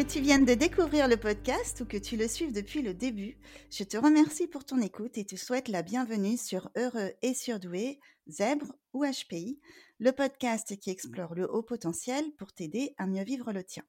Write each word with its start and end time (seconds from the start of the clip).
Que 0.00 0.06
tu 0.06 0.20
viennes 0.20 0.46
de 0.46 0.54
découvrir 0.54 1.08
le 1.08 1.18
podcast 1.18 1.82
ou 1.82 1.84
que 1.84 1.98
tu 1.98 2.16
le 2.16 2.26
suives 2.26 2.54
depuis 2.54 2.80
le 2.80 2.94
début, 2.94 3.36
je 3.70 3.84
te 3.84 3.98
remercie 3.98 4.46
pour 4.46 4.64
ton 4.64 4.80
écoute 4.80 5.18
et 5.18 5.26
te 5.26 5.36
souhaite 5.36 5.68
la 5.68 5.82
bienvenue 5.82 6.38
sur 6.38 6.70
Heureux 6.74 7.12
et 7.20 7.34
Surdoué, 7.34 8.00
Zèbre 8.26 8.72
ou 8.94 9.04
HPI, 9.04 9.60
le 9.98 10.12
podcast 10.12 10.74
qui 10.78 10.88
explore 10.88 11.34
le 11.34 11.52
haut 11.52 11.62
potentiel 11.62 12.32
pour 12.38 12.54
t'aider 12.54 12.94
à 12.96 13.06
mieux 13.06 13.24
vivre 13.24 13.52
le 13.52 13.62
tien. 13.62 13.82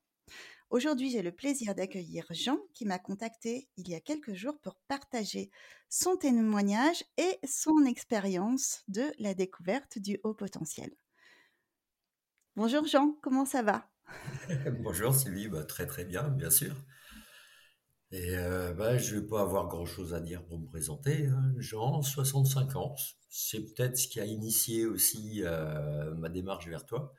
Aujourd'hui, 0.69 1.11
j'ai 1.11 1.21
le 1.21 1.31
plaisir 1.31 1.75
d'accueillir 1.75 2.25
Jean 2.31 2.59
qui 2.73 2.83
m'a 2.83 2.99
contacté 2.99 3.69
il 3.77 3.87
y 3.87 3.95
a 3.95 4.01
quelques 4.01 4.33
jours 4.33 4.59
pour 4.59 4.75
partager 4.89 5.49
son 5.87 6.17
témoignage 6.17 7.05
et 7.15 7.39
son 7.47 7.85
expérience 7.85 8.83
de 8.89 9.13
la 9.17 9.33
découverte 9.33 9.97
du 9.97 10.19
haut 10.25 10.33
potentiel. 10.33 10.91
Bonjour 12.57 12.85
Jean, 12.85 13.17
comment 13.21 13.45
ça 13.45 13.61
va? 13.61 13.90
Bonjour 14.79 15.13
Sylvie, 15.13 15.47
bah, 15.47 15.63
très 15.63 15.85
très 15.85 16.05
bien, 16.05 16.29
bien 16.29 16.49
sûr. 16.49 16.75
Et 18.11 18.35
euh, 18.35 18.73
bah, 18.73 18.97
je 18.97 19.15
ne 19.15 19.21
vais 19.21 19.27
pas 19.27 19.41
avoir 19.41 19.67
grand-chose 19.67 20.13
à 20.13 20.19
dire 20.19 20.43
pour 20.43 20.59
me 20.59 20.65
présenter. 20.65 21.27
Hein. 21.27 21.53
Jean, 21.57 22.01
65 22.01 22.75
ans, 22.75 22.95
c'est 23.29 23.61
peut-être 23.61 23.97
ce 23.97 24.07
qui 24.07 24.19
a 24.19 24.25
initié 24.25 24.85
aussi 24.85 25.41
euh, 25.43 26.13
ma 26.15 26.29
démarche 26.29 26.67
vers 26.67 26.85
toi. 26.85 27.13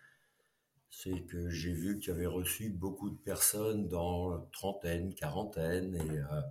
C'est 0.90 1.22
que 1.22 1.48
j'ai 1.48 1.72
vu 1.72 1.98
que 1.98 2.04
tu 2.04 2.10
avais 2.10 2.26
reçu 2.26 2.68
beaucoup 2.68 3.08
de 3.08 3.16
personnes 3.16 3.88
dans 3.88 4.38
trentaine, 4.52 5.14
quarantaine, 5.14 5.94
et 5.96 6.18
euh, 6.18 6.42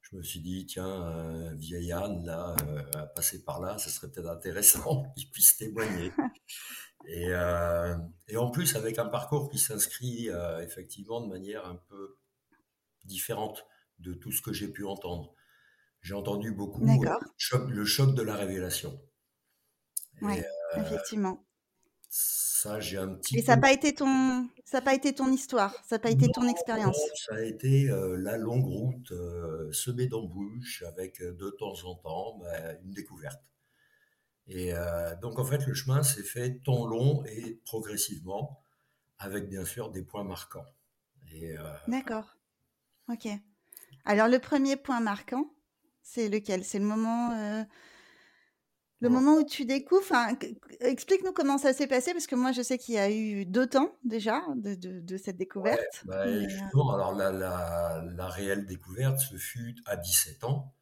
je 0.00 0.16
me 0.16 0.22
suis 0.22 0.40
dit, 0.40 0.64
tiens, 0.64 1.52
vieille 1.54 1.92
Anne, 1.92 2.24
là, 2.24 2.56
à 2.94 3.06
passer 3.06 3.44
par 3.44 3.60
là, 3.60 3.76
ce 3.76 3.90
serait 3.90 4.10
peut-être 4.10 4.30
intéressant 4.30 5.04
qu'il 5.16 5.30
puisse 5.30 5.58
témoigner. 5.58 6.12
Et, 7.06 7.28
euh, 7.28 7.96
et, 8.28 8.36
en 8.36 8.50
plus, 8.50 8.76
avec 8.76 8.98
un 8.98 9.06
parcours 9.06 9.50
qui 9.50 9.58
s'inscrit 9.58 10.30
euh, 10.30 10.62
effectivement 10.62 11.20
de 11.20 11.28
manière 11.28 11.66
un 11.66 11.76
peu 11.88 12.16
différente 13.04 13.66
de 13.98 14.14
tout 14.14 14.32
ce 14.32 14.40
que 14.40 14.52
j'ai 14.52 14.68
pu 14.68 14.84
entendre. 14.84 15.34
J'ai 16.00 16.14
entendu 16.14 16.52
beaucoup 16.52 16.82
euh, 16.82 17.18
le 17.68 17.84
choc, 17.84 18.14
de 18.14 18.22
la 18.22 18.36
révélation. 18.36 19.00
Oui, 20.22 20.34
effectivement. 20.76 21.46
Ça, 22.08 22.80
j'ai 22.80 22.98
un 22.98 23.14
petit. 23.14 23.38
Et 23.38 23.42
ça 23.42 23.56
n'a 23.56 23.62
pas 23.62 23.72
été 23.72 23.94
ton, 23.94 24.48
ça 24.64 24.80
pas 24.80 24.94
été 24.94 25.14
ton 25.14 25.30
histoire, 25.30 25.74
ça 25.86 25.96
n'a 25.96 25.98
pas 25.98 26.10
été 26.10 26.28
ton 26.28 26.46
expérience? 26.48 26.98
Ça 27.26 27.36
a 27.36 27.42
été 27.42 27.88
la 27.88 28.36
longue 28.38 28.66
route 28.66 29.12
semée 29.72 30.06
d'embûches 30.06 30.82
avec 30.86 31.20
de 31.20 31.50
temps 31.50 31.74
en 31.84 31.96
temps 31.96 32.38
bah, 32.38 32.74
une 32.82 32.92
découverte. 32.92 33.42
Et 34.46 34.74
euh, 34.74 35.14
donc, 35.16 35.38
en 35.38 35.44
fait, 35.44 35.66
le 35.66 35.74
chemin 35.74 36.02
s'est 36.02 36.22
fait 36.22 36.60
ton 36.64 36.86
long 36.86 37.24
et 37.24 37.60
progressivement, 37.64 38.62
avec 39.18 39.48
bien 39.48 39.64
sûr 39.64 39.90
des 39.90 40.02
points 40.02 40.24
marquants. 40.24 40.66
Euh, 41.34 41.56
D'accord. 41.88 42.36
Ok. 43.08 43.28
Alors, 44.04 44.28
le 44.28 44.38
premier 44.38 44.76
point 44.76 45.00
marquant, 45.00 45.50
c'est 46.02 46.28
lequel? 46.28 46.64
C'est 46.64 46.78
le 46.78 46.84
moment. 46.84 47.32
Euh, 47.32 47.64
le 49.00 49.10
moment 49.10 49.34
où 49.34 49.44
tu 49.44 49.66
découvres, 49.66 50.14
explique-nous 50.80 51.32
comment 51.32 51.58
ça 51.58 51.74
s'est 51.74 51.86
passé, 51.86 52.14
parce 52.14 52.26
que 52.26 52.36
moi 52.36 52.52
je 52.52 52.62
sais 52.62 52.78
qu'il 52.78 52.94
y 52.94 52.98
a 52.98 53.10
eu 53.10 53.44
deux 53.44 53.66
temps 53.66 53.90
déjà 54.02 54.40
de, 54.54 54.74
de, 54.74 55.16
cette 55.18 55.36
découverte. 55.36 56.04
Bah, 56.06 56.22
alors 56.22 57.14
la, 57.14 57.30
la, 57.30 58.02
la, 58.16 58.28
réelle 58.28 58.64
découverte, 58.64 59.18
ce 59.18 59.36
fut 59.36 59.76
à 59.84 59.96
17 59.96 60.44
ans. 60.44 60.72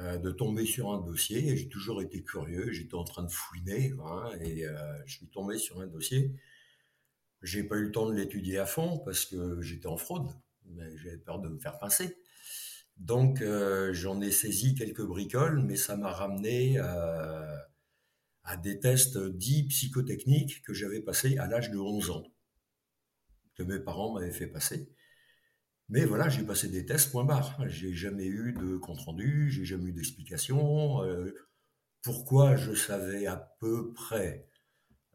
Euh, 0.00 0.16
de 0.16 0.30
tomber 0.30 0.64
sur 0.64 0.90
un 0.90 1.02
dossier. 1.02 1.54
J'ai 1.54 1.68
toujours 1.68 2.00
été 2.00 2.22
curieux, 2.24 2.72
j'étais 2.72 2.94
en 2.94 3.04
train 3.04 3.24
de 3.24 3.30
fouiner, 3.30 3.92
hein, 4.02 4.30
et 4.40 4.64
euh, 4.64 4.74
je 5.04 5.18
suis 5.18 5.26
tombé 5.26 5.58
sur 5.58 5.82
un 5.82 5.86
dossier. 5.86 6.32
J'ai 7.42 7.62
pas 7.62 7.76
eu 7.76 7.84
le 7.84 7.92
temps 7.92 8.08
de 8.08 8.14
l'étudier 8.14 8.58
à 8.58 8.64
fond 8.64 8.98
parce 9.00 9.26
que 9.26 9.60
j'étais 9.60 9.88
en 9.88 9.98
fraude, 9.98 10.30
mais 10.64 10.96
j'avais 10.96 11.18
peur 11.18 11.40
de 11.40 11.48
me 11.50 11.58
faire 11.58 11.78
passer. 11.78 12.16
Donc 12.96 13.42
euh, 13.42 13.92
j'en 13.92 14.22
ai 14.22 14.30
saisi 14.30 14.74
quelques 14.74 15.04
bricoles, 15.04 15.60
mais 15.60 15.76
ça 15.76 15.94
m'a 15.96 16.10
ramené 16.10 16.78
à 16.78 18.56
des 18.62 18.80
tests 18.80 19.18
dits 19.18 19.64
psychotechniques 19.64 20.62
que 20.62 20.72
j'avais 20.72 21.02
passés 21.02 21.36
à 21.36 21.46
l'âge 21.46 21.70
de 21.70 21.78
11 21.78 22.10
ans, 22.10 22.24
que 23.56 23.62
mes 23.62 23.78
parents 23.78 24.14
m'avaient 24.14 24.32
fait 24.32 24.46
passer. 24.46 24.88
Mais 25.88 26.04
voilà, 26.04 26.28
j'ai 26.28 26.42
passé 26.42 26.68
des 26.68 26.86
tests, 26.86 27.10
point 27.10 27.24
barre. 27.24 27.56
J'ai 27.68 27.92
jamais 27.92 28.26
eu 28.26 28.52
de 28.52 28.76
compte 28.76 29.00
rendu, 29.00 29.50
j'ai 29.50 29.64
jamais 29.64 29.90
eu 29.90 29.92
d'explication. 29.92 31.02
Euh, 31.02 31.34
pourquoi 32.02 32.56
je 32.56 32.74
savais 32.74 33.26
à 33.26 33.36
peu 33.60 33.92
près, 33.92 34.48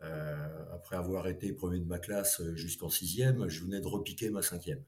euh, 0.02 0.66
après 0.74 0.96
avoir 0.96 1.28
été 1.28 1.52
premier 1.54 1.80
de 1.80 1.86
ma 1.86 2.00
classe 2.00 2.42
jusqu'en 2.54 2.90
sixième, 2.90 3.48
je 3.50 3.64
venais 3.64 3.82
de 3.82 3.88
repiquer 3.88 4.30
ma 4.30 4.42
cinquième. 4.42 4.84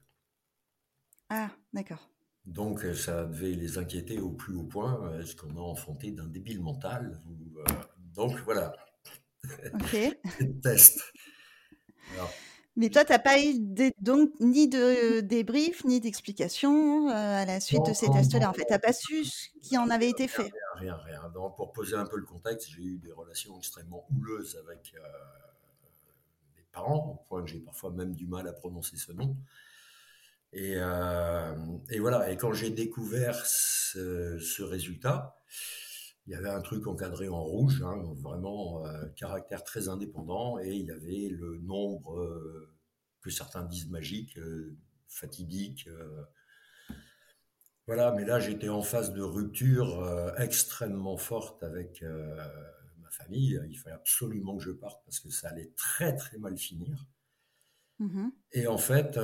Ah, 1.28 1.50
d'accord. 1.72 2.10
Donc 2.46 2.80
ça 2.94 3.24
devait 3.24 3.52
les 3.52 3.78
inquiéter 3.78 4.18
au 4.18 4.30
plus 4.30 4.54
haut 4.54 4.64
point. 4.64 5.18
Est-ce 5.20 5.36
qu'on 5.36 5.56
a 5.56 5.60
enfanté 5.60 6.10
d'un 6.10 6.26
débile 6.26 6.62
mental 6.62 7.20
euh, 7.56 7.72
Donc 8.14 8.36
voilà. 8.44 8.74
Ok. 9.74 9.96
Test. 10.62 11.02
Alors, 12.14 12.32
mais 12.80 12.88
toi, 12.88 13.04
tu 13.04 13.12
n'as 13.12 13.18
pas 13.18 13.38
eu 13.38 13.56
donc 14.00 14.30
ni 14.40 14.66
de 14.66 15.20
débrief, 15.20 15.84
ni 15.84 16.00
d'explication 16.00 17.10
euh, 17.10 17.12
à 17.12 17.44
la 17.44 17.60
suite 17.60 17.84
de 17.86 17.92
ces 17.92 18.08
tests-là. 18.10 18.48
En 18.48 18.54
fait, 18.54 18.64
tu 18.64 18.72
n'as 18.72 18.78
pas 18.78 18.94
su 18.94 19.22
ce 19.26 19.48
qui 19.60 19.76
en 19.76 19.90
avait 19.90 20.08
été 20.08 20.26
fait? 20.26 20.50
Rien, 20.76 20.96
rien, 20.96 20.96
rien. 20.96 21.30
Donc, 21.34 21.56
pour 21.56 21.72
poser 21.72 21.96
un 21.96 22.06
peu 22.06 22.16
le 22.16 22.24
contexte, 22.24 22.70
j'ai 22.70 22.82
eu 22.82 22.96
des 22.96 23.12
relations 23.12 23.58
extrêmement 23.58 24.06
houleuses 24.10 24.58
avec 24.66 24.94
euh, 24.96 25.00
mes 26.56 26.64
parents, 26.72 27.20
au 27.20 27.28
point 27.28 27.44
que 27.44 27.50
j'ai 27.50 27.60
parfois 27.60 27.90
même 27.90 28.14
du 28.14 28.26
mal 28.26 28.48
à 28.48 28.54
prononcer 28.54 28.96
ce 28.96 29.12
nom. 29.12 29.36
Et, 30.54 30.76
euh, 30.76 31.54
et 31.90 31.98
voilà, 31.98 32.32
et 32.32 32.38
quand 32.38 32.54
j'ai 32.54 32.70
découvert 32.70 33.44
ce, 33.44 34.38
ce, 34.38 34.62
résultat, 34.62 35.36
il 36.26 36.32
y 36.32 36.36
avait 36.36 36.50
un 36.50 36.60
truc 36.60 36.86
encadré 36.86 37.28
en 37.28 37.42
rouge, 37.42 37.82
hein, 37.82 38.02
vraiment 38.18 38.86
euh, 38.86 39.06
caractère 39.16 39.64
très 39.64 39.88
indépendant, 39.88 40.58
et 40.58 40.76
il 40.76 40.86
y 40.86 40.90
avait 40.90 41.28
le 41.28 41.58
nombre 41.58 42.20
euh, 42.20 42.72
que 43.20 43.30
certains 43.30 43.64
disent 43.64 43.90
magique, 43.90 44.38
euh, 44.38 44.76
fatidique. 45.08 45.88
voilà, 47.86 48.12
mais 48.12 48.24
là 48.24 48.38
j'étais 48.38 48.68
en 48.68 48.82
phase 48.82 49.12
de 49.12 49.22
rupture 49.22 50.32
extrêmement 50.38 51.16
forte 51.16 51.64
avec 51.64 52.04
ma 52.98 53.10
famille. 53.10 53.60
Il 53.68 53.74
fallait 53.76 53.96
absolument 53.96 54.56
que 54.56 54.62
je 54.62 54.70
parte 54.70 55.02
parce 55.04 55.18
que 55.18 55.30
ça 55.30 55.48
allait 55.48 55.72
très 55.76 56.14
très 56.14 56.38
mal 56.38 56.56
finir. 56.56 57.08
Mmh 57.98 58.28
et 58.52 58.68
en 58.68 58.78
fait, 58.78 59.18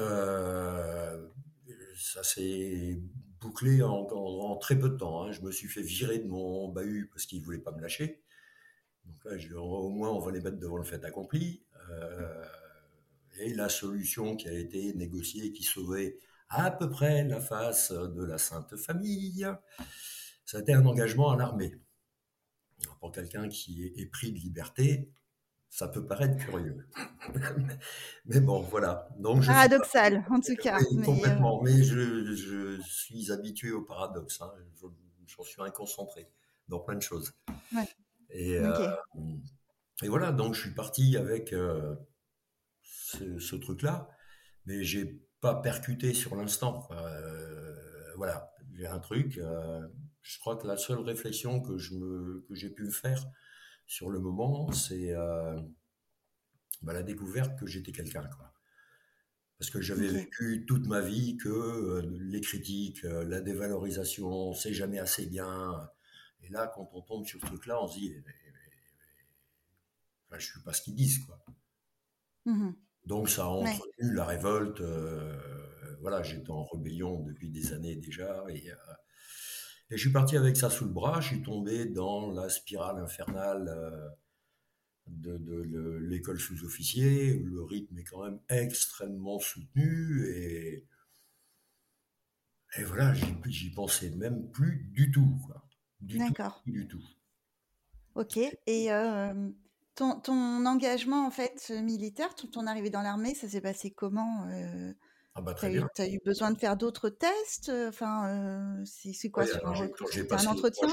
ça 1.95 2.23
s'est 2.25 3.01
bouclé 3.41 3.83
en, 3.83 4.57
très 4.57 4.79
peu 4.79 4.91
de 4.91 4.97
temps. 4.97 5.25
Hein. 5.25 5.33
Je 5.33 5.41
me 5.43 5.51
suis 5.51 5.69
fait 5.69 5.83
virer 5.83 6.19
de 6.19 6.27
mon 6.27 6.69
bahut 6.69 7.09
parce 7.13 7.27
qu'il 7.27 7.41
ne 7.41 7.45
voulait 7.45 7.59
pas 7.59 7.73
me 7.73 7.81
lâcher. 7.81 8.23
Donc 9.05 9.25
là, 9.25 9.61
au 9.61 9.89
moins, 9.89 10.11
on 10.11 10.21
va 10.21 10.33
les 10.33 10.41
mettre 10.41 10.59
devant 10.59 10.77
le 10.77 10.85
fait 10.85 11.05
accompli. 11.05 11.63
Euh, 11.91 12.45
et 13.39 13.55
la 13.55 13.69
solution 13.69 14.37
qui 14.37 14.49
a 14.49 14.53
été 14.53 14.95
négociée, 14.95 15.53
qui 15.53 15.63
sauvait 15.63 16.19
à 16.49 16.71
peu 16.71 16.89
près 16.89 17.25
la 17.25 17.41
face 17.41 17.93
de 17.93 18.25
la 18.25 18.39
Sainte 18.39 18.77
Famille, 18.77 19.47
été 20.55 20.73
un 20.73 20.87
engagement 20.87 21.31
à 21.31 21.37
l'armée. 21.37 21.75
Pour 23.01 23.13
quelqu'un 23.13 23.49
qui 23.49 23.93
est 23.97 24.07
pris 24.07 24.33
de 24.33 24.39
liberté, 24.39 25.11
ça 25.69 25.89
peut 25.89 26.07
paraître 26.07 26.37
curieux. 26.37 26.87
Mais 28.27 28.41
bon, 28.41 28.61
voilà. 28.61 29.09
Donc, 29.19 29.45
Paradoxal, 29.45 30.25
en 30.31 30.41
tout 30.41 30.57
cas. 30.57 30.79
mais 30.95 31.05
complètement. 31.05 31.61
Euh, 31.61 31.65
mais 31.65 31.83
je, 31.83 32.81
suis 32.83 33.33
habitué 33.33 33.73
au 33.73 33.83
paradoxe. 33.83 34.41
Hein. 34.41 34.53
J'en 35.27 35.43
suis 35.43 35.63
inconcentré 35.63 36.29
dans 36.69 36.81
plein 36.81 36.97
de 36.97 37.03
choses. 37.03 37.33
Et, 38.31 38.59
euh, 38.59 38.95
et, 40.03 40.09
voilà, 40.09 40.33
donc 40.33 40.55
je 40.55 40.61
suis 40.63 40.75
parti 40.75 41.17
avec 41.17 41.53
euh, 41.53 41.95
ce, 42.83 43.57
truc-là, 43.57 44.09
mais 44.65 44.83
j'ai 44.83 45.23
pas 45.41 45.55
percuté 45.55 46.15
sur 46.15 46.37
l'instant. 46.37 46.89
voilà, 48.17 48.53
j'ai 48.75 48.87
un 48.87 48.99
truc. 48.99 49.41
je 50.23 50.39
crois 50.41 50.57
que 50.57 50.67
la 50.67 50.77
seule 50.77 51.01
réflexion 51.01 51.61
que 51.61 51.77
j'ai 52.51 52.71
pu 52.71 52.85
me 52.85 52.91
faire, 52.91 53.25
sur 53.87 54.11
le 54.11 54.19
moment, 54.19 54.73
c'est 54.73 55.15
bah, 56.83 56.93
la 56.93 57.03
découverte 57.03 57.59
que 57.59 57.67
j'étais 57.67 57.93
quelqu'un. 57.93 58.29
Parce 59.59 59.71
que 59.71 59.81
j'avais 59.81 60.09
vécu 60.09 60.67
toute 60.67 60.87
ma 60.87 61.01
vie 61.01 61.37
que 61.39 61.49
euh, 61.49 62.03
les 62.21 62.41
critiques, 62.41 63.05
euh, 63.05 63.25
la 63.25 63.41
dévalorisation, 63.41 64.53
c'est 64.53 64.75
jamais 64.75 64.99
assez 64.99 65.27
bien. 65.27 65.91
Et 66.43 66.49
là, 66.51 66.71
quand 66.75 66.89
on 66.93 67.01
tombe 67.01 67.25
sur 67.25 67.41
ce 67.41 67.47
truc-là, 67.47 67.83
on 67.83 67.89
se 67.89 67.99
dit, 67.99 68.13
je 70.31 70.35
ne 70.35 70.39
je 70.39 70.47
suis 70.47 70.61
pas 70.61 70.75
ce 70.75 70.83
qu'ils 70.83 70.95
disent. 70.95 71.25
Quoi. 71.25 71.43
Mmh 72.45 72.73
Donc 73.07 73.31
ça 73.31 73.45
a 73.45 73.49
entretenu 73.49 74.13
la 74.13 74.27
révolte. 74.27 74.83
voilà, 76.01 76.23
j'étais 76.23 76.51
en 76.51 76.65
rébellion 76.65 77.23
depuis 77.23 77.49
des 77.49 77.73
années 77.73 77.97
déjà. 77.97 78.45
Et, 78.51 78.67
et 79.89 79.97
je 79.97 79.97
suis 79.97 80.13
parti 80.13 80.37
avec 80.37 80.57
ça 80.57 80.69
sous 80.69 80.85
le 80.85 80.93
bras, 80.93 81.21
je 81.23 81.29
suis 81.29 81.43
tombé 81.43 81.87
dans 81.87 82.31
la 82.31 82.51
spirale 82.51 82.99
infernale 82.99 84.15
de, 85.07 85.99
l'école 86.03 86.41
sous-officier. 86.41 87.39
Le 87.39 87.63
rythme 87.63 87.99
est 87.99 88.05
quand 88.05 88.25
même 88.25 88.41
extrêmement 88.49 89.39
soutenu 89.39 90.27
et, 90.29 90.87
et 92.79 92.85
voilà, 92.85 93.15
j'y 93.47 93.71
pensais 93.71 94.11
même 94.11 94.51
plus 94.51 94.89
du 94.93 95.11
tout. 95.11 95.39
D'accord. 96.01 96.63
Du 96.67 96.87
tout. 96.87 97.03
Ok. 98.15 98.39
Et 98.67 98.93
euh, 98.93 99.51
ton, 99.95 100.21
ton, 100.21 100.65
engagement 100.67 101.27
en 101.27 101.31
fait 101.31 101.71
militaire, 101.71 102.35
ton, 102.35 102.49
ton 102.49 102.67
arrivée 102.67 102.91
dans 102.91 103.03
l'armée, 103.03 103.35
ça 103.35 103.49
s'est 103.49 103.61
passé 103.61 103.91
comment 103.91 104.47
euh, 104.51 104.93
ah 105.35 105.43
bah 105.43 105.55
très 105.55 105.71
bien. 105.71 105.89
Tu 105.95 106.03
as 106.03 106.09
eu 106.09 106.19
besoin 106.25 106.51
de 106.51 106.59
faire 106.59 106.77
d'autres 106.77 107.11
tests 107.11 107.71
Enfin, 107.89 108.29
euh, 108.29 108.85
c'est 108.85 109.31
quoi 109.31 109.47
sur 109.47 109.67
un, 109.67 109.73
un 109.75 110.47
entretien? 110.47 110.89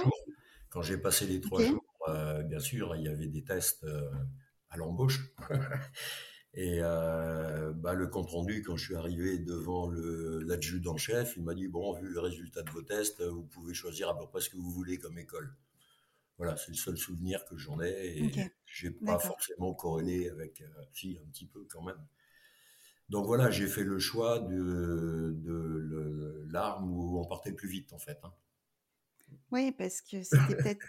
Quand 0.69 0.81
j'ai 0.81 0.97
passé 0.97 1.27
les 1.27 1.39
trois 1.39 1.63
jours, 1.63 1.83
bien 2.07 2.59
sûr, 2.59 2.95
il 2.95 3.03
y 3.03 3.07
avait 3.07 3.27
des 3.27 3.43
tests 3.43 3.85
à 4.69 4.77
l'embauche. 4.77 5.21
Et 6.55 6.79
bah, 6.81 7.93
le 7.93 8.07
compte 8.07 8.29
rendu, 8.29 8.61
quand 8.61 8.75
je 8.75 8.85
suis 8.85 8.95
arrivé 8.95 9.39
devant 9.39 9.89
l'adjudant-chef, 9.91 11.35
il 11.37 11.43
m'a 11.43 11.55
dit 11.55 11.67
Bon, 11.67 11.93
vu 11.93 12.07
le 12.09 12.19
résultat 12.19 12.61
de 12.61 12.69
vos 12.69 12.83
tests, 12.83 13.21
vous 13.23 13.43
pouvez 13.43 13.73
choisir 13.73 14.09
à 14.09 14.17
peu 14.17 14.27
près 14.27 14.41
ce 14.41 14.49
que 14.49 14.57
vous 14.57 14.71
voulez 14.71 14.97
comme 14.97 15.17
école. 15.17 15.55
Voilà, 16.37 16.57
c'est 16.57 16.71
le 16.71 16.77
seul 16.77 16.97
souvenir 16.97 17.45
que 17.45 17.57
j'en 17.57 17.81
ai. 17.81 18.17
Et 18.17 18.31
je 18.65 18.87
n'ai 18.87 18.93
pas 18.93 19.19
forcément 19.19 19.73
corrélé 19.73 20.29
avec. 20.29 20.63
si, 20.93 21.19
un 21.23 21.29
petit 21.29 21.47
peu 21.47 21.65
quand 21.69 21.83
même. 21.83 22.05
Donc 23.09 23.25
voilà, 23.25 23.51
j'ai 23.51 23.67
fait 23.67 23.83
le 23.83 23.99
choix 23.99 24.39
de, 24.39 25.35
de 25.37 26.47
l'arme 26.49 26.91
où 26.91 27.19
on 27.19 27.25
partait 27.25 27.51
plus 27.51 27.67
vite, 27.67 27.93
en 27.93 27.99
fait. 27.99 28.19
Hein. 28.23 28.33
Oui, 29.51 29.71
parce 29.71 30.01
que 30.01 30.23
c'était 30.23 30.55
peut-être 30.55 30.85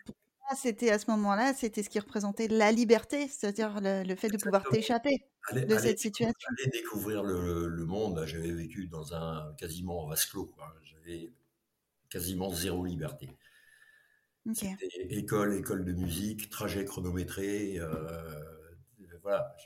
c'était 0.54 0.90
à 0.90 0.98
ce 0.98 1.10
moment-là, 1.10 1.54
c'était 1.54 1.82
ce 1.82 1.90
qui 1.90 1.98
représentait 1.98 2.48
la 2.48 2.72
liberté, 2.72 3.28
c'est-à-dire 3.28 3.80
le, 3.80 4.14
fait 4.14 4.28
de 4.28 4.36
pouvoir 4.36 4.64
t'échapper 4.68 5.24
de 5.52 5.78
cette 5.78 5.98
situation. 5.98 6.48
Aller 6.58 6.70
découvrir 6.70 7.22
le, 7.22 7.84
monde. 7.84 8.24
J'avais 8.26 8.52
vécu 8.52 8.86
dans 8.86 9.14
un 9.14 9.54
quasiment 9.54 10.06
vase 10.06 10.24
clos. 10.26 10.54
J'avais 10.82 11.32
quasiment 12.08 12.50
zéro 12.50 12.84
liberté. 12.84 13.30
C'était 14.52 14.76
école, 15.10 15.54
école 15.54 15.84
de 15.84 15.92
musique, 15.92 16.50
trajet 16.50 16.84
chronométré. 16.84 17.78
Euh, 17.78 18.54
voilà, 19.22 19.56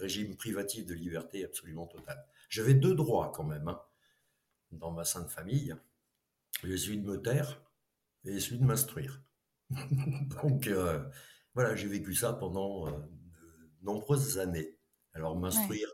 régime 0.00 0.36
privatif 0.36 0.86
de 0.86 0.94
liberté 0.94 1.44
absolument 1.44 1.86
total. 1.86 2.24
J'avais 2.48 2.74
deux 2.74 2.94
droits 2.94 3.30
quand 3.34 3.44
même 3.44 3.68
hein, 3.68 3.80
dans 4.72 4.90
ma 4.90 5.04
sainte 5.04 5.30
famille. 5.30 5.74
Celui 6.62 6.98
de 6.98 7.06
me 7.06 7.20
taire 7.20 7.62
et 8.24 8.40
celui 8.40 8.58
de 8.58 8.64
m'instruire. 8.64 9.22
Donc 10.42 10.66
euh, 10.66 11.04
voilà, 11.54 11.74
j'ai 11.74 11.88
vécu 11.88 12.14
ça 12.14 12.32
pendant 12.32 12.88
euh, 12.88 12.92
de 12.92 13.84
nombreuses 13.84 14.38
années. 14.38 14.78
Alors 15.12 15.38
m'instruire, 15.38 15.88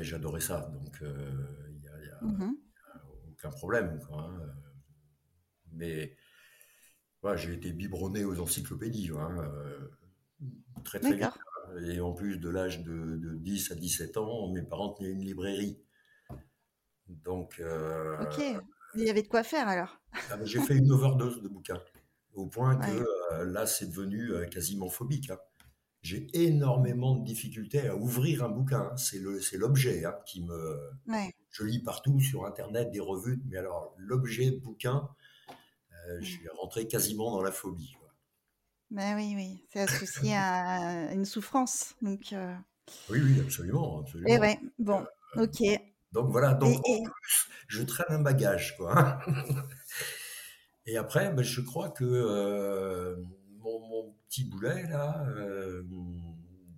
j'adorais 0.00 0.40
ça, 0.40 0.70
donc 0.72 1.02
euh, 1.02 1.68
il 1.70 1.80
n'y 1.80 1.88
a, 1.88 2.18
mmh 2.22 2.56
aucun 3.30 3.50
problème. 3.50 3.98
Hein, 4.12 4.40
mais 5.72 6.16
voilà, 7.20 7.36
j'ai 7.36 7.52
été 7.52 7.72
biberonné 7.72 8.24
aux 8.24 8.40
encyclopédies, 8.40 9.10
hein, 9.18 9.36
très 10.84 11.00
très 11.00 11.16
vite. 11.16 11.30
Et 11.88 12.00
en 12.00 12.12
plus 12.12 12.38
de 12.38 12.48
l'âge 12.48 12.82
de, 12.82 13.16
de, 13.16 13.34
10 13.34 13.72
à 13.72 13.74
17 13.74 14.16
ans, 14.18 14.52
mes 14.52 14.62
parents 14.62 14.90
tenaient 14.90 15.10
une 15.10 15.24
librairie. 15.24 15.82
Donc. 17.08 17.60
ok, 17.60 18.62
il 18.94 19.04
y 19.04 19.10
avait 19.10 19.22
de 19.22 19.28
quoi 19.28 19.42
faire 19.42 19.68
alors. 19.68 19.98
Ah, 20.30 20.38
j'ai 20.44 20.60
fait 20.60 20.76
une 20.76 20.90
overdose 20.92 21.42
de 21.42 21.48
bouquins 21.48 21.80
au 22.34 22.46
point 22.46 22.76
que 22.76 23.04
euh, 23.32 23.44
là, 23.44 23.66
c'est 23.66 23.86
devenu 23.86 24.32
euh, 24.32 24.46
quasiment 24.46 24.88
phobique. 24.88 25.30
Hein. 25.30 25.38
J'ai 26.02 26.26
énormément 26.32 27.16
de 27.16 27.24
difficultés 27.24 27.86
à 27.86 27.96
ouvrir 27.96 28.42
un 28.44 28.48
bouquin. 28.48 28.90
Hein. 28.92 28.96
C'est 28.96 29.56
l'objet 29.56 30.04
hein, 30.04 30.16
qui 30.26 30.42
me. 30.42 30.90
Je 31.50 31.64
lis 31.64 31.80
partout 31.80 32.18
sur 32.20 32.46
Internet 32.46 32.90
des 32.90 33.00
revues, 33.00 33.40
mais 33.46 33.58
alors 33.58 33.94
l'objet 33.98 34.50
bouquin, 34.50 35.08
euh, 35.50 36.18
je 36.20 36.26
suis 36.26 36.48
rentré 36.48 36.86
quasiment 36.86 37.30
dans 37.30 37.42
la 37.42 37.52
phobie. 37.52 37.94
Ben 38.90 39.16
oui, 39.16 39.32
oui, 39.36 39.64
c'est 39.72 39.80
associé 39.80 40.34
à 40.34 41.12
une 41.12 41.24
souffrance. 41.24 41.94
Donc, 42.02 42.34
Oui, 43.08 43.20
oui, 43.22 43.40
absolument. 43.40 44.00
absolument. 44.00 44.28
Et 44.28 44.38
ouais, 44.38 44.60
bon, 44.78 45.06
ok. 45.36 45.62
Donc 46.12 46.30
voilà, 46.30 46.52
donc 46.54 46.76
en 46.86 47.02
plus, 47.02 47.48
je 47.68 47.82
traîne 47.82 48.06
un 48.10 48.22
bagage, 48.22 48.76
quoi. 48.76 49.20
Et 50.86 50.96
après, 50.96 51.32
ben, 51.32 51.42
je 51.42 51.60
crois 51.60 51.90
que 51.90 52.04
euh, 52.04 53.16
mon, 53.58 54.14
petit 54.28 54.44
boulet 54.44 54.82
là, 54.88 55.24
euh, 55.28 55.82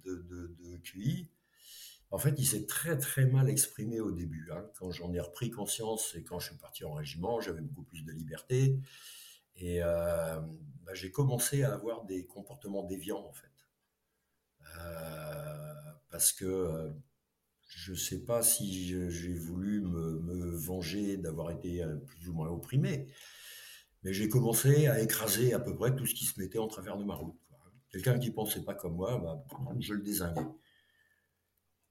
de, 0.04 0.14
de, 0.16 0.76
QI, 0.82 1.30
en 2.10 2.18
fait, 2.18 2.34
il 2.38 2.46
s'est 2.46 2.66
très 2.66 2.98
très 2.98 3.26
mal 3.26 3.48
exprimé 3.48 4.00
au 4.00 4.12
début. 4.12 4.50
Hein. 4.52 4.64
Quand 4.78 4.90
j'en 4.90 5.12
ai 5.12 5.20
repris 5.20 5.50
conscience 5.50 6.14
et 6.14 6.22
quand 6.22 6.38
je 6.38 6.48
suis 6.48 6.58
parti 6.58 6.84
en 6.84 6.92
régiment, 6.92 7.40
j'avais 7.40 7.60
beaucoup 7.60 7.84
plus 7.84 8.02
de 8.02 8.12
liberté. 8.12 8.78
Et 9.56 9.82
euh, 9.82 10.40
ben, 10.84 10.94
j'ai 10.94 11.10
commencé 11.10 11.62
à 11.62 11.72
avoir 11.72 12.04
des 12.04 12.26
comportements 12.26 12.84
déviants 12.84 13.24
en 13.24 13.32
fait. 13.32 13.50
parce 16.10 16.32
que 16.32 16.92
je 17.76 17.92
ne 17.92 17.96
sais 17.96 18.24
pas 18.24 18.42
si 18.42 18.72
j'ai 19.10 19.34
voulu 19.34 19.80
me, 19.80 20.20
me 20.20 20.56
venger 20.56 21.16
d'avoir 21.16 21.50
été 21.50 21.84
plus 22.06 22.28
ou 22.28 22.34
moins 22.34 22.48
opprimé, 22.48 23.08
mais 24.02 24.12
j'ai 24.12 24.28
commencé 24.28 24.86
à 24.86 25.00
écraser 25.00 25.54
à 25.54 25.60
peu 25.60 25.74
près 25.74 25.94
tout 25.94 26.06
ce 26.06 26.14
qui 26.14 26.24
se 26.24 26.38
mettait 26.38 26.58
en 26.58 26.68
travers 26.68 26.96
de 26.96 27.04
ma 27.04 27.14
route. 27.14 27.38
Quelqu'un 27.90 28.18
qui 28.18 28.28
ne 28.28 28.34
pensait 28.34 28.64
pas 28.64 28.74
comme 28.74 28.96
moi, 28.96 29.18
bah, 29.18 29.44
je 29.78 29.94
le 29.94 30.02
désinguais. 30.02 30.42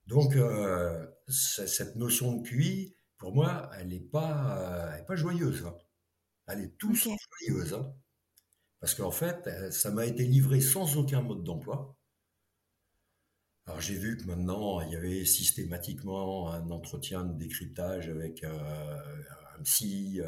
Donc, 0.08 0.36
euh, 0.36 1.08
cette 1.28 1.96
notion 1.96 2.36
de 2.36 2.44
QI, 2.48 2.96
pour 3.18 3.34
moi, 3.34 3.70
elle 3.78 3.88
n'est 3.88 4.00
pas, 4.00 5.00
pas 5.08 5.16
joyeuse. 5.16 5.66
Hein. 5.66 5.76
Elle 6.48 6.60
est 6.60 6.78
tout 6.78 6.94
joyeuse. 6.94 7.74
Hein. 7.74 7.94
Parce 8.80 8.96
qu'en 8.96 9.12
fait, 9.12 9.48
euh, 9.48 9.72
ça 9.72 9.92
m'a 9.92 10.06
été 10.06 10.26
livré 10.26 10.60
sans 10.60 10.98
aucun 10.98 11.22
mode 11.22 11.44
d'emploi. 11.44 11.96
Alors 13.66 13.80
j'ai 13.80 13.96
vu 13.96 14.18
que 14.18 14.26
maintenant, 14.26 14.82
il 14.82 14.92
y 14.92 14.96
avait 14.96 15.26
systématiquement 15.26 16.52
un 16.52 16.70
entretien 16.70 17.24
de 17.24 17.38
décryptage 17.38 18.10
avec 18.10 18.44
euh, 18.44 18.98
un 19.58 19.64
psy, 19.64 20.22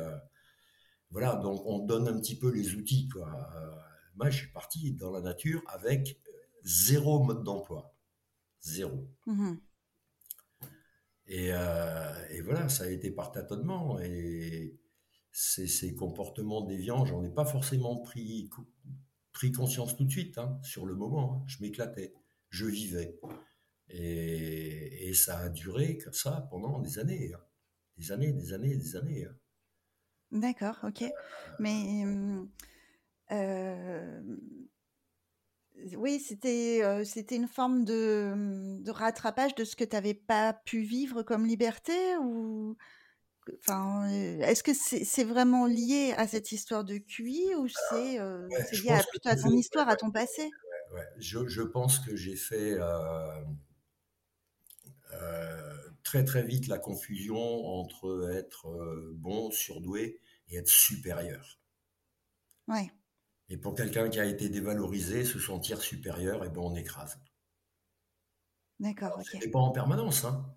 voilà, 1.16 1.36
donc 1.36 1.66
on 1.66 1.80
donne 1.80 2.10
un 2.10 2.20
petit 2.20 2.38
peu 2.38 2.52
les 2.52 2.76
outils. 2.76 3.08
Quoi. 3.08 3.30
Euh, 3.56 3.76
moi, 4.16 4.30
je 4.30 4.40
suis 4.40 4.52
parti 4.52 4.92
dans 4.94 5.12
la 5.12 5.22
nature 5.22 5.64
avec 5.68 6.20
zéro 6.64 7.24
mode 7.24 7.44
d'emploi. 7.44 7.96
Zéro. 8.60 9.08
Mmh 9.26 9.54
euh, 11.30 12.28
et, 12.30 12.42
voilà, 12.42 12.70
ça 12.70 12.84
a 12.84 12.88
été 12.88 13.10
par 13.12 13.32
tâtonnement. 13.32 14.00
Et 14.00 14.78
ces, 15.32 15.96
comportements 15.96 16.62
déviants, 16.62 17.06
j'en 17.06 17.24
ai 17.24 17.32
pas 17.32 17.46
forcément 17.46 17.96
pris, 18.02 18.50
pris 19.32 19.52
conscience 19.54 19.96
tout 19.96 20.04
de 20.04 20.12
suite, 20.12 20.38
hein, 20.38 20.60
sur 20.64 20.86
le 20.86 20.96
moment. 20.96 21.34
Hein. 21.34 21.44
Je 21.48 21.62
m'éclatais, 21.62 22.14
je 22.56 22.66
vivais. 22.66 23.20
Et, 23.90 25.14
ça 25.14 25.40
a 25.40 25.50
duré 25.50 25.98
comme 25.98 26.14
ça 26.14 26.48
pendant 26.50 26.80
des 26.80 27.00
années. 27.00 27.32
Hein. 27.34 27.42
Des 27.98 28.12
années, 28.12 28.34
des 28.34 28.54
années, 28.54 28.76
des 28.76 28.96
années. 28.96 29.28
D'accord, 30.32 30.78
OK. 30.84 31.04
Mais, 31.60 32.04
oui, 35.98 36.20
c'était, 36.20 37.04
c'était 37.06 37.36
une 37.36 37.48
forme 37.48 37.86
de, 37.86 38.82
de 38.82 38.92
rattrapage 38.92 39.56
de 39.56 39.64
ce 39.64 39.76
que 39.76 39.84
tu 39.84 39.96
avais 39.96 40.14
pas 40.14 40.54
pu 40.54 40.82
vivre 40.82 41.24
comme 41.24 41.46
liberté 41.46 42.18
ou 42.18 42.76
enfin, 43.60 44.08
est-ce 44.10 44.64
que 44.64 44.74
c'est 44.74 45.24
vraiment 45.24 45.66
lié 45.66 46.14
à 46.18 46.28
cette 46.28 46.52
histoire 46.52 46.84
de 46.84 46.98
QI 46.98 47.56
ou 47.56 47.68
c'est, 47.68 48.18
lié 48.84 49.00
à 49.26 49.36
ton 49.36 49.52
histoire, 49.52 49.88
à 49.88 49.96
ton 49.96 50.12
passé? 50.12 50.50
Ouais, 50.96 51.08
Je 51.18 51.48
je 51.48 51.62
pense 51.62 52.00
que 52.00 52.16
j'ai 52.16 52.36
fait, 52.36 52.78
très, 56.04 56.24
très 56.24 56.44
vite 56.44 56.68
la 56.68 56.78
confusion 56.78 57.38
entre 57.38 58.32
être, 58.34 59.14
bon, 59.14 59.52
surdoué 59.52 60.20
et 60.50 60.58
être 60.58 60.70
supérieur. 60.70 61.60
Ouais. 62.68 62.92
Et 63.50 63.58
pour 63.58 63.76
quelqu'un 63.76 64.10
qui 64.10 64.20
a 64.20 64.26
été 64.26 64.50
dévalorisé, 64.50 65.24
se 65.24 65.40
sentir 65.40 65.82
supérieur, 65.82 66.44
et 66.44 66.48
eh 66.48 66.50
ben 66.50 66.62
on 66.62 66.76
écrase. 66.76 67.20
D'accord. 68.80 69.22
Ce 69.24 69.38
n'est 69.38 69.52
pas 69.52 69.60
en 69.60 69.72
permanence, 69.72 70.26
hein. 70.26 70.56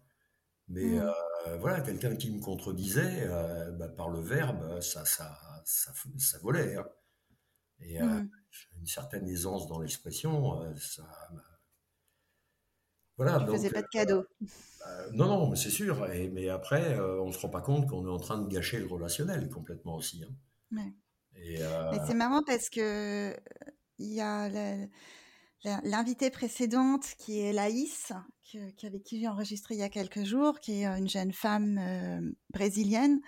Mais 0.68 0.85
mmh. 0.85 1.14
euh, 1.47 1.57
voilà, 1.59 1.80
quelqu'un 1.80 2.14
qui 2.14 2.30
me 2.30 2.40
contredisait 2.40 3.23
euh, 3.23 3.71
bah, 3.73 3.88
par 3.88 4.11
le 4.11 4.21
verbe, 4.21 4.80
ça, 4.80 5.04
ça, 5.04 5.38
ça, 5.64 5.92
ça 6.18 6.38
volait. 6.38 6.76
Hein. 6.76 6.87
Et 7.80 8.02
euh, 8.02 8.04
mmh. 8.04 8.30
Une 8.78 8.87
certaine 8.87 9.28
aisance 9.28 9.67
dans 9.67 9.81
l'expression, 9.81 10.75
ça. 10.76 11.05
Voilà. 13.19 13.40
Tu 13.40 13.50
faisais 13.50 13.71
pas 13.71 13.83
de 13.83 13.88
cadeau. 13.88 14.25
Euh, 14.87 15.11
non, 15.12 15.26
non, 15.26 15.50
mais 15.50 15.57
c'est 15.57 15.71
sûr. 15.71 16.07
mais 16.33 16.49
après, 16.49 16.95
euh, 16.95 17.21
on 17.21 17.26
ne 17.26 17.33
se 17.33 17.38
rend 17.40 17.49
pas 17.49 17.61
compte 17.61 17.88
qu'on 17.88 18.07
est 18.07 18.11
en 18.11 18.19
train 18.19 18.38
de 18.38 18.49
gâcher 18.49 18.78
le 18.78 18.87
relationnel 18.87 19.49
complètement 19.50 19.97
aussi. 19.97 20.25
Hein. 20.25 20.93
Et, 21.35 21.61
euh, 21.61 21.93
c'est 22.07 22.14
marrant 22.14 22.43
parce 22.47 22.71
que 22.71 23.35
il 23.99 24.12
y 24.12 24.21
a 24.21 24.49
l'invitée 25.83 26.31
précédente 26.31 27.05
qui 27.19 27.40
est 27.40 27.52
Laïs, 27.52 28.12
qui, 28.45 28.87
avec 28.87 29.02
qui 29.02 29.21
j'ai 29.21 29.28
enregistré 29.28 29.75
il 29.75 29.81
y 29.81 29.83
a 29.83 29.88
quelques 29.88 30.23
jours, 30.23 30.61
qui 30.61 30.83
est 30.83 30.87
une 30.87 31.09
jeune 31.09 31.33
femme 31.33 32.33
brésilienne. 32.50 33.21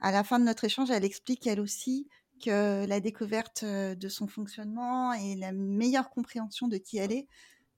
À 0.00 0.12
la 0.12 0.24
fin 0.24 0.38
de 0.38 0.44
notre 0.44 0.64
échange, 0.64 0.90
elle 0.90 1.04
explique 1.04 1.46
elle 1.46 1.60
aussi 1.60 2.06
la 2.46 3.00
découverte 3.00 3.64
de 3.64 4.08
son 4.08 4.26
fonctionnement 4.26 5.12
et 5.12 5.34
la 5.36 5.52
meilleure 5.52 6.10
compréhension 6.10 6.68
de 6.68 6.76
qui 6.76 6.98
elle 6.98 7.12
est, 7.12 7.28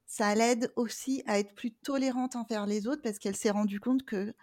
ça 0.06 0.34
l'aide 0.34 0.72
aussi 0.76 1.22
à 1.26 1.38
être 1.38 1.54
plus 1.54 1.72
tolérante 1.72 2.36
envers 2.36 2.66
les 2.66 2.86
autres 2.86 3.02
parce 3.02 3.18
qu'elle 3.18 3.36
s'est 3.36 3.50
rendue 3.50 3.80
compte 3.80 4.04
que 4.04 4.34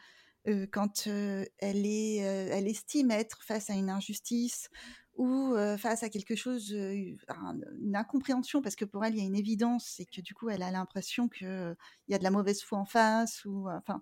quand 0.72 1.08
elle, 1.08 1.86
est, 1.86 2.16
elle 2.16 2.68
estime 2.68 3.12
être 3.12 3.44
face 3.44 3.70
à 3.70 3.74
une 3.74 3.90
injustice 3.90 4.70
ou 5.18 5.56
face 5.78 6.04
à 6.04 6.10
quelque 6.10 6.36
chose, 6.36 6.72
une 6.72 7.96
incompréhension, 7.96 8.62
parce 8.62 8.76
que 8.76 8.86
pour 8.86 9.04
elle, 9.04 9.16
il 9.16 9.20
y 9.20 9.22
a 9.22 9.26
une 9.26 9.36
évidence 9.36 10.00
et 10.00 10.06
que 10.06 10.22
du 10.22 10.34
coup, 10.34 10.50
elle 10.50 10.64
a 10.64 10.72
l'impression 10.72 11.28
qu'il 11.28 11.76
y 12.08 12.14
a 12.14 12.18
de 12.18 12.24
la 12.24 12.32
mauvaise 12.32 12.62
foi 12.62 12.78
en 12.78 12.86
face, 12.86 13.44
ou 13.46 13.68
enfin, 13.70 14.02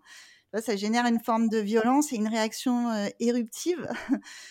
ça 0.62 0.76
génère 0.76 1.06
une 1.06 1.20
forme 1.20 1.50
de 1.50 1.58
violence 1.58 2.14
et 2.14 2.16
une 2.16 2.28
réaction 2.28 2.92
éruptive, 3.20 3.88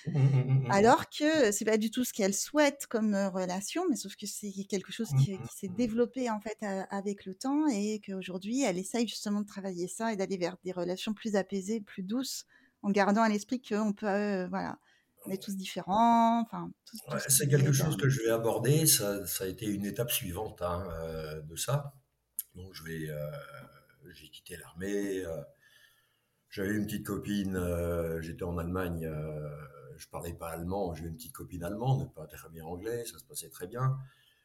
mmh, 0.07 0.19
mmh, 0.19 0.67
mmh, 0.67 0.71
alors 0.71 1.09
que 1.09 1.53
c'est 1.53 1.65
pas 1.65 1.79
du 1.79 1.91
tout 1.91 2.05
ce 2.05 2.13
qu'elle 2.13 2.35
souhaite 2.35 2.87
comme 2.87 3.15
relation, 3.15 3.85
mais 3.89 3.97
sauf 3.97 4.17
que 4.17 4.27
c'est 4.27 4.53
quelque 4.69 4.93
chose 4.93 5.11
qui, 5.23 5.39
s'est 5.55 5.69
développé 5.69 6.31
en 6.31 6.41
fait 6.41 6.59
avec 6.91 7.25
le 7.25 7.35
temps 7.35 7.67
et 7.69 8.01
qu'aujourd'hui 8.05 8.63
elle 8.63 8.79
essaye 8.79 9.07
justement 9.07 9.41
de 9.41 9.47
travailler 9.47 9.89
ça 9.89 10.13
et 10.13 10.17
d'aller 10.17 10.37
vers 10.37 10.57
des 10.65 10.73
relations 10.73 11.15
plus 11.15 11.37
apaisées, 11.37 11.81
plus 11.81 12.03
douces, 12.03 12.47
en 12.83 12.91
gardant 12.91 13.23
à 13.23 13.29
l'esprit 13.29 13.61
qu'on 13.61 13.93
peut, 13.93 14.47
voilà, 14.47 14.79
on 15.27 15.31
est 15.31 15.43
tous 15.43 15.57
différents. 15.57 16.43
Enfin, 16.43 16.71
c'est 17.29 17.49
quelque 17.49 17.73
chose 17.73 17.97
que 17.97 18.09
je 18.09 18.23
vais 18.23 18.31
aborder. 18.31 18.87
Ça, 18.87 19.27
ça, 19.27 19.45
a 19.45 19.47
été 19.47 19.67
une 19.67 19.85
étape 19.85 20.11
suivante 20.11 20.63
hein, 20.63 20.87
de 21.49 21.57
ça. 21.57 21.95
Donc 22.55 22.73
je 22.73 22.85
vais, 22.85 23.09
j'ai 24.13 24.29
quitté 24.29 24.57
l'armée. 24.57 25.25
J'avais 26.55 26.77
une 26.77 26.85
petite 26.87 27.05
copine, 27.05 27.57
euh, 27.57 28.23
j'étais 28.23 28.45
en 28.45 28.59
Allemagne, 28.59 29.07
euh, 29.07 29.51
je 29.97 30.07
parlais 30.07 30.33
pas 30.33 30.51
allemand, 30.51 30.95
j'ai 30.95 31.05
une 31.07 31.17
petite 31.17 31.33
copine 31.33 31.65
allemande, 31.65 32.15
pas 32.15 32.29
très 32.29 32.49
bien 32.49 32.65
anglais, 32.65 33.05
ça 33.07 33.19
se 33.19 33.25
passait 33.25 33.49
très 33.49 33.67
bien. 33.67 33.99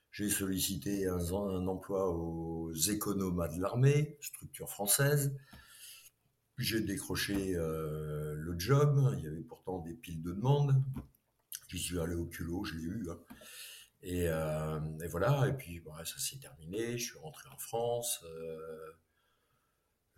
J'ai 0.10 0.28
sollicité 0.28 1.08
un, 1.08 1.20
emploi 1.68 2.10
aux 2.10 2.74
économas 2.74 3.48
de 3.48 3.62
l'armée, 3.62 4.18
structure 4.22 4.72
française. 4.72 5.38
J'ai 6.60 6.82
décroché 6.82 7.56
euh, 7.56 8.36
le 8.36 8.60
job, 8.60 9.16
il 9.18 9.24
y 9.24 9.28
avait 9.28 9.42
pourtant 9.42 9.80
des 9.80 9.94
piles 9.96 10.22
de 10.22 10.34
demandes. 10.34 10.76
J'y 11.70 11.80
suis 11.80 12.00
allé 12.00 12.16
au 12.16 12.26
culot, 12.26 12.64
je 12.64 12.76
l'ai 12.76 12.84
eu. 12.84 13.10
Hein. 13.10 13.20
Et, 14.02 14.26
et, 14.26 15.08
voilà, 15.08 15.48
et 15.48 15.54
puis 15.54 15.80
bah, 15.82 16.04
ça 16.06 16.18
s'est 16.20 16.38
terminé, 16.38 16.98
je 16.98 17.04
suis 17.04 17.20
rentré 17.20 17.50
en 17.50 17.58
France. 17.58 18.24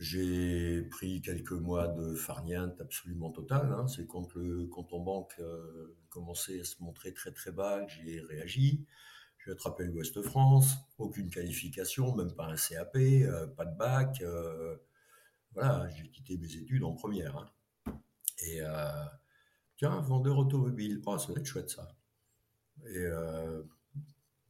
J'ai 0.02 0.82
pris 0.82 1.22
quelques 1.22 1.52
mois 1.52 1.88
de 1.88 2.16
farniente 2.16 2.82
absolument 2.82 3.30
totale. 3.30 3.72
Hein. 3.72 3.88
C'est 3.88 4.08
quand 4.08 4.34
le 4.34 4.66
compte 4.66 4.92
en 4.94 5.00
banque 5.00 5.36
euh, 5.40 5.96
commençait 6.10 6.60
à 6.60 6.64
se 6.64 6.82
montrer 6.82 7.14
très 7.14 7.32
très 7.32 7.52
bas 7.52 7.86
que 7.86 7.92
j'ai 7.92 8.20
réagi. 8.20 8.84
J'ai 9.46 9.52
attrapé 9.52 9.84
l'Ouest 9.84 10.20
France, 10.24 10.74
aucune 10.98 11.30
qualification, 11.30 12.16
même 12.16 12.34
pas 12.34 12.48
un 12.48 12.56
CAP, 12.56 12.96
euh, 12.96 13.46
pas 13.46 13.66
de 13.66 13.78
bac. 13.78 14.22
Euh, 14.22 14.76
voilà, 15.54 15.90
j'ai 15.90 16.10
quitté 16.10 16.38
mes 16.38 16.56
études 16.56 16.84
en 16.84 16.94
première. 16.94 17.38
Hein. 17.38 18.00
Et 18.44 18.62
tiens, 19.78 20.00
vendeur 20.02 20.38
automobile, 20.38 21.02
oh, 21.06 21.18
ça 21.18 21.32
va 21.34 21.40
être 21.40 21.46
chouette 21.46 21.70
ça. 21.70 21.96
Et 22.88 23.06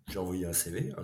j'ai 0.08 0.20
envoyé 0.20 0.46
un 0.46 0.54
CV, 0.54 0.94
un 0.98 1.04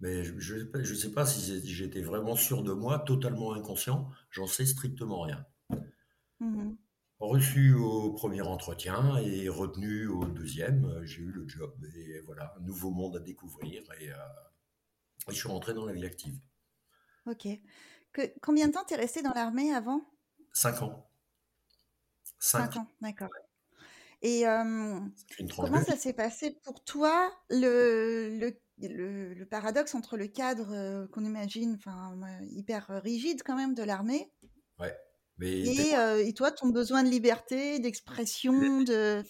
mais 0.00 0.22
je 0.22 0.32
ne 0.34 0.94
sais 0.94 1.12
pas 1.12 1.26
si 1.26 1.60
j'étais 1.66 2.02
vraiment 2.02 2.36
sûr 2.36 2.62
de 2.62 2.72
moi, 2.72 3.00
totalement 3.00 3.52
inconscient, 3.54 4.10
j'en 4.30 4.46
sais 4.46 4.66
strictement 4.66 5.22
rien. 5.22 5.44
Mmh 6.40 6.74
Reçu 7.18 7.74
au 7.74 8.12
premier 8.12 8.42
entretien 8.42 9.16
et 9.18 9.48
retenu 9.48 10.06
au 10.06 10.24
deuxième, 10.24 10.84
euh, 10.84 11.04
j'ai 11.04 11.22
eu 11.22 11.32
le 11.32 11.48
job. 11.48 11.74
Et 11.96 12.20
voilà, 12.20 12.54
un 12.56 12.60
nouveau 12.60 12.92
monde 12.92 13.16
à 13.16 13.18
découvrir 13.18 13.82
et, 14.00 14.12
euh, 14.12 14.16
je 15.26 15.34
suis 15.34 15.48
rentré 15.48 15.74
dans 15.74 15.84
la 15.84 15.92
vie 15.92 16.06
active. 16.06 16.38
Ok. 17.26 17.48
Que, 18.18 18.22
combien 18.40 18.66
de 18.66 18.72
temps 18.72 18.84
tu 18.84 18.94
es 18.94 18.96
resté 18.96 19.22
dans 19.22 19.32
l'armée 19.32 19.72
avant? 19.72 20.00
Cinq 20.52 20.82
ans. 20.82 21.08
Cinq, 22.40 22.76
ans, 22.76 22.86
d'accord. 23.00 23.28
Et 24.22 24.44
euh, 24.48 24.98
comment 25.56 25.84
ça 25.84 25.96
s'est 25.96 26.14
passé 26.14 26.58
pour 26.64 26.82
toi 26.82 27.32
le, 27.48 28.36
le 28.40 28.58
le, 28.80 29.44
paradoxe 29.44 29.94
entre 29.94 30.16
le 30.16 30.26
cadre 30.28 30.72
euh, 30.72 31.06
qu'on 31.08 31.24
imagine, 31.24 31.74
enfin 31.74 32.16
hyper 32.50 32.90
euh, 32.90 32.98
rigide 33.00 33.42
quand 33.44 33.56
même 33.56 33.74
de 33.74 33.82
l'armée, 33.82 34.30
ouais, 34.78 34.96
mais 35.38 35.62
et, 35.62 35.96
euh, 35.96 36.24
et, 36.24 36.32
toi 36.32 36.52
ton 36.52 36.68
besoin 36.68 37.02
de 37.02 37.08
liberté, 37.08 37.80
d'expression, 37.80 38.82
de, 38.82 39.22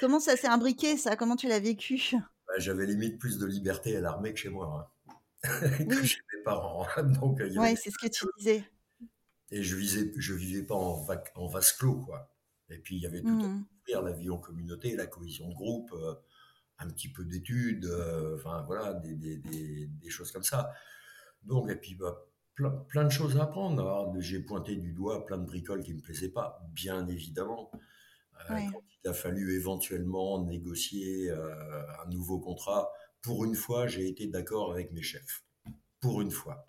comment 0.00 0.20
ça 0.20 0.36
s'est 0.36 0.48
imbriqué 0.48 0.96
ça? 0.96 1.16
Comment 1.16 1.36
tu 1.36 1.46
l'as 1.46 1.60
vécu? 1.60 2.00
Bah, 2.12 2.54
J'avais 2.58 2.86
limite 2.86 3.18
plus 3.18 3.38
de 3.38 3.46
liberté 3.46 3.96
à 3.96 4.00
l'armée 4.00 4.32
que 4.32 4.38
chez 4.38 4.50
moi, 4.50 4.66
hein. 4.74 4.97
que 5.42 6.04
chez 6.04 6.20
mes 6.34 6.42
parents. 6.44 6.86
Hein. 6.96 7.02
Donc, 7.20 7.38
ouais, 7.38 7.76
c'est 7.76 7.90
ce 7.90 7.98
que 7.98 8.08
tu 8.08 8.24
disais. 8.38 8.64
Et 9.50 9.62
je 9.62 9.76
visais, 9.76 10.12
je 10.16 10.34
vivais 10.34 10.62
pas 10.62 10.74
en, 10.74 11.06
en 11.34 11.46
vase 11.46 11.72
clos, 11.72 12.00
quoi. 12.00 12.34
Et 12.70 12.78
puis 12.78 12.96
il 12.96 13.02
y 13.02 13.06
avait 13.06 13.22
tout 13.22 13.28
à 13.28 14.00
mmh. 14.02 14.04
la 14.04 14.12
vie 14.12 14.28
en 14.28 14.36
communauté, 14.36 14.94
la 14.94 15.06
cohésion 15.06 15.48
de 15.48 15.54
groupe 15.54 15.94
un 16.78 16.88
petit 16.88 17.08
peu 17.08 17.24
d'études, 17.24 17.86
euh, 17.86 18.36
enfin 18.36 18.62
voilà, 18.66 18.94
des, 18.94 19.14
des, 19.14 19.36
des, 19.86 20.10
choses 20.10 20.30
comme 20.30 20.44
ça. 20.44 20.72
Donc, 21.42 21.70
et 21.70 21.76
puis 21.76 21.94
bah, 21.94 22.24
plein, 22.54 22.70
plein, 22.70 23.04
de 23.04 23.10
choses 23.10 23.36
à 23.36 23.44
apprendre. 23.44 24.14
J'ai 24.20 24.40
pointé 24.40 24.76
du 24.76 24.92
doigt 24.92 25.26
plein 25.26 25.38
de 25.38 25.44
bricoles 25.44 25.82
qui 25.82 25.92
ne 25.92 25.96
me 25.96 26.02
plaisaient 26.02 26.30
pas, 26.30 26.64
bien 26.72 27.06
évidemment. 27.08 27.70
Euh, 28.50 28.54
quand 28.72 28.82
il 29.04 29.08
a 29.08 29.12
fallu 29.12 29.56
éventuellement 29.56 30.44
négocier 30.44 31.30
euh, 31.30 31.82
un 32.04 32.08
nouveau 32.10 32.38
contrat, 32.38 32.92
pour 33.22 33.44
une 33.44 33.54
fois, 33.54 33.86
j'ai 33.86 34.08
été 34.08 34.26
d'accord 34.26 34.72
avec 34.72 34.92
mes 34.92 35.02
chefs. 35.02 35.44
Pour 36.00 36.20
une 36.20 36.30
fois. 36.30 36.66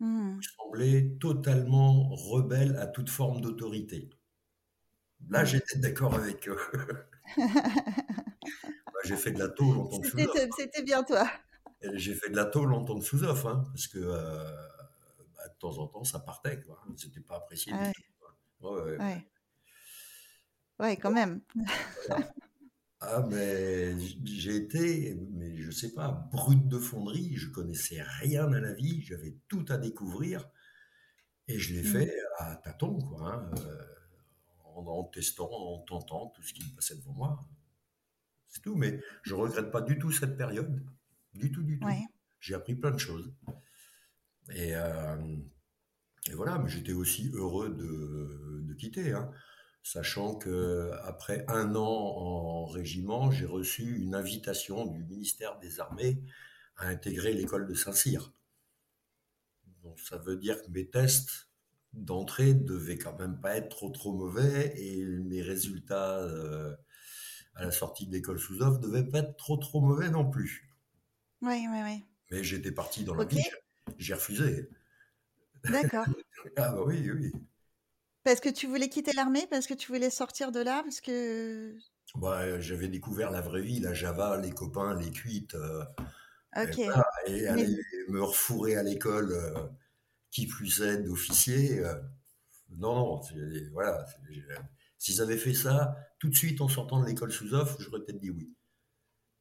Mmh. 0.00 0.40
Je 0.40 0.48
semblais 0.56 1.16
totalement 1.20 2.08
rebelle 2.10 2.76
à 2.76 2.86
toute 2.86 3.10
forme 3.10 3.40
d'autorité. 3.40 4.10
Là, 5.28 5.44
j'étais 5.44 5.78
d'accord 5.78 6.14
avec 6.14 6.48
eux. 6.48 6.58
j'ai 9.04 9.16
fait 9.16 9.32
de 9.32 9.38
la 9.38 9.48
tôle 9.48 9.78
en 9.78 9.86
tant 9.86 10.00
que 10.00 10.08
sous-off. 10.08 10.38
C'était 10.56 10.82
bien 10.82 11.02
toi. 11.02 11.28
J'ai 11.94 12.14
fait 12.14 12.30
de 12.30 12.36
la 12.36 12.44
tôle 12.44 12.72
en 12.74 12.84
tant 12.84 12.98
que 12.98 13.04
sous-off, 13.04 13.46
hein, 13.46 13.64
parce 13.68 13.86
que 13.88 13.98
euh, 13.98 14.50
bah, 15.36 15.48
de 15.48 15.58
temps 15.58 15.78
en 15.78 15.86
temps, 15.86 16.04
ça 16.04 16.20
partait. 16.20 16.60
Quoi. 16.60 16.80
C'était 16.96 17.20
pas 17.20 17.36
apprécié. 17.36 17.72
Ouais. 17.72 17.92
Ouais, 18.60 18.98
ouais. 18.98 19.26
ouais. 20.80 20.96
quand 20.96 21.12
même. 21.12 21.40
Ah, 23.00 23.24
mais 23.30 23.96
j'ai 24.24 24.56
été, 24.56 25.14
mais 25.30 25.56
je 25.56 25.70
sais 25.70 25.92
pas, 25.92 26.28
brute 26.32 26.66
de 26.66 26.78
fonderie. 26.78 27.36
Je 27.36 27.48
connaissais 27.48 28.02
rien 28.02 28.52
à 28.52 28.60
la 28.60 28.72
vie. 28.72 29.02
J'avais 29.02 29.36
tout 29.48 29.64
à 29.68 29.78
découvrir. 29.78 30.48
Et 31.46 31.58
je 31.58 31.74
l'ai 31.74 31.82
mmh. 31.82 31.92
fait 31.92 32.14
à 32.38 32.56
tâtons, 32.56 32.98
quoi. 32.98 33.34
Hein, 33.34 33.50
euh, 33.58 33.84
en, 34.64 34.86
en, 34.86 35.04
testant, 35.04 35.48
en 35.50 35.78
tentant 35.78 36.32
tout 36.34 36.42
ce 36.42 36.52
qui 36.52 36.64
me 36.64 36.74
passait 36.74 36.96
devant 36.96 37.14
moi. 37.14 37.48
C'est 38.48 38.62
tout, 38.62 38.74
mais 38.74 39.00
je 39.22 39.34
regrette 39.34 39.70
pas 39.70 39.80
du 39.80 39.98
tout 39.98 40.10
cette 40.10 40.36
période. 40.36 40.84
Du 41.34 41.52
tout, 41.52 41.62
du 41.62 41.78
tout. 41.78 41.88
J'ai 42.40 42.54
appris 42.54 42.74
plein 42.74 42.90
de 42.90 42.98
choses. 42.98 43.32
Et, 44.50 44.74
euh, 44.74 45.36
et 46.30 46.34
voilà, 46.34 46.58
mais 46.58 46.68
j'étais 46.68 46.92
aussi 46.92 47.30
heureux 47.32 47.70
de, 47.70 48.62
de 48.66 48.74
quitter. 48.74 49.12
Hein, 49.12 49.30
sachant 49.92 50.34
que 50.34 50.90
après 51.04 51.46
un 51.48 51.74
an 51.74 51.80
en 51.80 52.66
régiment, 52.66 53.30
j'ai 53.30 53.46
reçu 53.46 53.96
une 54.02 54.14
invitation 54.14 54.84
du 54.84 55.02
ministère 55.02 55.58
des 55.60 55.80
Armées 55.80 56.22
à 56.76 56.88
intégrer 56.88 57.32
l'école 57.32 57.66
de 57.66 57.72
Saint-Cyr. 57.72 58.34
Donc 59.82 59.98
ça 59.98 60.18
veut 60.18 60.36
dire 60.36 60.62
que 60.62 60.70
mes 60.70 60.86
tests 60.86 61.48
d'entrée 61.94 62.52
devaient 62.52 62.98
quand 62.98 63.18
même 63.18 63.40
pas 63.40 63.56
être 63.56 63.70
trop 63.70 63.88
trop 63.88 64.12
mauvais 64.12 64.74
et 64.76 65.06
mes 65.06 65.40
résultats 65.40 66.18
euh, 66.18 66.76
à 67.54 67.64
la 67.64 67.70
sortie 67.70 68.06
de 68.06 68.12
l'école 68.12 68.38
sous-off 68.38 68.80
devait 68.80 69.08
pas 69.08 69.20
être 69.20 69.36
trop 69.38 69.56
trop 69.56 69.80
mauvais 69.80 70.10
non 70.10 70.28
plus. 70.28 70.70
Oui, 71.40 71.66
oui, 71.70 71.80
oui. 71.82 72.04
Mais 72.30 72.44
j'étais 72.44 72.72
parti 72.72 73.04
dans 73.04 73.14
la 73.14 73.24
vie, 73.24 73.42
j'ai 73.96 74.12
refusé. 74.12 74.68
D'accord. 75.64 76.04
ah 76.58 76.72
bah 76.72 76.82
oui, 76.84 77.10
oui. 77.10 77.32
Parce 78.28 78.40
que 78.40 78.50
tu 78.50 78.66
voulais 78.66 78.90
quitter 78.90 79.14
l'armée, 79.14 79.46
parce 79.48 79.66
que 79.66 79.72
tu 79.72 79.90
voulais 79.90 80.10
sortir 80.10 80.52
de 80.52 80.60
là, 80.60 80.82
parce 80.82 81.00
que. 81.00 81.74
Bah, 82.16 82.60
j'avais 82.60 82.88
découvert 82.88 83.30
la 83.30 83.40
vraie 83.40 83.62
vie, 83.62 83.80
la 83.80 83.94
Java, 83.94 84.36
les 84.36 84.50
copains, 84.50 84.94
les 85.00 85.10
cuites. 85.10 85.54
Euh, 85.54 85.82
ok. 86.54 86.78
Et, 87.26 87.46
aller 87.46 87.74
me 88.08 88.22
refourrer 88.22 88.76
à 88.76 88.82
l'école, 88.82 89.32
euh, 89.32 89.66
qui 90.30 90.46
plus 90.46 90.82
est 90.82 90.98
d'officier. 90.98 91.78
Euh, 91.78 91.94
non, 92.76 92.94
non, 92.96 93.20
voilà. 93.72 94.04
S'ils 94.98 95.22
avaient 95.22 95.38
fait 95.38 95.54
ça 95.54 95.96
tout 96.18 96.28
de 96.28 96.36
suite 96.36 96.60
en 96.60 96.68
sortant 96.68 97.00
de 97.00 97.06
l'école 97.06 97.32
sous 97.32 97.54
offre, 97.54 97.80
j'aurais 97.80 98.00
peut-être 98.00 98.20
dit 98.20 98.28
oui. 98.28 98.54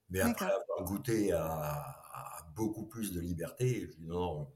Mais 0.09 0.21
après 0.21 0.45
avoir 0.45 0.85
goûté 0.85 1.33
à, 1.33 1.83
beaucoup 2.55 2.85
plus 2.85 3.11
de 3.11 3.19
liberté, 3.19 3.81
je 3.81 3.97
dis 3.97 4.07
non. 4.07 4.49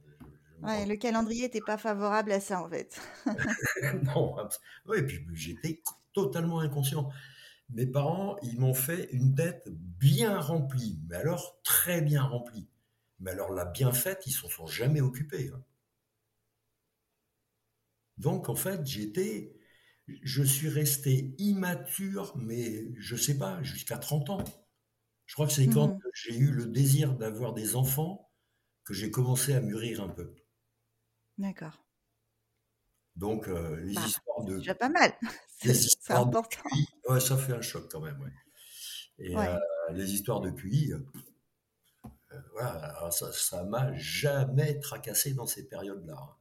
Ouais, 0.63 0.85
le 0.85 0.95
calendrier 0.95 1.43
n'était 1.43 1.61
pas 1.61 1.77
favorable 1.77 2.31
à 2.31 2.39
ça 2.39 2.61
en 2.61 2.69
fait. 2.69 2.99
non, 4.03 4.35
oui, 4.87 5.03
puis 5.03 5.25
j'étais 5.33 5.81
totalement 6.13 6.59
inconscient. 6.59 7.09
Mes 7.69 7.85
parents, 7.85 8.37
ils 8.43 8.59
m'ont 8.59 8.73
fait 8.73 9.09
une 9.11 9.33
tête 9.33 9.63
bien 9.69 10.39
remplie, 10.39 10.99
mais 11.07 11.15
alors 11.15 11.61
très 11.63 12.01
bien 12.01 12.23
remplie. 12.23 12.67
Mais 13.19 13.31
alors 13.31 13.51
la 13.53 13.65
bien 13.65 13.93
faite, 13.93 14.23
ils 14.25 14.31
ne 14.31 14.35
s'en 14.35 14.49
sont 14.49 14.67
jamais 14.67 14.99
occupés. 14.99 15.51
Hein. 15.53 15.63
Donc 18.17 18.49
en 18.49 18.55
fait, 18.55 18.85
j'étais, 18.85 19.55
je 20.07 20.43
suis 20.43 20.69
resté 20.69 21.33
immature, 21.37 22.35
mais 22.35 22.91
je 22.97 23.15
sais 23.15 23.37
pas, 23.37 23.61
jusqu'à 23.63 23.97
30 23.97 24.29
ans. 24.31 24.43
Je 25.25 25.35
crois 25.35 25.47
que 25.47 25.53
c'est 25.53 25.67
quand 25.67 25.95
mmh 25.95 25.99
j'ai 26.13 26.37
eu 26.37 26.51
le 26.51 26.65
désir 26.65 27.15
d'avoir 27.15 27.53
des 27.53 27.75
enfants 27.77 28.29
que 28.83 28.93
j'ai 28.93 29.11
commencé 29.11 29.53
à 29.53 29.61
mûrir 29.61 30.01
un 30.01 30.09
peu. 30.09 30.35
D'accord. 31.41 31.83
Donc 33.15 33.47
euh, 33.47 33.77
les 33.77 33.95
bah, 33.95 34.05
histoires 34.05 34.43
de. 34.43 34.57
Déjà 34.57 34.75
pas 34.75 34.89
mal. 34.89 35.11
C'est 35.57 36.13
important. 36.13 36.69
ouais, 37.09 37.19
ça 37.19 37.35
fait 37.35 37.53
un 37.53 37.61
choc 37.61 37.89
quand 37.91 37.99
même. 37.99 38.19
Ouais. 38.21 38.31
Et 39.17 39.35
euh, 39.35 39.57
les 39.91 40.13
histoires 40.13 40.39
de 40.39 40.51
QI, 40.51 40.93
euh, 40.93 42.41
voilà, 42.53 43.09
ça 43.11 43.63
m'a 43.63 43.93
jamais 43.95 44.79
tracassé 44.79 45.33
dans 45.33 45.45
ces 45.47 45.67
périodes-là. 45.67 46.15
Hein. 46.17 46.35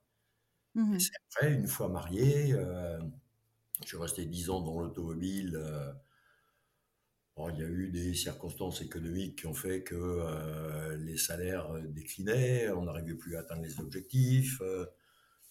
Mmh 0.75 0.99
c'est 1.00 1.11
après, 1.28 1.52
une 1.52 1.66
fois 1.66 1.88
marié, 1.88 2.50
je 3.83 3.87
suis 3.87 3.97
resté 3.97 4.25
dix 4.26 4.50
ans 4.50 4.61
dans 4.61 4.80
l'automobile. 4.80 5.59
Euh, 7.47 7.50
il 7.52 7.61
y 7.61 7.64
a 7.64 7.68
eu 7.68 7.88
des 7.88 8.14
circonstances 8.14 8.82
économiques 8.82 9.40
qui 9.40 9.47
ont 9.47 9.54
fait 9.54 9.82
que 9.82 9.94
euh, 9.94 10.97
les 10.97 11.16
salaires 11.16 11.73
déclinaient, 11.88 12.70
on 12.70 12.85
n'arrivait 12.85 13.14
plus 13.14 13.37
à 13.37 13.40
atteindre 13.40 13.62
les 13.62 13.80
objectifs. 13.80 14.62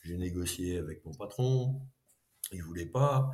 J'ai 0.04 0.18
négocié 0.18 0.78
avec 0.78 1.06
mon 1.06 1.14
patron, 1.14 1.82
il 2.52 2.64
voulait 2.64 2.86
pas. 2.86 3.30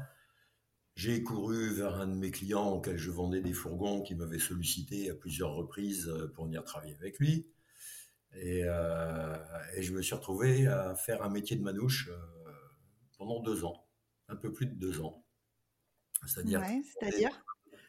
J'ai 0.96 1.24
couru 1.24 1.74
vers 1.74 1.96
un 1.96 2.08
de 2.08 2.16
mes 2.16 2.32
clients 2.32 2.70
auquel 2.70 2.98
je 2.98 3.12
vendais 3.12 3.42
des 3.42 3.54
fourgons 3.54 4.02
qui 4.02 4.16
m'avait 4.16 4.40
sollicité 4.40 5.10
à 5.10 5.16
plusieurs 5.16 5.54
reprises 5.54 6.12
pour 6.34 6.46
venir 6.46 6.64
travailler 6.64 6.96
avec 6.96 7.20
lui. 7.20 7.48
Euh, 8.44 9.38
et, 9.76 9.84
je 9.84 9.94
me 9.94 10.02
suis 10.02 10.16
retrouvé 10.16 10.68
à 10.68 10.96
faire 10.96 11.24
un 11.24 11.30
métier 11.30 11.56
de 11.56 11.64
manouche 11.64 12.10
euh, 12.10 12.52
pendant 13.18 13.42
deux 13.42 13.64
ans, 13.64 13.88
un 14.28 14.36
peu 14.36 14.52
plus 14.52 14.66
de 14.66 14.76
deux 14.76 15.02
ans. 15.02 15.24
C'est-à-dire, 16.26 16.62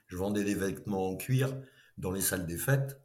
je 0.07 0.17
vendais 0.17 0.45
des 0.45 0.55
vêtements 0.55 1.11
en 1.11 1.17
cuir 1.17 1.57
dans 1.99 2.13
les 2.13 2.21
salles 2.21 2.47
des 2.47 2.59
fêtes, 2.59 3.01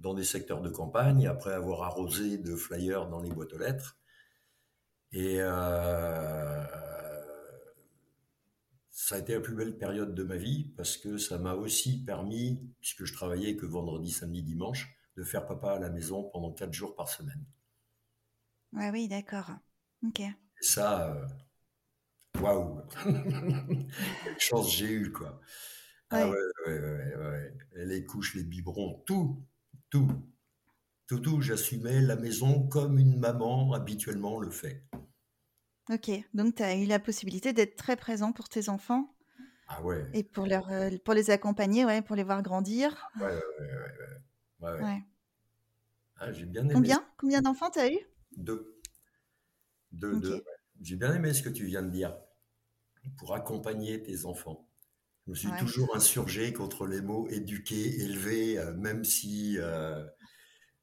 dans 0.00 0.14
des 0.14 0.24
secteurs 0.24 0.60
de 0.60 0.68
campagne, 0.68 1.26
après 1.26 1.52
avoir 1.52 1.82
arrosé 1.82 2.38
de 2.38 2.56
flyers 2.56 3.08
dans 3.08 3.20
les 3.20 3.30
boîtes 3.30 3.52
aux 3.52 3.58
lettres. 3.58 3.98
Et 5.12 5.36
euh, 5.40 6.64
ça 8.90 9.16
a 9.16 9.18
été 9.18 9.34
la 9.34 9.40
plus 9.40 9.54
belle 9.54 9.76
période 9.76 10.14
de 10.14 10.22
ma 10.22 10.36
vie 10.36 10.72
parce 10.76 10.96
que 10.96 11.18
ça 11.18 11.38
m'a 11.38 11.54
aussi 11.54 12.04
permis, 12.04 12.60
puisque 12.80 13.04
je 13.04 13.12
travaillais 13.12 13.56
que 13.56 13.66
vendredi, 13.66 14.10
samedi, 14.10 14.42
dimanche, 14.42 14.96
de 15.16 15.22
faire 15.22 15.46
papa 15.46 15.72
à 15.72 15.78
la 15.78 15.90
maison 15.90 16.24
pendant 16.30 16.52
quatre 16.52 16.72
jours 16.72 16.96
par 16.96 17.08
semaine. 17.08 17.44
Ouais, 18.72 18.90
oui, 18.90 19.08
d'accord. 19.08 19.50
Ok. 20.06 20.20
Et 20.20 20.34
ça, 20.60 21.12
euh, 21.12 21.26
waouh 22.40 22.80
Quelle 23.04 24.38
chance 24.38 24.74
j'ai 24.74 24.90
eu, 24.90 25.12
quoi. 25.12 25.40
Ah 26.12 26.28
ouais, 26.28 26.36
ouais, 26.66 26.78
ouais, 26.78 27.16
ouais, 27.16 27.54
Les 27.84 28.04
couches, 28.04 28.34
les 28.34 28.44
biberons, 28.44 29.02
tout, 29.06 29.42
tout, 29.90 30.08
tout, 31.06 31.18
tout. 31.18 31.40
J'assumais 31.40 32.00
la 32.00 32.16
maison 32.16 32.66
comme 32.68 32.98
une 32.98 33.18
maman 33.18 33.72
habituellement 33.72 34.38
le 34.38 34.50
fait. 34.50 34.84
Ok, 35.90 36.10
donc 36.34 36.56
tu 36.56 36.62
as 36.62 36.76
eu 36.76 36.86
la 36.86 36.98
possibilité 36.98 37.52
d'être 37.52 37.76
très 37.76 37.96
présent 37.96 38.32
pour 38.32 38.48
tes 38.48 38.68
enfants. 38.68 39.16
Ah 39.68 39.82
ouais. 39.82 40.06
Et 40.12 40.22
pour, 40.22 40.46
leur, 40.46 40.70
euh, 40.70 40.90
pour 41.04 41.14
les 41.14 41.30
accompagner, 41.30 41.84
ouais, 41.84 42.02
pour 42.02 42.14
les 42.14 42.22
voir 42.22 42.42
grandir. 42.42 43.08
Ouais, 43.18 43.26
ouais, 43.26 43.30
ouais. 43.30 44.70
ouais. 44.70 44.82
Ouais, 44.82 45.02
ah, 46.24 46.30
j'ai 46.30 46.46
bien 46.46 46.62
aimé. 46.62 46.74
Combien 46.74 47.04
Combien 47.16 47.42
d'enfants 47.42 47.70
tu 47.70 47.80
as 47.80 47.92
eu? 47.92 47.98
Deux. 48.36 48.80
Deux, 49.90 50.20
deux. 50.20 50.44
J'ai 50.80 50.94
bien 50.94 51.12
aimé 51.12 51.34
ce 51.34 51.42
que 51.42 51.48
tu 51.48 51.64
viens 51.64 51.82
de 51.82 51.90
dire. 51.90 52.16
Pour 53.16 53.34
accompagner 53.34 54.00
tes 54.04 54.24
enfants. 54.24 54.68
Je 55.26 55.30
me 55.30 55.36
suis 55.36 55.50
toujours 55.58 55.94
insurgé 55.94 56.52
contre 56.52 56.86
les 56.86 57.00
mots 57.00 57.28
éduquer, 57.28 58.00
élever, 58.00 58.58
euh, 58.58 58.74
même 58.74 59.04
si 59.04 59.56
euh, 59.58 60.04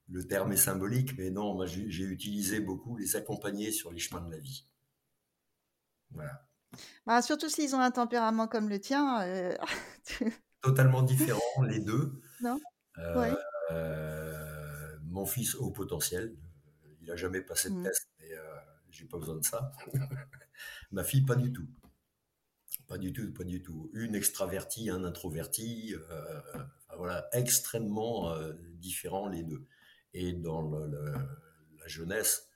le 0.07 0.25
terme 0.27 0.53
est 0.53 0.57
symbolique, 0.57 1.17
mais 1.17 1.29
non, 1.29 1.55
moi 1.55 1.65
j'ai 1.65 2.03
utilisé 2.03 2.61
beaucoup 2.61 2.95
les 2.95 3.17
accompagner 3.17 3.71
sur 3.71 3.91
les 3.91 3.99
chemins 3.99 4.21
de 4.21 4.31
la 4.31 4.39
vie. 4.39 4.65
Voilà. 6.11 6.47
Bah, 7.05 7.21
surtout 7.21 7.49
s'ils 7.49 7.75
ont 7.75 7.81
un 7.81 7.91
tempérament 7.91 8.47
comme 8.47 8.69
le 8.69 8.79
tien. 8.79 9.21
Euh, 9.23 9.57
Totalement 10.61 11.03
différent, 11.03 11.61
les 11.63 11.79
deux. 11.79 12.21
Non? 12.41 12.59
Mon 15.03 15.25
fils 15.25 15.55
au 15.55 15.71
potentiel, 15.71 16.33
il 17.01 17.07
n'a 17.07 17.15
jamais 17.17 17.41
passé 17.41 17.69
de 17.69 17.75
mmh. 17.75 17.83
test, 17.83 18.09
mais 18.19 18.29
j'ai 18.89 19.05
pas 19.05 19.17
besoin 19.17 19.35
de 19.35 19.43
ça. 19.43 19.71
Ma 20.91 21.03
fille, 21.03 21.25
pas 21.25 21.35
du 21.35 21.51
tout. 21.51 21.67
Pas 22.89 22.97
du 22.97 23.13
tout, 23.13 23.31
pas 23.31 23.43
du 23.43 23.61
tout. 23.61 23.91
Une 23.93 24.15
extravertie, 24.15 24.89
un 24.89 25.03
introverti, 25.03 25.93
euh, 26.09 26.41
voilà, 26.97 27.29
extrêmement 27.33 28.35
différents 28.79 29.29
les 29.29 29.43
deux. 29.43 29.67
Et 30.15 30.33
dans 30.33 30.71
la 30.71 31.87
jeunesse, 31.87 32.49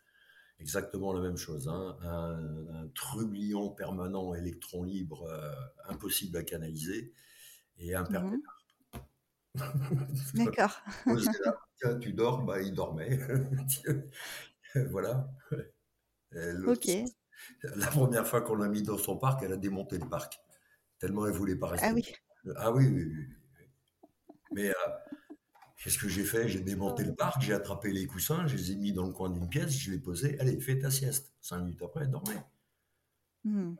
exactement 0.59 1.13
la 1.13 1.21
même 1.21 1.37
chose. 1.37 1.67
Hein. 1.67 1.97
Un, 2.01 2.87
trublion 2.95 3.69
permanent, 3.69 4.33
électron 4.33 4.83
libre, 4.83 5.29
impossible 5.85 6.35
à 6.37 6.43
canaliser, 6.43 7.13
et 7.77 7.93
un 7.93 8.03
mmh 8.03 8.41
D'accord. 10.33 10.81
tu 12.01 12.13
dors, 12.13 12.41
bah, 12.43 12.59
il 12.59 12.73
dormait. 12.73 13.19
voilà. 14.89 15.29
Ok. 16.65 16.89
La 17.75 17.87
première 17.87 18.27
fois 18.27 18.41
qu'on 18.41 18.55
l'a 18.55 18.67
mis 18.67 18.83
dans 18.83 18.97
son 18.97 19.17
parc, 19.17 19.43
elle 19.43 19.53
a 19.53 19.57
démonté 19.57 19.97
le 19.97 20.07
parc. 20.07 20.39
Tellement 20.99 21.25
elle 21.25 21.33
voulait 21.33 21.55
pas 21.55 21.67
rester. 21.67 21.87
Ah 21.87 21.93
oui. 21.93 22.13
Ah 22.57 22.71
oui, 22.71 22.87
oui, 22.87 23.27
Mais 24.51 24.69
euh, 24.69 24.73
qu'est-ce 25.77 25.97
que 25.97 26.09
j'ai 26.09 26.23
fait? 26.23 26.49
J'ai 26.49 26.59
démonté 26.59 27.03
le 27.03 27.15
parc, 27.15 27.41
j'ai 27.41 27.53
attrapé 27.53 27.91
les 27.91 28.05
coussins, 28.05 28.47
je 28.47 28.57
les 28.57 28.71
ai 28.71 28.75
mis 28.75 28.91
dans 28.91 29.05
le 29.05 29.13
coin 29.13 29.29
d'une 29.29 29.47
pièce, 29.47 29.71
je 29.71 29.91
les 29.91 29.97
ai 29.97 29.99
posés. 29.99 30.39
Allez, 30.39 30.59
fais 30.59 30.77
ta 30.77 30.91
sieste. 30.91 31.33
Cinq 31.41 31.59
minutes 31.59 31.81
après, 31.81 32.01
elle 32.01 32.11
dormait. 32.11 32.43
Mmh. 33.45 33.75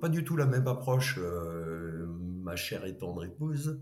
Pas 0.00 0.08
du 0.08 0.24
tout 0.24 0.36
la 0.36 0.46
même 0.46 0.68
approche, 0.68 1.18
euh, 1.18 2.06
ma 2.18 2.54
chère 2.54 2.84
et 2.84 2.96
tendre 2.96 3.24
épouse, 3.24 3.80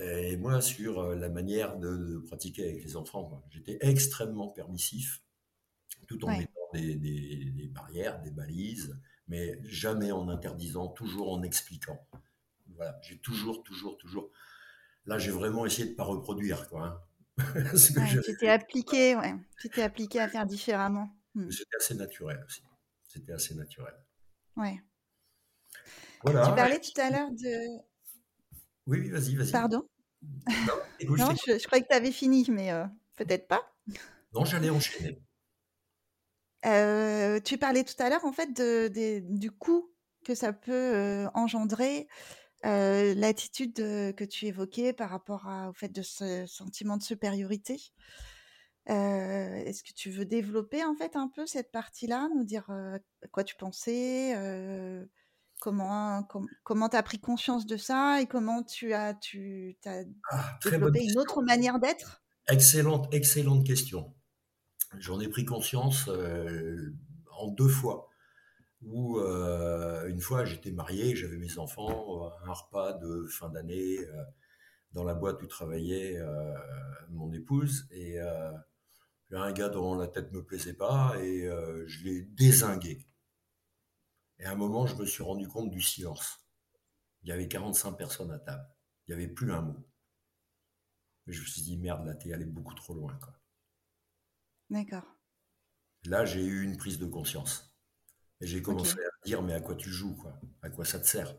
et 0.00 0.36
moi 0.36 0.60
sur 0.60 1.14
la 1.14 1.28
manière 1.28 1.78
de, 1.78 2.18
pratiquer 2.26 2.70
avec 2.70 2.84
les 2.84 2.96
enfants. 2.96 3.44
J'étais 3.50 3.78
extrêmement 3.80 4.48
permissif, 4.48 5.22
tout 6.06 6.24
en 6.24 6.36
mettant 6.36 6.60
des, 6.72 7.70
barrières, 7.72 8.20
des 8.22 8.30
balises, 8.30 8.98
mais 9.28 9.58
jamais 9.64 10.12
en 10.12 10.28
interdisant, 10.28 10.88
toujours 10.88 11.32
en 11.32 11.42
expliquant. 11.42 12.06
Voilà, 12.74 12.98
j'ai 13.02 13.18
toujours, 13.18 13.62
toujours, 13.62 13.96
toujours. 13.98 14.30
Là, 15.06 15.18
j'ai 15.18 15.30
vraiment 15.30 15.66
essayé 15.66 15.84
de 15.84 15.90
ne 15.90 15.96
pas 15.96 16.04
reproduire, 16.04 16.68
quoi. 16.68 16.86
Hein. 16.86 17.02
tu 18.24 18.36
t'es 18.36 18.48
appliqué, 18.48 19.14
ouais. 19.16 19.34
Tu 19.60 19.68
t'es 19.68 19.82
appliqué 19.82 20.20
à 20.20 20.28
faire 20.28 20.46
différemment. 20.46 21.10
Hmm. 21.34 21.50
C'était 21.50 21.76
assez 21.76 21.94
naturel 21.94 22.42
aussi. 22.46 22.62
C'était 23.06 23.32
assez 23.32 23.54
naturel. 23.54 23.94
Ouais. 24.56 24.80
Voilà. 26.22 26.48
Tu 26.48 26.54
parlais 26.54 26.80
tout 26.80 27.00
à 27.00 27.10
l'heure 27.10 27.30
de. 27.30 27.78
Oui, 28.86 29.00
oui, 29.00 29.10
vas-y, 29.10 29.36
vas-y. 29.36 29.52
Pardon? 29.52 29.86
Non, 30.22 31.34
je, 31.46 31.66
croyais 31.66 31.84
que 31.84 31.88
tu 31.88 31.94
avais 31.94 32.12
fini, 32.12 32.46
mais 32.50 32.72
euh, 32.72 32.84
peut-être 33.16 33.46
pas. 33.46 33.72
Non, 34.32 34.44
j'allais 34.44 34.70
enchaîner. 34.70 35.22
Euh, 36.66 37.40
tu 37.40 37.58
parlais 37.58 37.84
tout 37.84 37.94
à 37.98 38.08
l'heure, 38.08 38.24
en 38.24 38.32
fait, 38.32 38.52
de, 38.52 38.90
du 39.28 39.50
coût 39.50 39.92
que 40.24 40.34
ça 40.34 40.52
peut 40.52 40.72
euh, 40.72 41.28
engendrer, 41.34 42.08
l'attitude 42.64 43.74
que 43.74 44.24
tu 44.24 44.46
évoquais 44.46 44.92
par 44.92 45.10
rapport 45.10 45.46
au 45.68 45.72
fait 45.72 45.88
de 45.88 46.02
ce 46.02 46.46
sentiment 46.46 46.96
de 46.96 47.02
supériorité. 47.02 47.80
Est-ce 48.86 49.84
que 49.84 49.92
tu 49.94 50.10
veux 50.10 50.24
développer 50.24 50.84
en 50.84 50.96
fait 50.96 51.14
un 51.14 51.28
peu 51.28 51.46
cette 51.46 51.70
partie-là, 51.70 52.28
nous 52.34 52.42
dire 52.42 52.68
à 52.68 53.28
quoi 53.30 53.44
tu 53.44 53.54
pensais, 53.54 54.34
comment 55.60 56.26
comment 56.64 56.88
tu 56.88 56.96
as 56.96 57.02
pris 57.04 57.20
conscience 57.20 57.66
de 57.66 57.76
ça 57.76 58.20
et 58.20 58.26
comment 58.26 58.64
tu 58.64 58.92
as 58.92 59.14
tu 59.14 59.78
as 59.84 60.02
ah, 60.32 60.58
développé 60.64 61.04
une 61.04 61.18
autre 61.18 61.42
manière 61.42 61.78
d'être? 61.78 62.24
Excellente 62.48 63.14
excellente 63.14 63.64
question. 63.64 64.15
J'en 64.98 65.20
ai 65.20 65.28
pris 65.28 65.44
conscience 65.44 66.08
en 67.30 67.48
deux 67.48 67.68
fois. 67.68 68.08
où 68.82 69.18
une 69.18 70.20
fois 70.20 70.44
j'étais 70.44 70.72
marié, 70.72 71.16
j'avais 71.16 71.38
mes 71.38 71.58
enfants, 71.58 72.30
un 72.44 72.52
repas 72.52 72.92
de 72.94 73.26
fin 73.26 73.48
d'année 73.48 73.98
dans 74.92 75.04
la 75.04 75.14
boîte 75.14 75.42
où 75.42 75.46
travaillait 75.46 76.20
mon 77.10 77.32
épouse, 77.32 77.88
et 77.90 78.18
un 78.20 79.52
gars 79.52 79.68
dont 79.68 79.94
la 79.94 80.08
tête 80.08 80.32
me 80.32 80.44
plaisait 80.44 80.74
pas, 80.74 81.14
et 81.20 81.48
je 81.86 82.04
l'ai 82.04 82.22
désingué. 82.22 83.06
Et 84.38 84.44
à 84.44 84.52
un 84.52 84.56
moment, 84.56 84.86
je 84.86 84.94
me 84.96 85.06
suis 85.06 85.22
rendu 85.22 85.48
compte 85.48 85.70
du 85.70 85.80
silence. 85.80 86.46
Il 87.22 87.30
y 87.30 87.32
avait 87.32 87.48
45 87.48 87.92
personnes 87.92 88.30
à 88.30 88.38
table. 88.38 88.68
Il 89.06 89.16
n'y 89.16 89.22
avait 89.22 89.32
plus 89.32 89.50
un 89.50 89.62
mot. 89.62 89.88
Et 91.26 91.32
je 91.32 91.40
me 91.40 91.46
suis 91.46 91.62
dit, 91.62 91.78
merde, 91.78 92.04
là, 92.06 92.14
t'es 92.14 92.32
allé 92.32 92.44
beaucoup 92.44 92.74
trop 92.74 92.94
loin. 92.94 93.18
D'accord. 94.70 95.04
Là, 96.04 96.24
j'ai 96.24 96.44
eu 96.44 96.62
une 96.62 96.76
prise 96.76 96.98
de 96.98 97.06
conscience. 97.06 97.76
Et 98.40 98.46
j'ai 98.46 98.62
commencé 98.62 98.98
à 98.98 99.10
me 99.22 99.26
dire, 99.26 99.42
mais 99.42 99.54
à 99.54 99.60
quoi 99.60 99.74
tu 99.76 99.90
joues 99.90 100.14
quoi? 100.16 100.38
À 100.62 100.70
quoi 100.70 100.84
ça 100.84 101.00
te 101.00 101.06
sert? 101.06 101.34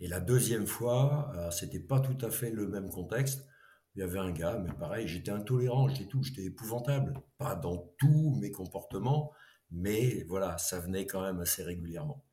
Et 0.00 0.08
la 0.08 0.20
deuxième 0.20 0.66
fois, 0.66 1.32
euh, 1.36 1.50
c'était 1.50 1.80
pas 1.80 2.00
tout 2.00 2.18
à 2.24 2.30
fait 2.30 2.50
le 2.50 2.66
même 2.68 2.90
contexte. 2.90 3.46
Il 3.94 4.00
y 4.00 4.02
avait 4.02 4.18
un 4.18 4.32
gars, 4.32 4.58
mais 4.58 4.72
pareil, 4.72 5.06
j'étais 5.06 5.30
intolérant, 5.30 5.88
j'étais 5.88 6.08
tout, 6.08 6.22
j'étais 6.22 6.44
épouvantable. 6.44 7.14
Pas 7.38 7.54
dans 7.54 7.76
tous 7.98 8.34
mes 8.40 8.50
comportements, 8.50 9.32
mais 9.70 10.24
voilà, 10.24 10.58
ça 10.58 10.80
venait 10.80 11.06
quand 11.06 11.22
même 11.22 11.40
assez 11.40 11.62
régulièrement. 11.62 12.24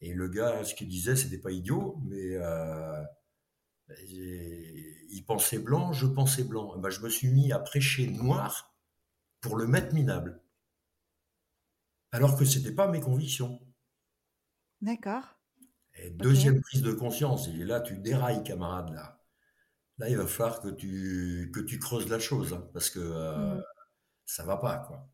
Et 0.00 0.12
le 0.12 0.28
gars, 0.28 0.62
ce 0.64 0.74
qu'il 0.74 0.88
disait, 0.88 1.16
c'était 1.16 1.38
pas 1.38 1.50
idiot, 1.50 1.98
mais 2.04 2.36
euh, 2.36 3.02
il 3.88 5.24
pensait 5.26 5.58
blanc, 5.58 5.92
je 5.92 6.06
pensais 6.06 6.44
blanc. 6.44 6.76
ben, 6.78 6.90
je 6.90 7.00
me 7.00 7.08
suis 7.08 7.28
mis 7.28 7.52
à 7.52 7.58
prêcher 7.58 8.08
noir 8.08 8.74
pour 9.40 9.56
le 9.56 9.66
mettre 9.66 9.94
minable. 9.94 10.40
Alors 12.10 12.36
que 12.36 12.44
ce 12.44 12.58
n'était 12.58 12.74
pas 12.74 12.88
mes 12.88 13.00
convictions. 13.00 13.60
D'accord. 14.80 15.24
Et 15.94 16.10
deuxième 16.10 16.60
prise 16.60 16.82
de 16.82 16.92
conscience, 16.92 17.48
et 17.48 17.64
là 17.64 17.80
tu 17.80 17.96
dérailles, 17.98 18.42
camarade, 18.42 18.92
là. 18.92 19.16
Là, 19.98 20.10
il 20.10 20.16
va 20.18 20.26
falloir 20.26 20.60
que 20.60 20.68
tu, 20.68 21.50
que 21.54 21.60
tu 21.60 21.78
creuses 21.78 22.08
la 22.10 22.18
chose, 22.18 22.52
hein, 22.52 22.68
parce 22.74 22.90
que 22.90 22.98
euh, 22.98 23.54
mmh. 23.54 23.62
ça 24.26 24.44
va 24.44 24.58
pas, 24.58 24.76
quoi. 24.86 25.08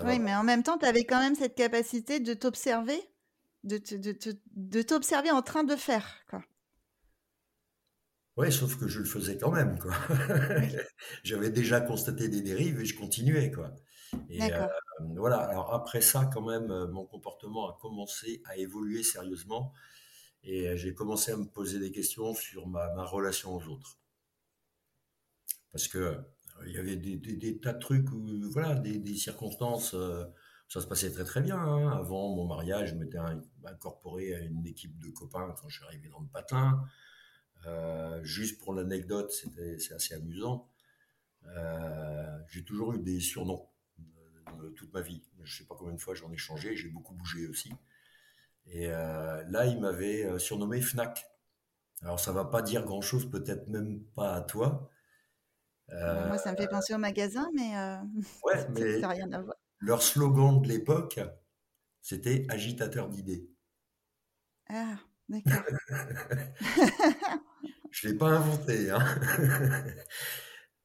oui, 0.00 0.18
mais 0.18 0.34
en 0.34 0.42
même 0.42 0.64
temps, 0.64 0.78
tu 0.78 0.84
avais 0.84 1.04
quand 1.04 1.20
même 1.20 1.36
cette 1.36 1.54
capacité 1.54 2.18
de 2.18 2.34
t'observer, 2.34 3.00
de, 3.62 3.78
de 4.56 4.82
t'observer 4.82 5.30
en 5.30 5.42
train 5.42 5.62
de 5.62 5.76
faire, 5.76 6.24
quoi. 6.28 6.42
Oui, 8.38 8.52
sauf 8.52 8.78
que 8.78 8.86
je 8.86 9.00
le 9.00 9.04
faisais 9.04 9.36
quand 9.36 9.50
même, 9.50 9.76
quoi. 9.80 9.92
J'avais 11.24 11.50
déjà 11.50 11.80
constaté 11.80 12.28
des 12.28 12.40
dérives 12.40 12.80
et 12.80 12.84
je 12.84 12.96
continuais, 12.96 13.50
quoi. 13.50 13.74
Et 14.30 14.40
euh, 14.40 14.66
voilà. 15.16 15.38
Alors 15.38 15.74
après 15.74 16.00
ça, 16.00 16.30
quand 16.32 16.42
même, 16.42 16.70
euh, 16.70 16.86
mon 16.86 17.04
comportement 17.04 17.68
a 17.68 17.76
commencé 17.80 18.40
à 18.44 18.56
évoluer 18.56 19.02
sérieusement 19.02 19.72
et 20.44 20.68
euh, 20.68 20.76
j'ai 20.76 20.94
commencé 20.94 21.32
à 21.32 21.36
me 21.36 21.46
poser 21.46 21.80
des 21.80 21.90
questions 21.90 22.32
sur 22.32 22.68
ma, 22.68 22.86
relation 23.04 23.56
aux 23.56 23.66
autres. 23.66 23.98
Parce 25.72 25.88
que 25.88 26.20
il 26.64 26.72
y 26.72 26.78
avait 26.78 26.96
des, 26.96 27.58
tas 27.58 27.72
de 27.72 27.80
trucs, 27.80 28.08
où, 28.12 28.24
voilà, 28.52 28.76
des, 28.76 29.16
circonstances. 29.16 29.96
ça 30.68 30.80
se 30.80 30.86
passait 30.86 31.10
très 31.10 31.24
très 31.24 31.40
bien. 31.40 31.58
Hein. 31.58 31.90
Avant 31.90 32.36
mon 32.36 32.46
mariage, 32.46 32.90
je 32.90 32.94
m'étais 32.94 33.18
incorporé 33.64 34.34
à 34.34 34.38
une 34.38 34.64
équipe 34.64 34.96
de 35.00 35.10
copains 35.10 35.52
quand 35.60 35.68
je 35.68 35.78
suis 35.78 35.84
arrivé 35.86 36.08
dans 36.08 36.20
le 36.20 36.28
patin. 36.28 36.80
Euh, 37.66 38.22
juste 38.22 38.60
pour 38.60 38.74
l'anecdote, 38.74 39.32
c'est 39.32 39.92
assez 39.92 40.14
amusant. 40.14 40.68
Euh, 41.46 42.38
j'ai 42.48 42.64
toujours 42.64 42.94
eu 42.94 42.98
des 42.98 43.20
surnoms 43.20 43.68
euh, 44.60 44.70
toute 44.70 44.92
ma 44.92 45.00
vie. 45.00 45.22
Je 45.42 45.52
ne 45.52 45.58
sais 45.58 45.64
pas 45.64 45.74
combien 45.76 45.94
de 45.94 46.00
fois 46.00 46.14
j'en 46.14 46.30
ai 46.32 46.36
changé, 46.36 46.76
j'ai 46.76 46.88
beaucoup 46.88 47.14
bougé 47.14 47.46
aussi. 47.46 47.72
Et 48.66 48.88
là, 48.88 49.64
il 49.64 49.80
m'avait 49.80 50.38
surnommé 50.38 50.82
Fnac. 50.82 51.24
Alors, 52.02 52.20
ça 52.20 52.32
va 52.32 52.44
pas 52.44 52.60
dire 52.60 52.84
grand-chose, 52.84 53.30
peut-être 53.30 53.66
même 53.68 54.04
pas 54.14 54.34
à 54.34 54.42
toi. 54.42 54.90
Moi, 55.88 56.36
ça 56.36 56.52
me 56.52 56.56
fait 56.56 56.68
penser 56.68 56.94
au 56.94 56.98
magasin, 56.98 57.48
mais, 57.54 57.72
ouais, 58.44 58.68
mais 58.70 59.00
ça 59.00 59.08
rien 59.08 59.32
à 59.32 59.40
voir. 59.40 59.56
Leur 59.78 60.02
slogan 60.02 60.60
de 60.60 60.68
l'époque, 60.68 61.18
c'était 62.02 62.44
agitateur 62.50 63.08
d'idées. 63.08 63.48
Ah, 64.68 64.98
d'accord. 65.30 65.62
Je 67.90 68.06
ne 68.06 68.12
l'ai 68.12 68.18
pas 68.18 68.30
inventé. 68.30 68.90
Hein. 68.90 69.04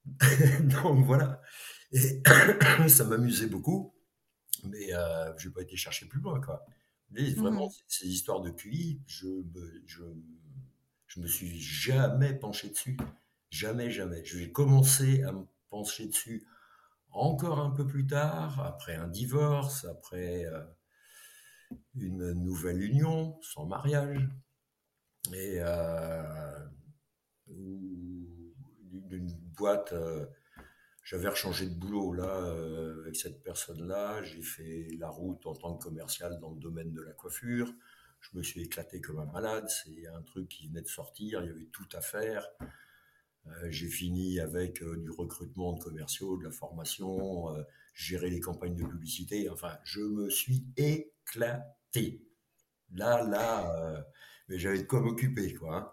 Donc 0.84 1.06
voilà. 1.06 1.42
Et 1.92 2.22
ça 2.88 3.04
m'amusait 3.06 3.48
beaucoup, 3.48 3.94
mais 4.63 4.94
euh, 4.94 5.38
je 5.38 5.48
n'ai 5.48 5.54
pas 5.54 5.62
été 5.62 5.76
chercher 5.76 6.08
plus 6.08 6.22
loin. 6.22 6.42
Quoi. 6.42 6.66
Mais 7.12 7.32
vraiment, 7.34 7.68
mmh 7.68 7.84
ces 7.88 8.08
histoires 8.08 8.42
de 8.42 8.50
QI, 8.50 9.02
je 9.06 9.28
me, 9.28 9.84
je, 9.86 10.04
je 11.08 11.20
me 11.20 11.28
suis 11.28 11.60
jamais 11.60 12.34
penché 12.34 12.70
dessus. 12.70 12.98
Jamais, 13.50 13.92
jamais. 13.92 14.26
Je 14.26 14.39
vais 14.39 14.52
commencer 14.52 15.22
à 15.24 15.32
me 15.32 15.46
pencher 15.70 16.08
dessus 16.08 16.48
encore 17.13 17.60
un 17.60 17.70
peu 17.70 17.86
plus 17.86 18.08
tard, 18.08 18.60
après 18.62 18.96
un 18.96 19.08
divorce, 19.08 19.86
après 19.86 20.46
euh, 20.46 20.63
une 21.96 22.34
nouvelle 22.34 22.82
union, 22.82 23.39
sans 23.42 23.66
mariage. 23.66 24.28
Et 25.34 25.58
euh, 25.60 26.68
d'une 27.54 29.32
boîte. 29.56 29.94
Euh, 29.94 30.26
j'avais 31.04 31.28
rechangé 31.28 31.68
de 31.68 31.76
boulot 31.76 32.13
là 32.13 32.39
euh, 32.46 33.02
avec 33.02 33.16
cette 33.16 33.44
personne-là. 33.44 34.24
J'ai 34.24 34.42
fait 34.42 34.88
la 34.98 35.10
route 35.10 35.46
en 35.46 35.54
tant 35.54 35.76
que 35.76 35.84
commercial 35.84 36.39
dans 36.39 36.52
le 36.52 36.60
domaine 36.60 36.94
de 36.94 37.02
la 37.02 37.12
coiffure. 37.12 37.74
Je 38.22 38.38
me 38.38 38.44
suis 38.44 38.62
éclaté 38.62 39.02
comme 39.02 39.20
un 39.20 39.26
malade. 39.26 39.68
C'est 39.68 40.08
un 40.08 40.22
truc 40.22 40.48
qui 40.48 40.68
venait 40.68 40.82
de 40.82 40.88
sortir. 40.88 41.42
Il 41.44 41.48
y 41.48 41.52
avait 41.52 41.70
tout 41.72 41.88
à 41.94 42.02
faire. 42.02 42.48
Euh, 43.48 43.68
j'ai 43.70 43.89
fini 43.89 44.39
avec 44.39 44.82
du 44.82 45.12
recrutement 45.12 45.74
de 45.74 45.84
commerciaux, 45.84 46.38
de 46.38 46.46
la 46.46 46.52
formation, 46.52 47.48
gérer 47.94 48.30
les 48.30 48.39
campagnes 48.39 48.76
de 48.76 48.86
publicité. 48.86 49.50
Enfin, 49.50 49.78
je 49.84 50.00
me 50.00 50.30
suis 50.30 50.66
éclaté. 50.78 52.26
Là, 52.96 53.24
là, 53.24 54.06
mais 54.48 54.58
j'avais 54.58 54.84
de 54.84 54.88
quoi 54.88 55.02
m'occuper, 55.02 55.54
quoi. 55.54 55.78
Hein. 55.78 55.92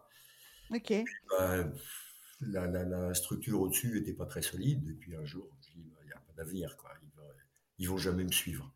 Ok. 0.74 0.92
Bah, 1.30 1.64
la, 2.40 3.14
structure 3.14 3.60
au-dessus 3.60 3.92
n'était 3.94 4.14
pas 4.14 4.26
très 4.26 4.42
solide. 4.42 4.88
Et 4.88 4.94
puis 4.94 5.14
un 5.16 5.24
jour, 5.24 5.48
je 5.60 5.72
dis, 5.72 5.88
bah, 5.90 5.98
il 6.02 6.06
n'y 6.06 6.12
a 6.12 6.20
pas 6.20 6.32
d'avenir. 6.36 6.76
Quoi. 6.76 6.90
Ils 7.78 7.86
ne 7.86 7.90
vont 7.90 7.98
jamais 7.98 8.24
me 8.24 8.32
suivre. 8.32 8.72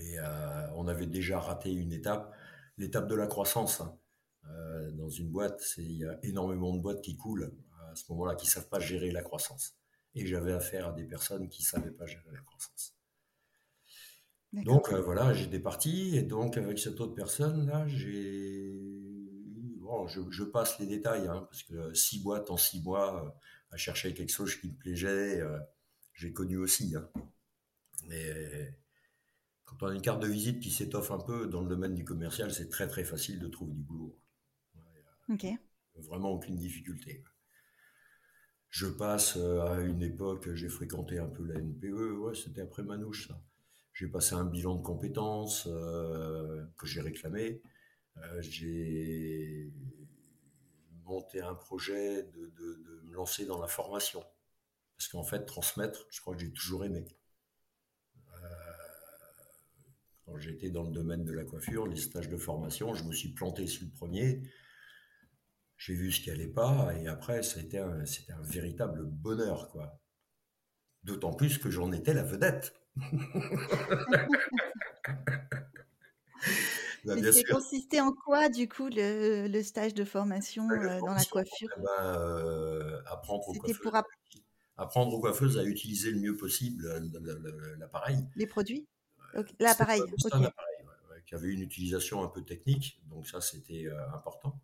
Et 0.00 0.18
euh, 0.18 0.70
on 0.74 0.88
avait 0.88 1.06
déjà 1.06 1.40
raté 1.40 1.72
une 1.72 1.92
étape, 1.92 2.34
l'étape 2.76 3.08
de 3.08 3.14
la 3.14 3.26
croissance. 3.26 3.80
Hein. 3.80 3.96
Euh, 4.48 4.90
dans 4.92 5.08
une 5.08 5.30
boîte, 5.30 5.74
il 5.78 5.92
y 5.92 6.04
a 6.04 6.18
énormément 6.22 6.74
de 6.74 6.80
boîtes 6.80 7.02
qui 7.02 7.16
coulent 7.16 7.52
à 7.90 7.94
ce 7.94 8.04
moment-là, 8.12 8.34
qui 8.34 8.46
ne 8.46 8.50
savent 8.50 8.68
pas 8.68 8.80
gérer 8.80 9.10
la 9.10 9.22
croissance. 9.22 9.76
Et 10.14 10.26
j'avais 10.26 10.52
affaire 10.52 10.88
à 10.88 10.92
des 10.92 11.04
personnes 11.04 11.48
qui 11.48 11.62
ne 11.62 11.66
savaient 11.66 11.90
pas 11.90 12.06
gérer 12.06 12.30
la 12.32 12.40
croissance. 12.40 12.94
Donc 14.52 14.92
euh, 14.92 15.00
voilà, 15.00 15.32
j'étais 15.32 15.58
parti. 15.58 16.16
Et 16.16 16.22
donc 16.22 16.56
avec 16.56 16.78
cette 16.78 17.00
autre 17.00 17.14
personne-là, 17.14 17.86
j'ai 17.88 18.72
je, 20.08 20.42
passe 20.44 20.78
les 20.78 20.86
détails, 20.86 21.26
hein, 21.28 21.46
parce 21.50 21.62
que 21.62 21.92
six 21.94 22.22
boîtes 22.22 22.50
en 22.50 22.56
six 22.56 22.82
mois, 22.82 23.24
euh, 23.24 23.30
à 23.70 23.76
chercher 23.76 24.14
quelque 24.14 24.32
chose 24.32 24.54
qui 24.56 24.68
me 24.68 24.74
plaisait, 24.74 25.40
euh, 25.40 25.58
j'ai 26.14 26.32
connu 26.32 26.56
aussi. 26.56 26.94
Hein. 26.96 27.08
Mais 28.06 28.76
quand 29.64 29.82
on 29.82 29.88
a 29.88 29.94
une 29.94 30.02
carte 30.02 30.22
de 30.22 30.28
visite 30.28 30.60
qui 30.60 30.70
s'étoffe 30.70 31.10
un 31.10 31.18
peu 31.18 31.46
dans 31.46 31.60
le 31.60 31.68
domaine 31.68 31.94
du 31.94 32.04
commercial, 32.04 32.52
c'est 32.52 32.68
très 32.68 32.88
très 32.88 33.04
facile 33.04 33.38
de 33.38 33.48
trouver 33.48 33.72
du 33.72 33.82
boulot. 33.82 34.18
Ok. 35.28 35.46
Vraiment 35.96 36.30
aucune 36.30 36.56
difficulté. 36.56 37.24
Je 38.68 38.86
passe 38.86 39.36
euh, 39.36 39.66
à 39.66 39.80
une 39.80 40.02
époque, 40.02 40.52
j'ai 40.54 40.68
fréquenté 40.68 41.18
un 41.18 41.28
peu 41.28 41.44
la 41.44 41.58
NPE, 41.60 42.18
ouais, 42.18 42.34
c'était 42.34 42.60
après 42.60 42.82
Manouche, 42.82 43.32
J'ai 43.94 44.08
passé 44.08 44.34
un 44.34 44.44
bilan 44.44 44.76
de 44.76 44.82
compétences 44.82 45.64
que 45.64 46.86
j'ai 46.86 47.00
réclamé. 47.00 47.62
Euh, 48.18 48.42
j'ai 48.42 49.72
monté 51.04 51.40
un 51.40 51.54
projet 51.54 52.24
de, 52.24 52.52
me 53.04 53.12
lancer 53.12 53.46
dans 53.46 53.60
la 53.60 53.68
formation. 53.68 54.24
Parce 54.98 55.08
qu'en 55.08 55.22
fait, 55.22 55.44
transmettre, 55.44 56.06
je 56.10 56.20
crois 56.20 56.34
que 56.34 56.40
j'ai 56.40 56.52
toujours 56.52 56.84
aimé. 56.84 57.06
Euh, 58.34 58.38
quand 60.24 60.38
j'étais 60.38 60.70
dans 60.70 60.84
le 60.84 60.90
domaine 60.90 61.24
de 61.24 61.32
la 61.32 61.44
coiffure, 61.44 61.86
les 61.86 61.96
stages 61.96 62.28
de 62.28 62.36
formation, 62.36 62.94
je 62.94 63.04
me 63.04 63.12
suis 63.12 63.32
planté 63.32 63.66
sur 63.66 63.84
le 63.84 63.92
premier. 63.92 64.42
J'ai 65.76 65.94
vu 65.94 66.10
ce 66.10 66.22
qui 66.22 66.30
allait 66.30 66.48
pas, 66.48 66.94
et 66.96 67.06
après, 67.06 67.42
c'était 67.42 67.78
un, 67.78 68.00
un 68.00 68.42
véritable 68.42 69.04
bonheur, 69.04 69.68
quoi. 69.68 70.00
D'autant 71.04 71.34
plus 71.34 71.58
que 71.58 71.70
j'en 71.70 71.92
étais 71.92 72.14
la 72.14 72.22
vedette. 72.22 72.74
Bah, 77.06 77.14
c'est 77.32 77.44
consisté 77.44 78.00
en 78.00 78.12
quoi, 78.12 78.48
du 78.48 78.68
coup, 78.68 78.88
le, 78.90 79.62
stage 79.62 79.94
de 79.94 80.04
formation 80.04 80.66
bah, 80.66 80.74
euh, 80.74 81.00
dans 81.00 81.14
la 81.14 81.24
coiffure? 81.24 81.68
eh 81.76 81.80
ben, 81.80 82.04
euh, 82.04 83.00
apprendre, 83.06 83.48
aux 83.48 83.54
coiffeuses, 83.54 84.02
apprendre 84.76 85.14
aux 85.14 85.20
coiffeuses 85.20 85.58
à 85.58 85.64
utiliser 85.64 86.10
le 86.10 86.18
mieux 86.18 86.36
possible 86.36 86.84
l'appareil. 87.78 88.26
Les 88.34 88.46
produits? 88.46 88.86
L'appareil. 89.60 90.02
C'est 90.18 90.34
un 90.34 90.42
appareil 90.42 90.74
qui 91.26 91.34
avait 91.34 91.48
une 91.48 91.62
utilisation 91.62 92.22
un 92.22 92.28
peu 92.28 92.42
technique, 92.42 93.00
donc 93.08 93.26
ça 93.26 93.40
c'était 93.40 93.86
important. 94.14 94.60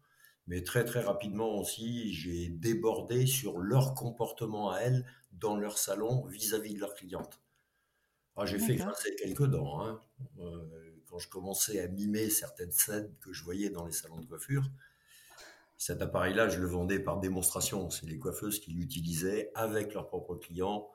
Mais 0.47 0.63
très 0.63 0.85
très 0.85 1.01
rapidement 1.01 1.59
aussi, 1.59 2.13
j'ai 2.13 2.49
débordé 2.49 3.27
sur 3.27 3.59
leur 3.59 3.95
comportement 3.95 4.71
à 4.71 4.79
elles 4.79 5.07
dans 5.33 5.57
leur 5.57 5.79
salon 5.79 6.25
vis-à-vis 6.27 6.75
de 6.75 6.81
leurs 6.81 6.95
clientes. 6.95 7.41
Ah, 8.37 8.47
j'ai 8.47 8.59
fait 8.59 8.77
grincer 8.77 9.15
quelques 9.17 9.47
dents. 9.47 9.85
Hein. 9.85 10.01
Euh, 10.39 10.92
quand 11.13 11.19
je 11.19 11.29
commençais 11.29 11.79
à 11.79 11.89
mimer 11.89 12.31
certaines 12.31 12.73
scènes 12.73 13.15
que 13.21 13.35
je 13.35 13.45
voyais 13.45 13.69
dans 13.69 13.85
les 13.85 13.93
salons 13.93 14.19
de 14.19 14.25
coiffure, 14.25 14.65
cet 15.77 16.01
appareil-là, 16.01 16.49
je 16.49 16.59
le 16.59 16.67
vendais 16.67 16.99
par 16.99 17.21
démonstration. 17.21 17.91
C'est 17.91 18.07
les 18.07 18.19
coiffeuses 18.19 18.61
qui 18.61 18.71
l'utilisaient 18.71 19.51
avec 19.55 19.93
leurs 19.93 20.09
propres 20.09 20.37
clients. 20.37 20.91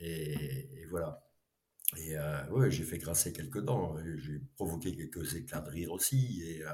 Et, 0.00 0.86
voilà. 0.88 1.28
Et 1.98 2.16
euh, 2.16 2.70
j'ai 2.70 2.82
fait 2.82 2.96
grincer 2.96 3.34
quelques 3.34 3.60
dents. 3.60 3.94
J'ai 4.16 4.40
provoqué 4.54 4.96
quelques 4.96 5.34
éclats 5.34 5.60
de 5.60 5.68
rire 5.68 5.92
aussi. 5.92 6.42
Et 6.46 6.64
euh, 6.64 6.70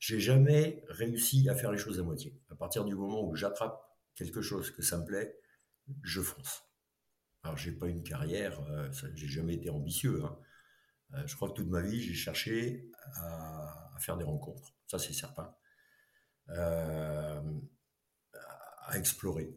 j'ai 0.00 0.18
jamais 0.18 0.82
réussi 0.88 1.48
à 1.48 1.54
faire 1.54 1.70
les 1.70 1.78
choses 1.78 2.00
à 2.00 2.02
moitié. 2.02 2.36
À 2.50 2.56
partir 2.56 2.84
du 2.84 2.96
moment 2.96 3.22
où 3.22 3.36
j'attrape 3.36 3.96
quelque 4.16 4.42
chose 4.42 4.72
que 4.72 4.82
ça 4.82 4.98
me 4.98 5.04
plaît, 5.04 5.38
je 6.02 6.22
fonce. 6.22 6.64
Alors, 7.44 7.56
j'ai 7.56 7.70
pas 7.70 7.86
une 7.86 8.02
carrière, 8.02 8.60
euh, 8.70 8.90
j'ai 9.14 9.28
jamais 9.28 9.54
été 9.54 9.70
ambitieux. 9.70 10.24
Hein. 10.24 10.36
Euh, 11.14 11.26
je 11.26 11.36
crois 11.36 11.48
que 11.48 11.54
toute 11.54 11.68
ma 11.68 11.80
vie, 11.80 12.00
j'ai 12.00 12.14
cherché 12.14 12.90
à, 13.16 13.90
faire 14.00 14.16
des 14.16 14.24
rencontres. 14.24 14.74
Ça, 14.86 14.98
c'est 14.98 15.12
certain. 15.12 15.54
Euh, 16.50 17.60
à 18.86 18.98
explorer. 18.98 19.56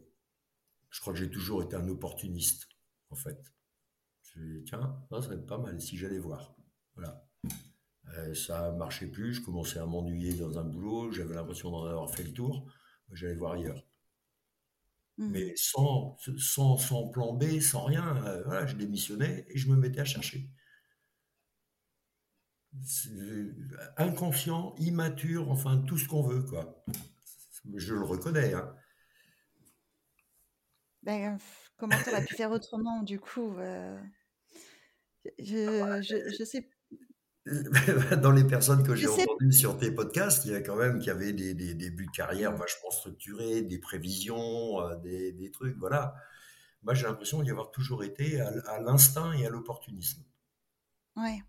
Je 0.90 1.00
crois 1.00 1.12
que 1.12 1.18
j'ai 1.18 1.30
toujours 1.30 1.62
été 1.62 1.76
un 1.76 1.88
opportuniste, 1.88 2.68
en 3.10 3.16
fait. 3.16 3.52
Je 4.22 4.40
me 4.40 4.62
tiens, 4.64 5.04
ça 5.10 5.22
serait 5.22 5.44
pas 5.44 5.58
mal 5.58 5.80
si 5.80 5.98
j'allais 5.98 6.18
voir. 6.18 6.56
Voilà. 6.94 7.28
ça 8.34 8.72
marchait 8.72 9.06
plus, 9.06 9.34
je 9.34 9.42
commençais 9.42 9.78
à 9.78 9.86
m'ennuyer 9.86 10.34
dans 10.34 10.58
un 10.58 10.64
boulot, 10.64 11.12
j'avais 11.12 11.34
l'impression 11.34 11.70
d'en 11.70 11.84
avoir 11.84 12.10
fait 12.10 12.24
le 12.24 12.32
tour, 12.32 12.72
j'allais 13.12 13.34
voir 13.34 13.52
ailleurs. 13.52 13.84
Mmh. 15.18 15.30
Mais 15.30 15.52
sans, 15.56 16.16
sans, 16.38 16.76
sans, 16.76 17.08
plan 17.08 17.34
B, 17.34 17.60
sans 17.60 17.84
rien, 17.84 18.16
euh, 18.24 18.42
voilà, 18.44 18.66
je 18.66 18.76
démissionnais 18.76 19.46
et 19.48 19.58
je 19.58 19.68
me 19.68 19.76
mettais 19.76 20.00
à 20.00 20.04
chercher. 20.04 20.48
Euh, 23.10 23.52
inconscient, 23.96 24.74
immature, 24.78 25.50
enfin 25.50 25.78
tout 25.78 25.98
ce 25.98 26.06
qu'on 26.08 26.22
veut, 26.22 26.42
quoi. 26.42 26.84
Je 27.74 27.94
le 27.94 28.04
reconnais. 28.04 28.54
Hein. 28.54 28.74
Ben, 31.02 31.38
comment 31.76 31.96
tu 32.02 32.10
aurais 32.10 32.24
pu 32.24 32.34
faire 32.34 32.50
autrement, 32.50 33.02
du 33.02 33.18
coup 33.20 33.54
euh, 33.58 33.98
Je, 35.38 36.02
je, 36.02 36.36
je 36.38 36.44
sais 36.44 36.68
dans 38.22 38.32
les 38.32 38.44
personnes 38.44 38.82
que 38.82 38.94
j'ai 38.94 39.08
entendues 39.08 39.52
sur 39.52 39.78
tes 39.78 39.90
podcasts, 39.90 40.44
il 40.44 40.52
y 40.52 40.54
a 40.54 40.60
quand 40.60 40.76
même 40.76 40.98
qui 40.98 41.10
avaient 41.10 41.32
des, 41.32 41.54
des, 41.54 41.74
des 41.74 41.90
buts 41.90 42.06
de 42.06 42.10
carrière 42.10 42.54
vachement 42.54 42.90
structurés, 42.90 43.62
des 43.62 43.78
prévisions, 43.78 44.80
euh, 44.82 44.96
des, 44.96 45.32
des 45.32 45.50
trucs, 45.50 45.76
voilà. 45.78 46.14
Moi, 46.82 46.94
j'ai 46.94 47.06
l'impression 47.06 47.42
d'y 47.42 47.50
avoir 47.50 47.70
toujours 47.70 48.04
été 48.04 48.40
à, 48.40 48.80
l'instinct 48.80 49.32
et 49.32 49.46
à 49.46 49.50
l'opportunisme. 49.50 50.22
Ouais. 51.16 51.42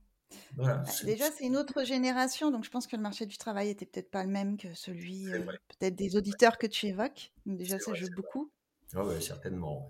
Voilà, 0.55 0.77
bah, 0.77 0.91
déjà, 1.03 1.31
c'est 1.31 1.45
une 1.45 1.57
autre 1.57 1.83
génération, 1.83 2.51
donc 2.51 2.63
je 2.63 2.69
pense 2.69 2.87
que 2.87 2.95
le 2.95 3.01
marché 3.01 3.25
du 3.25 3.37
travail 3.37 3.69
était 3.69 3.85
peut-être 3.85 4.11
pas 4.11 4.23
le 4.23 4.29
même 4.29 4.57
que 4.57 4.73
celui 4.73 5.31
euh, 5.31 5.39
peut-être 5.79 5.95
des 5.95 6.15
auditeurs 6.15 6.57
que 6.57 6.67
tu 6.67 6.87
évoques. 6.87 7.31
Donc 7.45 7.57
déjà, 7.57 7.79
ça 7.79 7.93
joue 7.93 8.09
beaucoup. 8.15 8.51
Ah 8.93 9.05
ouais, 9.05 9.21
certainement. 9.21 9.87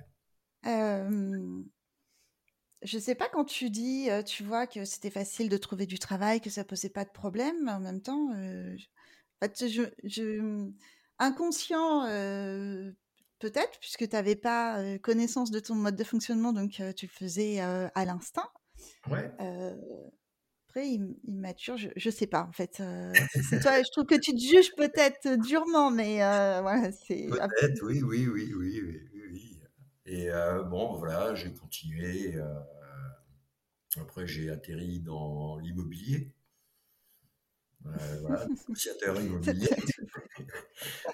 Euh, 0.65 1.63
je 2.82 2.99
sais 2.99 3.15
pas 3.15 3.30
quand 3.30 3.45
tu 3.45 3.69
dis, 3.69 4.10
tu 4.25 4.43
vois, 4.43 4.67
que 4.67 4.86
c'était 4.86 5.10
facile 5.10 5.49
de 5.49 5.58
trouver 5.58 5.86
du 5.86 5.99
travail, 5.99 6.41
que 6.41 6.49
ça 6.49 6.63
posait 6.63 6.89
pas 6.89 7.06
de 7.06 7.12
problème, 7.12 7.56
mais 7.63 7.71
en 7.71 7.80
même 7.80 8.02
temps, 8.02 8.30
je, 9.41 10.39
mmh, 10.39 10.73
inconscient, 11.19 12.04
peut-être, 13.39 13.80
puisque 13.80 14.08
tu 14.08 14.15
n'avais 14.15 14.36
pas 14.36 14.97
connaissance 14.99 15.52
de 15.52 15.60
ton 15.60 15.75
mode 15.75 15.95
de 15.95 16.04
fonctionnement, 16.04 16.54
donc 16.54 16.82
tu 16.95 17.06
le 17.06 17.12
faisais 17.12 17.60
à 17.60 18.06
l'instinct. 18.06 18.49
Ouais. 19.10 19.32
Après, 20.80 21.00
immature, 21.28 21.78
je, 21.78 21.89
je 21.96 22.10
sais 22.10 22.28
pas, 22.28 22.44
en 22.44 22.52
fait. 22.52 22.82
toi, 23.63 23.84
je 23.84 23.92
trouve 23.92 24.06
que 24.06 24.20
tu 24.20 24.34
te 24.34 24.39
juges 24.39 24.76
peut-être 24.76 25.38
durement, 25.42 25.92
mais 25.92 26.18
voilà, 26.62 26.92
c'est. 26.92 27.28
Peut-être, 27.28 27.84
oui, 27.86 28.02
oui, 28.02 28.28
oui, 28.28 28.54
oui, 28.56 28.82
oui. 28.84 29.00
Et 30.10 30.32
euh, 30.32 30.63
bon, 30.63 30.98
voilà, 30.98 31.36
j'ai 31.36 31.54
continué. 31.54 32.36
Euh, 32.36 32.60
après, 33.98 34.26
j'ai 34.26 34.50
atterri 34.50 35.00
dans 35.00 35.60
l'immobilier. 35.60 36.34
Euh, 37.86 38.20
voilà, 38.22 38.46
immobilier. 39.22 39.70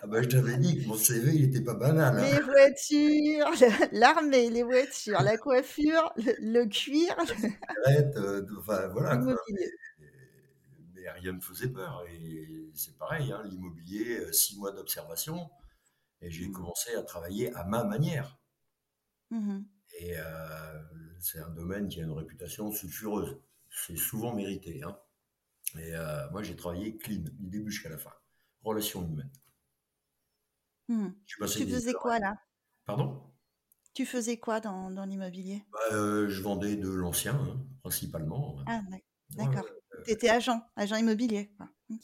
ah 0.02 0.08
ben, 0.08 0.24
je 0.24 0.30
t'avais 0.30 0.58
dit 0.58 0.82
que 0.82 0.88
mon 0.88 0.96
CV, 0.96 1.36
il 1.36 1.42
n'était 1.44 1.64
pas 1.64 1.76
banal. 1.76 2.18
Hein. 2.18 2.24
Les 2.24 2.42
voitures, 2.42 3.70
l'armée, 3.92 4.50
les 4.50 4.64
voitures, 4.64 5.22
la 5.22 5.38
coiffure, 5.38 6.12
le, 6.18 6.66
cuir. 6.66 7.16
enfin, 8.60 8.88
voilà. 8.88 9.18
Mais, 9.18 11.10
rien 11.12 11.34
ne 11.34 11.40
faisait 11.40 11.70
peur. 11.70 12.04
Et 12.10 12.72
c'est 12.74 12.98
pareil, 12.98 13.32
hein, 13.32 13.44
l'immobilier, 13.46 14.34
six 14.34 14.58
mois 14.58 14.72
d'observation. 14.72 15.50
Et 16.22 16.32
j'ai 16.32 16.48
mmh. 16.48 16.52
commencé 16.52 16.96
à 16.96 17.04
travailler 17.04 17.54
à 17.54 17.64
ma 17.66 17.84
manière. 17.84 18.40
Mmh 19.30 19.60
Et 20.00 20.18
euh, 20.18 20.82
c'est 21.20 21.40
un 21.40 21.50
domaine 21.50 21.88
qui 21.88 22.02
a 22.02 22.04
une 22.04 22.12
réputation 22.12 22.72
sulfureuse. 22.72 23.38
C'est 23.70 23.98
souvent 23.98 24.34
mérité. 24.34 24.82
Hein. 24.84 24.98
Et 25.78 25.96
euh, 25.96 26.30
moi, 26.32 26.44
j'ai 26.44 26.56
travaillé 26.56 26.98
clean, 26.98 27.22
du 27.22 27.48
début 27.48 27.72
jusqu'à 27.72 27.90
la 27.90 27.98
fin. 27.98 28.12
Relations 28.64 29.06
humaines. 29.08 29.32
Mmh. 30.88 31.10
Tu 31.26 31.38
faisais 31.48 31.94
quoi 31.94 32.20
là? 32.20 32.38
Pardon? 32.86 33.22
Tu 33.94 34.06
faisais 34.06 34.38
quoi 34.38 34.60
dans, 34.60 34.92
dans 34.92 35.06
l'immobilier? 35.06 35.64
Bah, 35.72 35.80
euh, 35.94 36.28
Je 36.28 36.42
vendais 36.42 36.76
de 36.76 36.90
l'ancien, 36.90 37.36
hein, 37.36 37.66
principalement. 37.82 38.58
Ah, 38.68 38.82
d'accord. 39.32 39.66
tu 40.06 40.12
étais 40.12 40.30
agent, 40.30 40.62
agent 40.76 40.98
immobilier. 40.98 41.56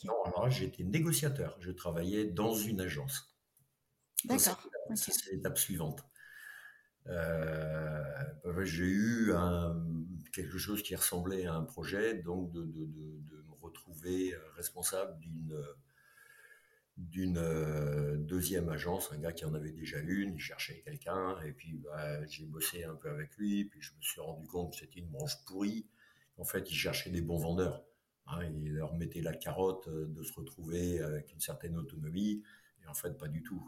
Non, 0.05 0.23
alors 0.25 0.49
j'étais 0.49 0.83
négociateur. 0.83 1.57
Je 1.59 1.71
travaillais 1.71 2.25
dans 2.25 2.53
une 2.53 2.81
agence. 2.81 3.35
D'accord. 4.25 4.61
C'est 4.95 5.31
l'étape 5.31 5.57
suivante. 5.57 6.03
Euh, 7.07 8.03
bah, 8.45 8.63
j'ai 8.63 8.85
eu 8.85 9.33
un, 9.33 9.83
quelque 10.33 10.57
chose 10.57 10.83
qui 10.83 10.95
ressemblait 10.95 11.45
à 11.45 11.55
un 11.55 11.63
projet, 11.63 12.15
donc 12.15 12.51
de, 12.51 12.61
de, 12.61 12.85
de, 12.85 13.37
me 13.37 13.40
retrouver 13.71 14.35
responsable 14.55 15.17
d'une 15.19 15.57
d'une 16.97 17.37
euh, 17.37 18.17
deuxième 18.17 18.69
agence, 18.69 19.11
un 19.11 19.17
gars 19.17 19.31
qui 19.31 19.45
en 19.45 19.53
avait 19.53 19.71
déjà 19.71 19.99
une, 19.99 20.35
il 20.35 20.39
cherchait 20.39 20.81
quelqu'un, 20.81 21.39
et 21.41 21.51
puis 21.51 21.73
bah, 21.77 22.25
j'ai 22.27 22.45
bossé 22.45 22.83
un 22.83 22.95
peu 22.95 23.09
avec 23.09 23.35
lui, 23.37 23.65
puis 23.65 23.81
je 23.81 23.93
me 23.95 24.01
suis 24.01 24.21
rendu 24.21 24.47
compte 24.47 24.71
que 24.73 24.79
c'était 24.79 24.99
une 24.99 25.09
branche 25.09 25.43
pourrie. 25.45 25.87
En 26.37 26.43
fait, 26.43 26.69
il 26.69 26.75
cherchait 26.75 27.09
des 27.09 27.21
bons 27.21 27.37
vendeurs. 27.37 27.83
Hein, 28.27 28.45
il 28.45 28.73
leur 28.73 28.95
mettait 28.95 29.21
la 29.21 29.33
carotte 29.33 29.87
euh, 29.87 30.07
de 30.07 30.23
se 30.23 30.33
retrouver 30.33 30.99
avec 30.99 31.31
une 31.33 31.39
certaine 31.39 31.77
autonomie, 31.77 32.43
et 32.83 32.87
en 32.87 32.93
fait, 32.93 33.17
pas 33.17 33.27
du 33.27 33.41
tout. 33.41 33.67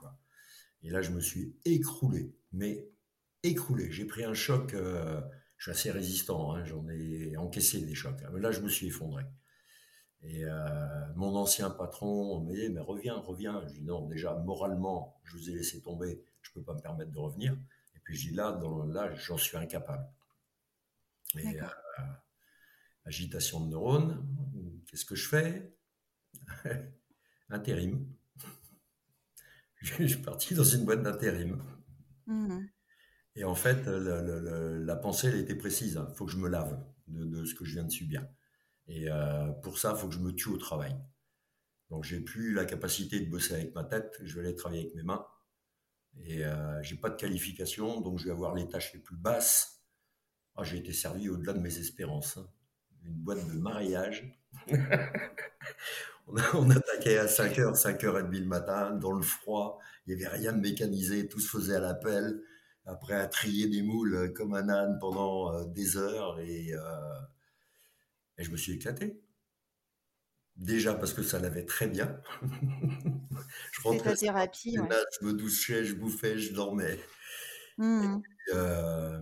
Et 0.84 0.90
là, 0.90 1.02
je 1.02 1.12
me 1.12 1.20
suis 1.22 1.56
écroulé, 1.66 2.36
mais 2.52 2.90
écroulé. 3.42 3.92
J'ai 3.92 4.06
pris 4.06 4.24
un 4.24 4.34
choc, 4.34 4.74
euh, 4.74 5.22
je 5.58 5.72
suis 5.72 5.72
assez 5.72 5.92
résistant, 5.92 6.54
hein, 6.54 6.66
j'en 6.66 6.88
ai 6.90 7.36
encaissé 7.38 7.82
des 7.82 7.96
chocs. 7.96 8.22
Mais 8.32 8.40
là, 8.40 8.52
je 8.52 8.62
me 8.62 8.70
suis 8.70 8.88
effondré. 8.88 9.24
Et 10.24 10.46
euh, 10.46 11.14
mon 11.16 11.36
ancien 11.36 11.70
patron 11.70 12.42
me 12.42 12.56
dit, 12.56 12.70
mais 12.70 12.80
reviens, 12.80 13.16
reviens. 13.16 13.62
Je 13.68 13.74
dis, 13.74 13.82
non, 13.82 14.08
déjà, 14.08 14.36
moralement, 14.36 15.20
je 15.24 15.38
vous 15.38 15.50
ai 15.50 15.54
laissé 15.54 15.82
tomber, 15.82 16.24
je 16.42 16.50
ne 16.50 16.54
peux 16.54 16.64
pas 16.64 16.74
me 16.74 16.82
permettre 16.82 17.12
de 17.12 17.20
revenir. 17.20 17.54
Et 17.96 18.00
puis, 18.00 18.16
je 18.16 18.30
dis, 18.30 18.36
là, 18.36 18.54
dans, 18.54 18.86
là 18.86 19.14
j'en 19.16 19.38
suis 19.38 19.58
incapable. 19.58 20.08
Et 21.36 21.62
euh, 21.62 21.68
agitation 23.06 23.60
de 23.66 23.72
neurones, 23.72 24.26
qu'est-ce 24.88 25.06
que 25.06 25.16
je 25.16 25.28
fais? 25.28 25.76
Intérim. 27.50 28.08
je 29.82 30.06
suis 30.06 30.22
parti 30.22 30.56
dans 30.56 30.64
une 30.64 30.86
boîte 30.86 31.04
d'intérim. 31.04 31.62
Mmh 32.28 32.66
et 33.36 33.44
en 33.46 33.56
fait, 33.56 33.88
la 33.88 34.96
pensée, 34.96 35.28
elle 35.28 35.40
était 35.40 35.56
précise. 35.56 35.94
Il 35.94 35.98
hein. 35.98 36.08
faut 36.16 36.26
que 36.26 36.32
je 36.32 36.38
me 36.38 36.48
lave 36.48 36.80
de, 37.08 37.44
ce 37.46 37.56
que 37.56 37.66
je 37.66 37.74
viens 37.74 37.84
de 37.84 37.92
subir. 37.92 38.28
Et 38.88 39.10
euh, 39.10 39.52
pour 39.64 39.78
ça, 39.78 39.94
il 39.96 40.00
faut 40.00 40.08
que 40.08 40.14
je 40.14 40.20
me 40.20 40.34
tue 40.34 40.50
au 40.50 40.58
travail. 40.58 40.96
Donc, 41.90 42.04
j'ai 42.04 42.20
plus 42.20 42.54
la 42.54 42.66
capacité 42.66 43.20
de 43.20 43.30
bosser 43.30 43.54
avec 43.54 43.76
ma 43.76 43.84
tête. 43.84 44.18
Je 44.24 44.36
vais 44.36 44.48
aller 44.48 44.56
travailler 44.56 44.84
avec 44.84 44.96
mes 44.96 45.04
mains. 45.04 45.26
Et 46.24 46.46
euh, 46.46 46.82
j'ai 46.84 46.96
pas 46.96 47.10
de 47.10 47.16
qualification, 47.16 48.02
donc 48.02 48.20
je 48.20 48.26
vais 48.26 48.32
avoir 48.32 48.54
les 48.54 48.68
tâches 48.68 48.94
les 48.94 49.00
plus 49.00 49.16
basses. 49.16 49.82
Ah, 50.56 50.64
j'ai 50.64 50.78
été 50.78 50.94
servi 50.94 51.30
au-delà 51.30 51.54
de 51.54 51.60
mes 51.60 51.78
espérances. 51.78 52.38
Hein. 52.38 52.48
Une 53.04 53.16
boîte 53.16 53.48
de 53.48 53.54
mariage. 53.54 54.40
on, 56.28 56.36
on, 56.54 56.70
attaquait 56.70 57.18
à 57.18 57.26
5h, 57.26 57.74
5h30 57.74 58.40
le 58.40 58.46
matin, 58.46 58.92
dans 58.92 59.12
le 59.12 59.24
froid. 59.24 59.80
Il 60.06 60.16
n'y 60.16 60.24
avait 60.24 60.36
rien 60.36 60.54
de 60.54 60.60
mécanisé, 60.60 61.28
tout 61.28 61.40
se 61.40 61.50
faisait 61.50 61.76
à 61.76 61.80
l'appel 61.80 62.44
après 62.86 63.16
à 63.16 63.28
trier 63.28 63.68
des 63.68 63.82
moules 63.82 64.34
comme 64.34 64.54
un 64.54 64.70
âne 64.70 64.98
pendant 65.00 65.54
euh, 65.54 65.66
des 65.66 65.98
heures 65.98 66.40
et, 66.40 66.74
euh, 66.74 66.80
Et 68.38 68.44
je 68.44 68.52
me 68.52 68.58
suis 68.58 68.74
éclaté. 68.74 69.22
Déjà 70.56 70.94
parce 70.94 71.14
que 71.14 71.24
ça 71.24 71.40
l'avait 71.40 71.66
très 71.66 71.88
bien. 71.88 72.22
je 73.72 73.82
rentrais 73.82 74.12
ta 74.12 74.18
thérapie. 74.18 74.78
Je 75.20 75.26
me 75.26 75.34
douchais, 75.34 75.84
je 75.84 75.96
bouffais, 75.96 76.38
je 76.38 76.54
dormais. 76.54 77.00
Mmh. 77.78 78.22
Euh, 78.54 79.22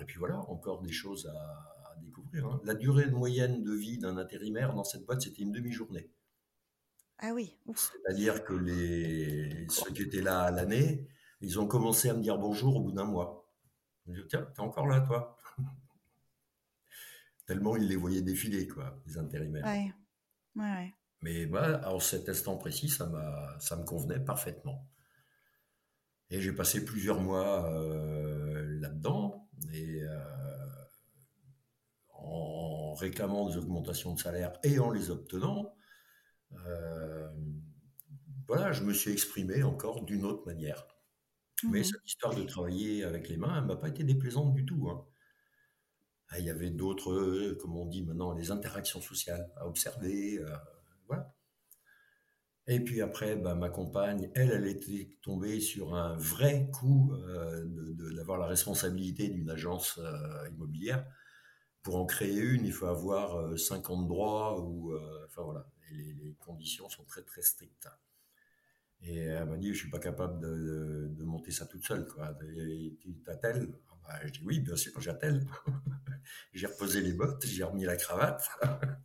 et, 0.00 0.04
puis, 0.04 0.18
voilà, 0.18 0.38
encore 0.50 0.82
des 0.82 0.92
choses 0.92 1.26
à, 1.26 1.96
découvrir. 2.02 2.46
Hein. 2.46 2.60
La 2.64 2.74
durée 2.74 3.06
moyenne 3.06 3.62
de 3.62 3.72
vie 3.72 3.98
d'un 3.98 4.18
intérimaire 4.18 4.74
dans 4.74 4.84
cette 4.84 5.06
boîte, 5.06 5.22
c'était 5.22 5.42
une 5.42 5.52
demi-journée. 5.52 6.10
Ah 7.18 7.32
oui. 7.32 7.56
C'est-à-dire 7.74 8.44
que 8.44 8.52
les, 8.52 9.66
ceux 9.70 9.92
qui 9.92 10.02
étaient 10.02 10.20
là 10.20 10.42
à 10.42 10.50
l'année, 10.50 11.08
ils 11.40 11.58
ont 11.60 11.66
commencé 11.66 12.10
à 12.10 12.14
me 12.14 12.20
dire 12.20 12.36
bonjour 12.38 12.76
au 12.76 12.80
bout 12.80 12.92
d'un 12.92 13.04
mois. 13.04 13.48
Je 14.04 14.10
me 14.10 14.16
dis, 14.16 14.28
tiens, 14.28 14.46
t'es 14.54 14.60
encore 14.60 14.86
là, 14.86 15.00
toi? 15.00 15.33
Tellement 17.46 17.76
ils 17.76 17.88
les 17.88 17.96
voyaient 17.96 18.22
défiler, 18.22 18.66
quoi, 18.66 19.00
les 19.06 19.18
intérimaires. 19.18 19.64
Ouais. 19.64 19.92
Ouais, 20.56 20.94
Mais 21.22 21.46
bah, 21.46 21.80
en 21.92 21.98
cet 21.98 22.28
instant 22.28 22.56
précis, 22.56 22.88
ça, 22.88 23.10
ça 23.58 23.76
me 23.76 23.84
convenait 23.84 24.20
parfaitement. 24.20 24.88
Et 26.30 26.40
j'ai 26.40 26.52
passé 26.52 26.84
plusieurs 26.84 27.20
mois 27.20 27.70
euh, 27.70 28.80
là-dedans, 28.80 29.48
et 29.72 30.02
euh, 30.02 30.18
en 32.08 32.94
réclamant 32.94 33.48
des 33.48 33.56
augmentations 33.56 34.14
de 34.14 34.20
salaire 34.20 34.52
et 34.62 34.78
en 34.78 34.90
les 34.90 35.10
obtenant, 35.10 35.74
euh, 36.66 37.28
voilà, 38.46 38.72
je 38.72 38.82
me 38.84 38.92
suis 38.92 39.12
exprimé 39.12 39.62
encore 39.62 40.04
d'une 40.04 40.24
autre 40.24 40.46
manière. 40.46 40.86
Mais 41.70 41.80
mmh 41.80 41.84
cette 41.84 42.06
histoire 42.06 42.34
de 42.34 42.42
travailler 42.44 43.04
avec 43.04 43.28
les 43.28 43.36
mains, 43.36 43.58
elle 43.58 43.64
m'a 43.66 43.76
pas 43.76 43.88
été 43.88 44.04
déplaisante 44.04 44.54
du 44.54 44.64
tout. 44.64 44.88
Hein. 44.88 45.06
Ah, 46.34 46.40
il 46.40 46.46
y 46.46 46.50
avait 46.50 46.70
d'autres, 46.70 47.12
euh, 47.12 47.56
comme 47.60 47.76
on 47.76 47.86
dit 47.86 48.02
maintenant, 48.02 48.32
les 48.32 48.50
interactions 48.50 49.00
sociales 49.00 49.48
à 49.56 49.68
observer. 49.68 50.38
Euh, 50.40 50.56
voilà. 51.06 51.32
Et 52.66 52.80
puis 52.80 53.00
après, 53.02 53.36
bah, 53.36 53.54
ma 53.54 53.68
compagne, 53.68 54.32
elle, 54.34 54.50
elle 54.50 54.66
était 54.66 55.16
tombée 55.22 55.60
sur 55.60 55.94
un 55.94 56.16
vrai 56.16 56.68
coup 56.72 57.12
euh, 57.14 57.64
d'avoir 58.16 58.38
la 58.38 58.46
responsabilité 58.46 59.28
d'une 59.28 59.48
agence 59.48 60.00
immobilière. 60.50 61.06
Pour 61.82 61.96
en 61.96 62.06
créer 62.06 62.40
une, 62.40 62.64
il 62.66 62.72
faut 62.72 62.86
avoir 62.86 63.56
50 63.56 64.08
droits 64.08 64.60
ou, 64.60 64.92
enfin 65.26 65.42
voilà, 65.42 65.68
les, 65.92 66.34
conditions 66.40 66.88
sont 66.88 67.04
très 67.04 67.22
très 67.22 67.42
strictes. 67.42 67.88
Et 69.02 69.18
elle 69.18 69.48
m'a 69.48 69.56
dit, 69.58 69.72
je 69.72 69.78
suis 69.78 69.90
pas 69.90 69.98
capable 69.98 70.40
de, 70.40 71.08
de, 71.10 71.24
monter 71.24 71.52
ça 71.52 71.66
toute 71.66 71.84
seule. 71.84 72.06
Quoi. 72.06 72.36
T'attelles? 73.24 73.68
Ah 73.90 73.94
bah, 74.02 74.26
Je 74.26 74.32
dis 74.32 74.40
oui, 74.44 74.60
bien 74.60 74.76
sûr, 74.76 74.98
j'attelle. 75.00 75.46
j'ai 76.52 76.66
reposé 76.66 77.00
les 77.00 77.12
bottes, 77.12 77.44
j'ai 77.46 77.64
remis 77.64 77.84
la 77.84 77.96
cravate. 77.96 78.48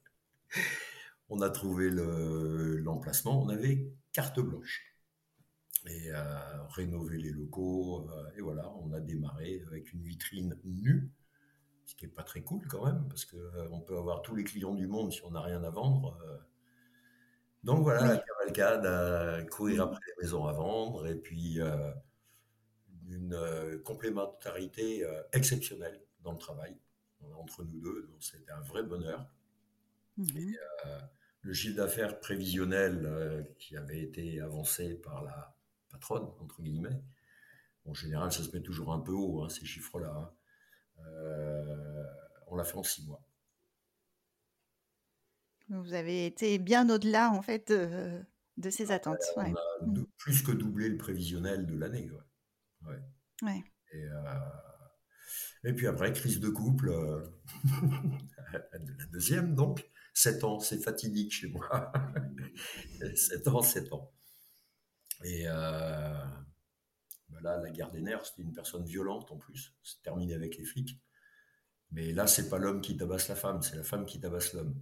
on 1.30 1.42
a 1.42 1.50
trouvé 1.50 1.90
l'emplacement, 1.92 3.42
on 3.42 3.50
avait 3.50 3.88
carte 4.12 4.40
blanche. 4.40 4.86
Et 5.86 6.12
euh, 6.12 6.64
rénover 6.70 7.18
les 7.18 7.32
locaux, 7.32 8.10
euh, 8.10 8.30
et 8.38 8.42
voilà, 8.42 8.70
on 8.82 8.92
a 8.92 9.00
démarré 9.00 9.64
avec 9.68 9.94
une 9.94 10.02
vitrine 10.02 10.60
nue, 10.66 11.10
ce 11.86 11.96
qui 11.96 12.06
n'est 12.06 12.12
pas 12.12 12.24
très 12.24 12.42
cool 12.42 12.68
quand 12.68 12.86
même, 12.86 13.08
parce 13.08 13.26
qu'on 13.26 13.38
euh, 13.38 13.80
peut 13.88 13.98
avoir 13.98 14.22
tous 14.22 14.36
les 14.36 14.44
clients 14.44 14.76
du 14.76 14.88
monde 14.88 15.14
si 15.14 15.24
on 15.24 15.32
n'a 15.32 15.42
rien 15.42 15.64
à 15.64 15.70
vendre. 15.70 16.18
Donc 17.64 17.84
voilà, 17.84 18.06
la 18.06 18.18
cavalcade 18.18 18.86
à 18.86 19.44
courir 19.44 19.84
après 19.84 20.02
les 20.08 20.24
maisons 20.24 20.46
à 20.46 20.54
vendre, 20.54 21.08
et 21.08 21.16
puis 21.16 21.60
une 23.10 23.82
complémentarité 23.84 25.06
exceptionnelle 25.34 26.02
dans 26.22 26.32
le 26.32 26.38
travail 26.38 26.78
entre 27.38 27.64
nous 27.64 27.80
deux. 27.80 28.08
Donc 28.08 28.24
c'était 28.24 28.52
un 28.52 28.62
vrai 28.62 28.84
bonheur. 28.84 29.28
Mmh 30.18 30.54
le 31.42 31.54
chiffre 31.54 31.78
d'affaires 31.78 32.20
prévisionnel 32.20 33.06
euh, 33.06 33.44
qui 33.60 33.78
avait 33.78 34.02
été 34.02 34.42
avancé 34.42 34.96
par 34.96 35.24
la 35.24 35.56
patronne, 35.90 36.28
entre 36.42 36.62
guillemets, 36.62 37.02
en 37.86 37.94
général, 37.94 38.32
ça 38.32 38.44
se 38.44 38.56
met 38.56 38.62
toujours 38.62 38.94
un 38.94 39.00
peu 39.00 39.12
haut, 39.12 39.44
hein, 39.44 39.50
ces 39.50 39.66
chiffres-là. 39.66 40.14
Hein. 40.14 40.32
Euh, 41.00 42.04
on 42.48 42.56
l'a 42.56 42.64
fait 42.64 42.78
en 42.78 42.84
six 42.84 43.06
mois. 43.06 43.24
Vous 45.70 45.94
avez 45.94 46.26
été 46.26 46.58
bien 46.58 46.90
au-delà, 46.90 47.32
en 47.32 47.42
fait, 47.42 47.72
de, 47.72 48.70
ces 48.70 48.92
attentes. 48.92 49.24
On 49.36 49.42
a 49.42 50.06
plus 50.18 50.42
que 50.42 50.52
doublé 50.52 50.90
le 50.90 50.98
prévisionnel 50.98 51.66
de 51.66 51.76
l'année. 51.76 52.10
Ouais. 52.86 53.00
ouais. 53.44 53.64
Et, 53.94 54.04
euh, 54.04 54.40
et, 55.64 55.74
puis 55.74 55.88
après, 55.88 56.14
crise 56.14 56.40
de 56.40 56.50
couple, 56.50 56.92
la 58.54 59.06
deuxième, 59.12 59.56
donc. 59.56 59.90
7 60.20 60.44
ans, 60.44 60.60
c'est 60.60 60.80
fatidique 60.80 61.32
chez 61.32 61.48
moi. 61.48 61.94
7 63.16 63.48
ans, 63.48 63.62
7 63.62 63.94
ans. 63.94 64.12
Et 65.24 65.44
euh, 65.48 66.26
ben 67.30 67.42
là, 67.42 67.58
la 67.58 67.70
guerre 67.70 67.92
des 67.92 68.02
nerfs, 68.02 68.26
c'était 68.26 68.42
une 68.42 68.54
personne 68.54 68.86
violente 68.86 69.32
en 69.32 69.38
plus. 69.38 69.74
C'est 69.84 70.02
terminé 70.02 70.34
avec 70.34 70.58
les 70.58 70.66
flics. 70.66 71.00
Mais 71.92 72.12
là, 72.12 72.28
c'est 72.28 72.50
pas 72.50 72.58
l'homme 72.58 72.82
qui 72.82 72.98
tabasse 72.98 73.30
la 73.30 73.36
femme, 73.36 73.62
c'est 73.62 73.76
la 73.76 73.84
femme 73.84 74.06
qui 74.06 74.20
tabasse 74.20 74.54
l'homme. 74.54 74.76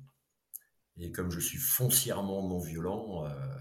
Et 0.98 1.12
comme 1.12 1.30
je 1.30 1.40
suis 1.40 1.60
foncièrement 1.60 2.48
non 2.48 2.60
violent, 2.60 3.26
euh, 3.26 3.60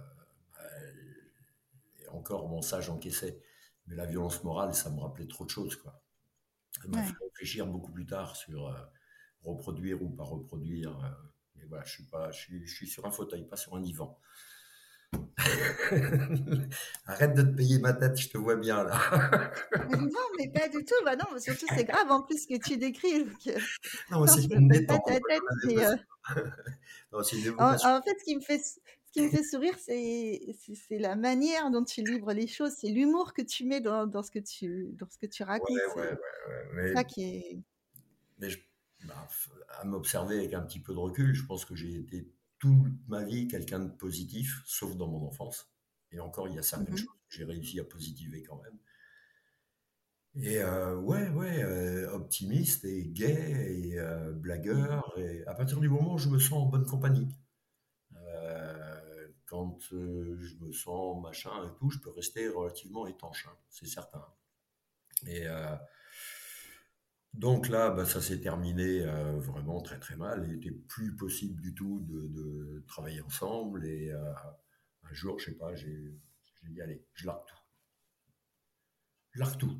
et 2.00 2.08
encore 2.08 2.48
mon 2.48 2.62
sage 2.62 2.88
encaissait. 2.88 3.42
Mais 3.86 3.94
la 3.94 4.06
violence 4.06 4.42
morale, 4.42 4.74
ça 4.74 4.90
me 4.90 4.98
rappelait 4.98 5.28
trop 5.28 5.44
de 5.44 5.50
choses. 5.50 5.76
Quoi. 5.76 6.02
Ça 6.82 6.88
m'a 6.88 7.02
fait 7.02 7.14
réfléchir 7.22 7.66
beaucoup 7.66 7.92
plus 7.92 8.06
tard 8.06 8.36
sur 8.36 8.68
euh, 8.68 8.74
reproduire 9.42 10.02
ou 10.02 10.10
pas 10.10 10.24
reproduire. 10.24 10.98
Euh, 11.04 11.08
mais 11.56 11.64
voilà, 11.66 11.84
je 11.84 11.92
suis, 11.92 12.04
pas, 12.04 12.30
je 12.30 12.66
suis, 12.66 12.86
sur 12.86 13.06
un 13.06 13.10
fauteuil, 13.10 13.46
pas 13.46 13.56
sur 13.56 13.74
un 13.74 13.80
divan. 13.80 14.18
Arrête 17.06 17.34
de 17.34 17.42
te 17.42 17.56
payer 17.56 17.78
ma 17.78 17.92
tête, 17.92 18.18
je 18.20 18.28
te 18.28 18.38
vois 18.38 18.56
bien 18.56 18.82
là. 18.84 19.00
non, 19.90 20.10
mais 20.38 20.48
pas 20.48 20.68
du 20.68 20.84
tout. 20.84 20.94
Bah 21.04 21.16
non, 21.16 21.38
surtout 21.38 21.66
c'est 21.74 21.84
grave 21.88 22.10
en 22.10 22.22
plus 22.22 22.46
que 22.46 22.58
tu 22.58 22.76
décris. 22.76 23.22
Euh, 23.46 23.58
non, 24.10 24.26
c'est 24.26 24.44
une 24.52 24.68
pas 24.86 24.98
en, 27.12 27.22
fait, 27.22 28.18
ce 28.18 28.24
qui 28.24 28.36
me 28.36 28.40
fait, 28.40 28.58
ce 28.58 28.78
qui 29.12 29.22
me 29.22 29.30
fait 29.30 29.42
sourire, 29.42 29.74
c'est 29.78 30.98
la 30.98 31.16
manière 31.16 31.70
dont 31.70 31.84
tu 31.84 32.02
livres 32.02 32.32
les 32.32 32.46
choses, 32.46 32.72
c'est 32.78 32.88
l'humour 32.88 33.32
que 33.32 33.42
tu 33.42 33.64
mets 33.64 33.80
dans, 33.80 34.06
dans, 34.06 34.22
ce 34.22 34.30
que 34.30 34.38
tu, 34.38 34.88
dans 34.92 35.08
ce 35.08 35.18
que 35.18 35.26
tu 35.26 35.42
racontes. 35.42 35.70
Ouais, 35.96 36.02
ouais, 36.02 36.18
ouais, 36.74 36.94
ça 36.94 37.04
qui 37.04 37.22
est. 37.22 37.58
Mais 38.38 38.50
je, 38.50 38.58
bah, 39.04 39.28
à 39.70 39.84
m'observer 39.84 40.38
avec 40.38 40.54
un 40.54 40.62
petit 40.62 40.80
peu 40.80 40.92
de 40.92 40.98
recul, 40.98 41.34
je 41.34 41.44
pense 41.44 41.64
que 41.64 41.74
j'ai 41.74 41.94
été 41.96 42.30
toute 42.58 42.92
ma 43.08 43.24
vie 43.24 43.48
quelqu'un 43.48 43.80
de 43.80 43.90
positif, 43.90 44.62
sauf 44.64 44.96
dans 44.96 45.08
mon 45.08 45.26
enfance. 45.26 45.70
Et 46.12 46.20
encore, 46.20 46.48
il 46.48 46.54
y 46.54 46.58
a 46.58 46.62
certaines 46.62 46.94
mmh 46.94 46.98
choses 46.98 47.06
que 47.28 47.36
j'ai 47.36 47.44
réussi 47.44 47.80
à 47.80 47.84
positiver 47.84 48.42
quand 48.42 48.60
même. 48.62 48.78
Et 50.38 50.58
euh, 50.58 50.96
ouais, 50.96 51.28
ouais, 51.30 51.62
euh, 51.62 52.10
optimiste 52.12 52.84
et 52.84 53.06
gay 53.06 53.90
et 53.90 53.98
euh, 53.98 54.32
blagueur. 54.32 55.16
À 55.46 55.54
partir 55.54 55.80
du 55.80 55.88
moment 55.88 56.14
où 56.14 56.18
je 56.18 56.28
me 56.28 56.38
sens 56.38 56.64
en 56.64 56.66
bonne 56.66 56.86
compagnie, 56.86 57.28
quand 59.46 59.78
je 59.90 60.56
me 60.60 60.72
sens 60.72 61.22
machin 61.22 61.52
et 61.64 61.78
tout, 61.78 61.88
je 61.88 61.98
peux 62.00 62.10
rester 62.10 62.48
relativement 62.48 63.06
étanche, 63.06 63.46
hein, 63.48 63.56
c'est 63.70 63.86
certain. 63.86 64.24
Et 65.26 65.46
donc 67.36 67.68
là, 67.68 67.90
bah, 67.90 68.06
ça 68.06 68.22
s'est 68.22 68.40
terminé 68.40 69.02
euh, 69.02 69.38
vraiment 69.38 69.82
très 69.82 70.00
très 70.00 70.16
mal. 70.16 70.44
Il 70.48 70.54
n'était 70.54 70.70
plus 70.70 71.14
possible 71.14 71.60
du 71.60 71.74
tout 71.74 72.00
de, 72.08 72.82
travailler 72.86 73.20
ensemble. 73.20 73.86
Et 73.86 74.10
euh, 74.10 74.32
un 75.02 75.12
jour, 75.12 75.38
je 75.38 75.46
sais 75.46 75.56
pas, 75.56 75.74
j'ai 75.74 76.18
dit 76.64 76.80
allez, 76.80 77.04
je 77.12 77.26
largue 77.26 77.44
tout. 77.46 77.58
Je 79.32 79.40
largue 79.40 79.58
tout. 79.58 79.78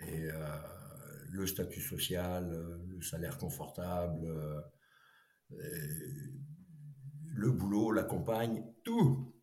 Et 0.00 0.30
euh, 0.30 0.58
le 1.30 1.46
statut 1.46 1.80
social, 1.80 2.50
le 2.88 3.00
salaire 3.02 3.38
confortable, 3.38 4.28
le 5.48 7.50
boulot, 7.50 7.92
la 7.92 8.04
compagne, 8.04 8.64
tout. 8.84 9.34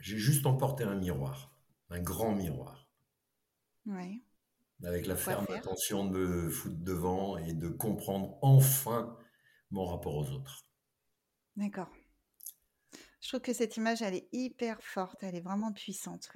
J'ai 0.00 0.18
juste 0.18 0.46
emporté 0.46 0.84
un 0.84 0.96
miroir, 0.96 1.56
un 1.90 2.00
grand 2.00 2.34
miroir. 2.34 2.88
Oui 3.86 4.26
avec 4.84 5.06
la 5.06 5.16
ferme 5.16 5.46
intention 5.48 6.04
de 6.04 6.18
me 6.18 6.50
foutre 6.50 6.78
devant 6.78 7.38
et 7.38 7.54
de 7.54 7.68
comprendre 7.68 8.38
enfin 8.42 9.16
mon 9.70 9.86
rapport 9.86 10.16
aux 10.16 10.30
autres. 10.30 10.66
D'accord. 11.56 11.90
Je 13.20 13.28
trouve 13.28 13.40
que 13.40 13.54
cette 13.54 13.76
image, 13.76 14.02
elle 14.02 14.14
est 14.14 14.28
hyper 14.32 14.82
forte, 14.82 15.22
elle 15.22 15.34
est 15.34 15.40
vraiment 15.40 15.72
puissante. 15.72 16.28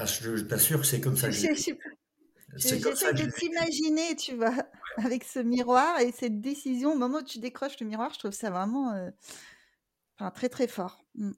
Ah, 0.00 0.06
je 0.06 0.42
t'assure 0.42 0.80
que 0.80 0.86
c'est 0.86 1.00
comme 1.00 1.16
ça 1.16 1.28
J'essaie 1.28 1.72
de 3.12 3.30
t'imaginer, 3.30 4.14
tu 4.14 4.36
vois, 4.36 4.54
avec 4.96 5.24
ce 5.24 5.40
miroir 5.40 5.98
et 5.98 6.12
cette 6.12 6.40
décision. 6.40 6.92
Au 6.92 6.96
moment 6.96 7.18
où 7.18 7.24
tu 7.24 7.40
décroches 7.40 7.78
le 7.80 7.86
miroir, 7.86 8.12
je 8.14 8.20
trouve 8.20 8.32
ça 8.32 8.50
vraiment 8.50 8.92
euh, 8.92 9.10
enfin, 10.14 10.30
très 10.30 10.48
très 10.48 10.68
fort. 10.68 11.04
Mm. 11.16 11.32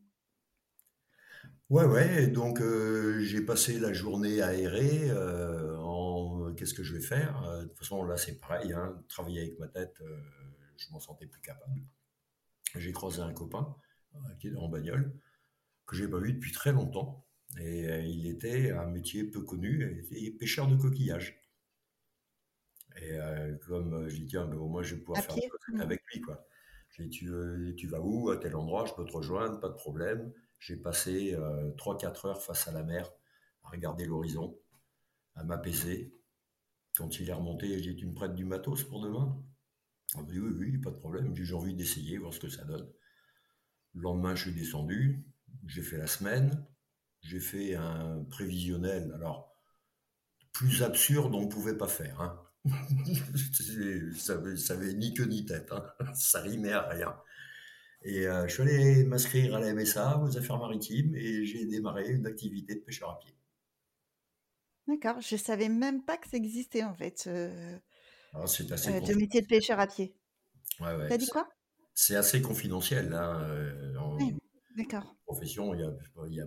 Ouais, 1.70 1.84
ouais, 1.84 2.26
donc 2.26 2.61
euh, 2.61 3.20
j'ai 3.20 3.40
passé 3.40 3.78
la 3.78 3.94
journée 3.94 4.42
aérée 4.42 5.08
euh, 5.08 5.78
en 5.78 6.52
qu'est-ce 6.54 6.74
que 6.74 6.82
je 6.82 6.94
vais 6.94 7.00
faire? 7.00 7.42
De 7.62 7.68
toute 7.68 7.78
façon, 7.78 8.04
là, 8.04 8.18
c'est 8.18 8.40
pareil. 8.40 8.74
Hein, 8.74 9.02
travailler 9.08 9.40
avec 9.40 9.58
ma 9.58 9.68
tête, 9.68 10.02
je 10.76 10.92
m'en 10.92 11.00
sentais 11.00 11.26
plus 11.26 11.40
capable. 11.40 11.80
J'ai 12.76 12.92
croisé 12.92 13.22
un 13.22 13.32
copain 13.32 13.74
qui 14.38 14.48
est 14.48 14.56
en 14.56 14.68
bagnole 14.68 15.14
que 15.86 15.96
j'ai 15.96 16.08
pas 16.08 16.18
vu 16.18 16.34
depuis 16.34 16.52
très 16.52 16.72
longtemps. 16.72 17.24
Et 17.59 18.05
il 18.07 18.26
était 18.28 18.70
un 18.70 18.86
métier 18.86 19.24
peu 19.24 19.42
connu, 19.42 20.07
et, 20.12 20.30
pêcheur 20.30 20.68
de 20.68 20.76
coquillages. 20.76 21.40
Et 22.96 23.18
comme 23.66 24.09
je 24.09 24.16
dis, 24.16 24.26
tiens, 24.26 24.46
ben, 24.46 24.57
au 24.57 24.68
moins 24.68 24.82
je 24.82 24.94
vais 24.94 25.01
pouvoir 25.01 25.24
faire 25.24 25.36
un 25.74 25.80
avec 25.80 26.03
lui. 26.12 26.20
Quoi. 26.20 26.46
J'ai 26.90 27.05
dit, 27.05 27.11
tu, 27.11 27.74
tu, 27.76 27.86
vas 27.88 28.01
où 28.01 28.30
À 28.30 28.36
tel 28.36 28.55
endroit? 28.57 28.84
Je 28.86 28.94
peux 28.94 29.05
te 29.05 29.12
rejoindre, 29.12 29.59
pas 29.61 29.68
de 29.68 29.74
problème. 29.74 30.32
J'ai 30.59 30.76
passé 30.76 31.36
3-4 31.78 32.26
heures 32.28 32.42
face 32.42 32.68
à 32.68 32.72
la 32.72 32.82
mer 32.82 33.11
à 33.64 33.70
regarder 33.70 34.05
l'horizon, 34.05 34.59
à 35.34 35.44
m'apaiser. 35.44 36.14
Quand 36.96 37.18
il 37.18 37.28
est 37.28 37.32
remonté, 37.32 37.82
j'ai 37.82 37.94
dit, 37.94 38.01
tu 38.01 38.07
me 38.07 38.14
prêtes 38.14 38.34
du 38.34 38.44
matos 38.44 38.84
pour 38.84 39.01
demain? 39.01 39.42
On 40.16 40.22
m'a 40.22 40.32
dit, 40.32 40.38
oui, 40.38 40.53
oui, 40.59 40.78
pas 40.78 40.90
de 40.90 40.96
problème. 40.96 41.34
J'ai 41.34 41.55
envie 41.55 41.74
d'essayer, 41.74 42.18
voir 42.18 42.34
ce 42.34 42.40
que 42.40 42.48
ça 42.48 42.64
donne. 42.64 42.90
Le 43.94 44.03
lendemain, 44.03 44.34
je 44.34 44.51
suis 44.51 44.55
descendu, 44.55 45.24
j'ai 45.66 45.82
fait 45.82 45.96
la 45.96 46.07
semaine, 46.07 46.66
j'ai 47.22 47.40
fait 47.40 47.74
un 47.74 48.24
prévisionnel, 48.30 49.12
alors 49.14 49.54
plus 50.52 50.82
absurde 50.82 51.34
on 51.34 51.42
ne 51.42 51.50
pouvait 51.50 51.76
pas 51.76 51.88
faire. 51.88 52.20
Hein. 52.20 52.40
ça, 54.16 54.36
n'avait 54.36 54.94
ni 54.94 55.14
queue 55.14 55.24
ni 55.24 55.44
tête, 55.44 55.70
hein. 55.72 55.84
ça 56.14 56.40
rimait 56.40 56.72
à 56.72 56.88
rien. 56.88 57.16
Et 58.02 58.26
euh, 58.26 58.46
je 58.48 58.54
suis 58.54 58.62
allé 58.62 59.04
m'inscrire 59.04 59.56
à 59.56 59.60
la 59.60 59.74
MSA, 59.74 60.18
aux 60.20 60.36
affaires 60.36 60.58
maritimes, 60.58 61.14
et 61.14 61.44
j'ai 61.44 61.66
démarré 61.66 62.08
une 62.10 62.26
activité 62.26 62.74
de 62.74 62.80
pêcheur 62.80 63.10
à 63.10 63.18
pied. 63.18 63.34
D'accord, 64.88 65.20
je 65.20 65.36
savais 65.36 65.68
même 65.68 66.02
pas 66.04 66.16
que 66.16 66.28
ça 66.28 66.36
existait 66.36 66.82
en 66.82 66.94
fait, 66.94 67.28
ah, 68.32 68.46
c'est 68.46 68.70
assez 68.70 68.90
euh, 68.90 69.16
métier 69.16 69.40
de 69.40 69.46
pêcheur 69.46 69.80
à 69.80 69.86
pied. 69.86 70.14
Ouais, 70.80 70.94
ouais. 70.94 71.08
T'as 71.08 71.16
dit 71.16 71.26
quoi? 71.28 71.48
C'est 71.94 72.16
assez 72.16 72.40
confidentiel. 72.40 73.12
Hein, 73.12 73.40
euh, 73.42 73.96
en 73.96 74.18
D'accord. 74.76 75.16
profession, 75.26 75.74
il 75.74 75.80
y 75.80 75.84
a, 75.84 75.90
y 76.28 76.40
a 76.40 76.46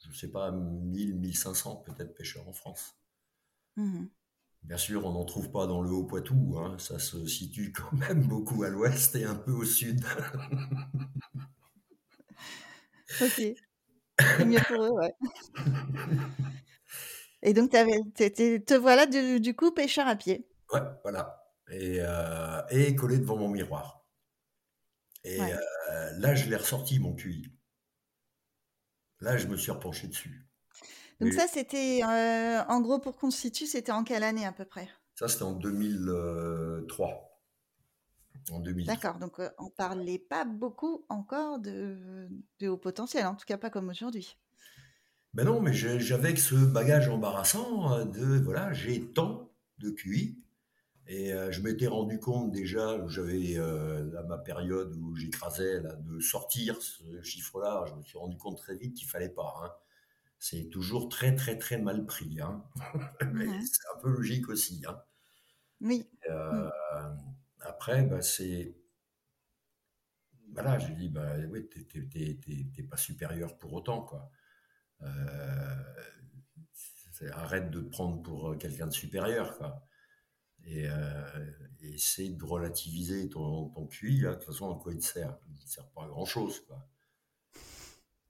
je 0.00 0.08
ne 0.08 0.14
sais 0.14 0.28
pas, 0.28 0.52
1000, 0.52 1.16
1500 1.16 1.84
peut-être 1.86 2.14
pêcheurs 2.14 2.48
en 2.48 2.52
France. 2.52 2.96
Mmh 3.76 4.06
Bien 4.64 4.76
sûr, 4.76 5.06
on 5.06 5.12
n'en 5.12 5.24
trouve 5.24 5.52
pas 5.52 5.68
dans 5.68 5.82
le 5.82 5.90
Haut-Poitou, 5.90 6.56
hein. 6.58 6.76
ça 6.78 6.98
se 6.98 7.24
situe 7.26 7.72
quand 7.72 7.92
même 7.92 8.26
beaucoup 8.26 8.64
à 8.64 8.70
l'ouest 8.70 9.14
et 9.14 9.24
un 9.24 9.36
peu 9.36 9.52
au 9.52 9.64
sud. 9.64 10.04
ok. 13.20 13.42
C'est 14.20 14.44
mieux 14.44 14.58
pour 14.66 14.82
eux, 14.82 14.90
ouais. 14.90 15.14
Et 17.42 17.52
donc, 17.52 17.70
te 17.70 18.74
voilà 18.74 19.06
du, 19.06 19.54
coup 19.54 19.70
pêcheur 19.70 20.08
à 20.08 20.16
pied. 20.16 20.48
Ouais, 20.72 20.80
voilà. 21.04 21.44
Et, 21.70 21.98
euh, 22.00 22.60
et 22.70 22.96
collé 22.96 23.18
devant 23.18 23.36
mon 23.36 23.48
miroir. 23.48 23.98
Et 25.24 25.40
euh, 25.40 26.10
là, 26.18 26.34
je 26.34 26.48
l'ai 26.48 26.56
ressorti, 26.56 26.98
mon 26.98 27.14
QI. 27.14 27.52
Là, 29.20 29.36
je 29.36 29.46
me 29.46 29.56
suis 29.56 29.70
repenché 29.70 30.06
dessus. 30.08 30.46
Donc 31.20 31.32
ça, 31.32 31.46
c'était, 31.48 32.02
euh, 32.04 32.62
en 32.68 32.80
gros, 32.80 33.00
pour 33.00 33.16
constituer, 33.16 33.66
c'était 33.66 33.90
en 33.90 34.04
quelle 34.04 34.22
année 34.22 34.46
à 34.46 34.52
peu 34.52 34.64
près? 34.64 34.88
Ça, 35.16 35.26
c'était 35.26 35.42
en 35.42 35.52
2003. 35.52 37.24
En 38.50 38.60
D'accord, 38.60 39.18
donc 39.18 39.40
on 39.40 39.50
on 39.58 39.68
parlait 39.68 40.18
pas 40.18 40.46
beaucoup 40.46 41.04
encore 41.10 41.58
de, 41.58 42.28
de 42.60 42.68
haut 42.68 42.78
potentiel, 42.78 43.26
en 43.26 43.34
tout 43.34 43.44
cas 43.44 43.58
pas 43.58 43.68
comme 43.68 43.90
aujourd'hui. 43.90 44.38
Ben 45.34 45.44
non, 45.44 45.60
mais 45.60 45.74
j'avais 45.74 46.34
ce 46.36 46.54
bagage 46.54 47.08
embarrassant 47.08 48.06
de, 48.06 48.38
voilà, 48.38 48.72
j'ai 48.72 49.04
tant 49.12 49.52
de 49.78 49.90
QI, 49.90 50.42
et 51.08 51.32
je 51.50 51.62
m'étais 51.62 51.86
rendu 51.86 52.20
compte 52.20 52.52
déjà, 52.52 53.02
j'avais 53.08 53.56
ma 54.28 54.36
période 54.36 54.94
où 54.94 55.16
j'écrasais 55.16 55.80
de 55.80 56.20
sortir 56.20 56.80
ce 56.82 57.22
chiffre-là, 57.22 57.86
je 57.88 57.94
me 57.94 58.02
suis 58.02 58.18
rendu 58.18 58.36
compte 58.36 58.58
très 58.58 58.76
vite 58.76 58.94
qu'il 58.94 59.08
fallait 59.08 59.30
pas. 59.30 59.54
Hein. 59.64 59.72
C'est 60.38 60.68
toujours 60.68 61.08
très 61.08 61.34
très 61.34 61.56
très 61.56 61.78
mal 61.78 62.04
pris. 62.04 62.40
Hein. 62.40 62.62
c'est 63.20 63.96
un 63.96 64.00
peu 64.02 64.10
logique 64.10 64.50
aussi. 64.50 64.84
Hein. 64.86 65.00
Oui. 65.80 66.06
Mmh. 66.28 66.68
Après, 67.60 68.02
bah, 68.02 68.20
c'est 68.20 68.76
voilà, 70.52 70.78
j'ai 70.78 70.94
dit 70.94 71.08
bah 71.08 71.36
oui, 71.50 71.68
t'es 71.68 72.82
pas 72.82 72.96
supérieur 72.98 73.56
pour 73.56 73.72
autant 73.72 74.02
quoi. 74.02 74.30
arrête 77.32 77.70
de 77.70 77.80
te 77.80 77.88
prendre 77.88 78.22
pour 78.22 78.58
quelqu'un 78.58 78.86
de 78.86 78.92
supérieur 78.92 79.56
quoi 79.56 79.87
et, 80.68 80.88
euh, 80.88 81.50
essaie 81.80 82.28
de 82.28 82.44
relativiser 82.44 83.28
ton, 83.28 83.70
ton 83.70 83.86
QI. 83.86 84.20
De 84.20 84.32
toute 84.34 84.44
façon, 84.44 84.70
à 84.70 84.78
quoi 84.80 84.92
il 84.92 84.98
te 84.98 85.04
sert? 85.04 85.36
Il 85.48 85.54
ne 85.54 85.66
sert 85.66 85.88
pas 85.90 86.04
à 86.04 86.08
grand-chose. 86.08 86.62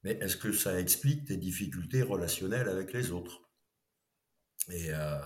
Mais 0.04 0.12
est-ce 0.12 0.36
que 0.36 0.52
ça 0.52 0.78
explique 0.80 1.26
tes 1.26 1.36
difficultés 1.36 2.02
relationnelles 2.02 2.68
avec 2.68 2.92
les 2.92 3.10
autres? 3.10 3.48
Et 4.70 4.90
euh, 4.90 5.18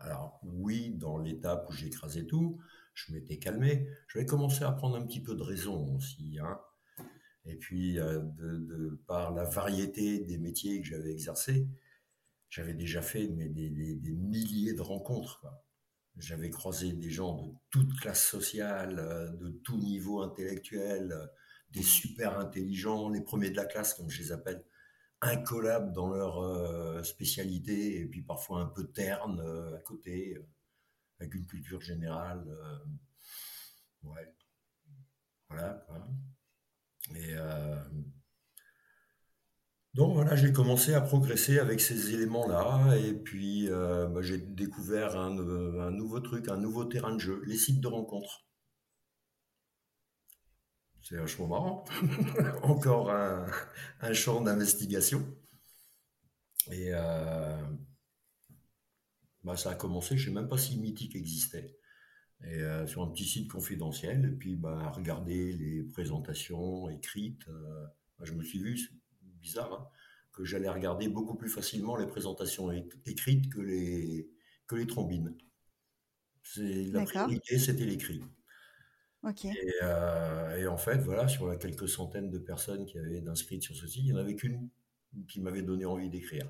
alors, 0.00 0.38
oui, 0.42 0.90
dans 0.94 1.18
l'étape 1.18 1.68
où 1.68 1.72
j'écrasais 1.72 2.26
tout, 2.26 2.60
je 2.94 3.12
m'étais 3.12 3.38
calmé. 3.38 3.88
Je 4.08 4.18
vais 4.18 4.26
commencer 4.26 4.64
à 4.64 4.72
prendre 4.72 4.96
un 4.96 5.06
petit 5.06 5.22
peu 5.22 5.34
de 5.34 5.42
raison 5.42 5.96
aussi. 5.96 6.38
Hein. 6.40 6.60
Et 7.46 7.56
puis, 7.56 7.98
euh, 7.98 8.20
de, 8.20 9.00
par 9.06 9.32
la 9.32 9.44
variété 9.44 10.20
des 10.20 10.38
métiers 10.38 10.80
que 10.80 10.86
j'avais 10.86 11.10
exercés, 11.10 11.66
j'avais 12.50 12.74
déjà 12.74 13.00
fait 13.00 13.28
mais 13.28 13.48
des, 13.48 13.70
des, 13.70 14.12
milliers 14.12 14.74
de 14.74 14.82
rencontres. 14.82 15.46
J'avais 16.20 16.50
croisé 16.50 16.92
des 16.92 17.10
gens 17.10 17.42
de 17.46 17.54
toute 17.70 17.98
classe 17.98 18.24
sociale, 18.26 18.98
euh, 18.98 19.30
de 19.30 19.50
tout 19.64 19.78
niveau 19.78 20.20
intellectuel, 20.20 21.12
euh, 21.12 21.26
des 21.70 21.82
super 21.82 22.38
intelligents, 22.38 23.08
les 23.08 23.22
premiers 23.22 23.50
de 23.50 23.56
la 23.56 23.64
classe, 23.64 23.94
comme 23.94 24.10
je 24.10 24.22
les 24.22 24.32
appelle, 24.32 24.64
incollables 25.22 25.92
dans 25.92 26.08
leur 26.08 26.38
euh, 26.42 27.02
spécialité, 27.02 28.00
et 28.00 28.06
puis 28.06 28.22
parfois 28.22 28.60
un 28.60 28.66
peu 28.66 28.86
ternes 28.88 29.40
à 29.74 29.80
côté, 29.80 30.36
avec 31.18 31.34
une 31.34 31.46
culture 31.46 31.80
générale. 31.80 32.44
ouais. 34.02 34.34
Voilà. 35.48 35.84
Et 37.16 37.34
donc 39.94 40.14
voilà, 40.14 40.36
j'ai 40.36 40.52
commencé 40.52 40.94
à 40.94 41.00
progresser 41.00 41.58
avec 41.58 41.80
ces 41.80 42.14
éléments-là, 42.14 42.96
et 42.96 43.12
puis 43.12 43.68
euh, 43.70 44.06
bah, 44.06 44.22
j'ai 44.22 44.38
découvert 44.38 45.16
euh, 45.16 45.80
un, 45.80 45.90
nouveau 45.90 46.20
truc, 46.20 46.48
un 46.48 46.58
nouveau 46.58 46.84
terrain 46.84 47.12
de 47.14 47.18
jeu, 47.18 47.42
les 47.44 47.56
sites 47.56 47.80
de 47.80 47.88
rencontres. 47.88 48.46
C'est 51.02 51.16
vachement 51.16 51.48
marrant. 51.48 51.84
Encore 52.62 53.10
un, 53.10 54.12
champ 54.12 54.40
d'investigation. 54.42 55.26
Et 56.70 56.90
euh, 56.92 57.56
bah, 59.42 59.56
ça 59.56 59.70
a 59.70 59.74
commencé, 59.74 60.16
je 60.16 60.30
ne 60.30 60.34
sais 60.34 60.40
même 60.40 60.48
pas 60.48 60.58
si 60.58 60.78
Mythique 60.78 61.16
existait. 61.16 61.76
Et 62.44 62.60
sur 62.86 63.02
un 63.02 63.10
petit 63.10 63.26
site 63.26 63.50
confidentiel, 63.50 64.24
et 64.24 64.36
puis 64.36 64.56
bah, 64.56 64.90
regarder 64.92 65.52
les 65.52 65.82
présentations 65.82 66.88
écrites, 66.88 67.44
je 68.22 68.32
me 68.32 68.42
suis 68.42 68.60
vu, 68.60 68.78
bizarre, 69.40 69.72
hein, 69.72 69.88
que 70.32 70.44
j'allais 70.44 70.68
regarder 70.68 71.08
beaucoup 71.08 71.34
plus 71.34 71.48
facilement 71.48 71.96
les 71.96 72.06
présentations 72.06 72.70
écrites 73.06 73.52
que 73.52 73.60
les, 73.60 74.30
que 74.66 74.76
les 74.76 74.86
trombines. 74.86 75.36
La 76.56 77.04
priorité, 77.04 77.58
c'était 77.58 77.84
l'écrit. 77.84 78.22
Euh, 79.82 80.56
et, 80.56 80.66
en 80.66 80.76
fait, 80.76 80.98
voilà, 80.98 81.28
sur 81.28 81.50
les 81.50 81.58
quelques 81.58 81.88
centaines 81.88 82.30
de 82.30 82.38
personnes 82.38 82.86
qui 82.86 82.98
avaient 82.98 83.26
inscrites 83.28 83.62
sur 83.62 83.76
ce 83.76 83.86
site, 83.86 84.02
il 84.04 84.12
n'y 84.12 84.12
en 84.12 84.16
avait 84.16 84.36
qu'une 84.36 84.68
qui 85.28 85.40
m'avait 85.40 85.62
donné 85.62 85.84
envie 85.84 86.08
d'écrire. 86.08 86.48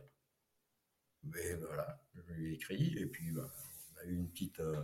Mais 1.24 1.54
voilà, 1.54 2.02
j'ai 2.28 2.52
écrit 2.52 2.96
et 2.98 3.06
puis 3.06 3.32
bah, 3.32 3.50
on 3.94 4.00
a 4.00 4.04
eu 4.04 4.14
une 4.14 4.28
petite, 4.28 4.60
euh, 4.60 4.82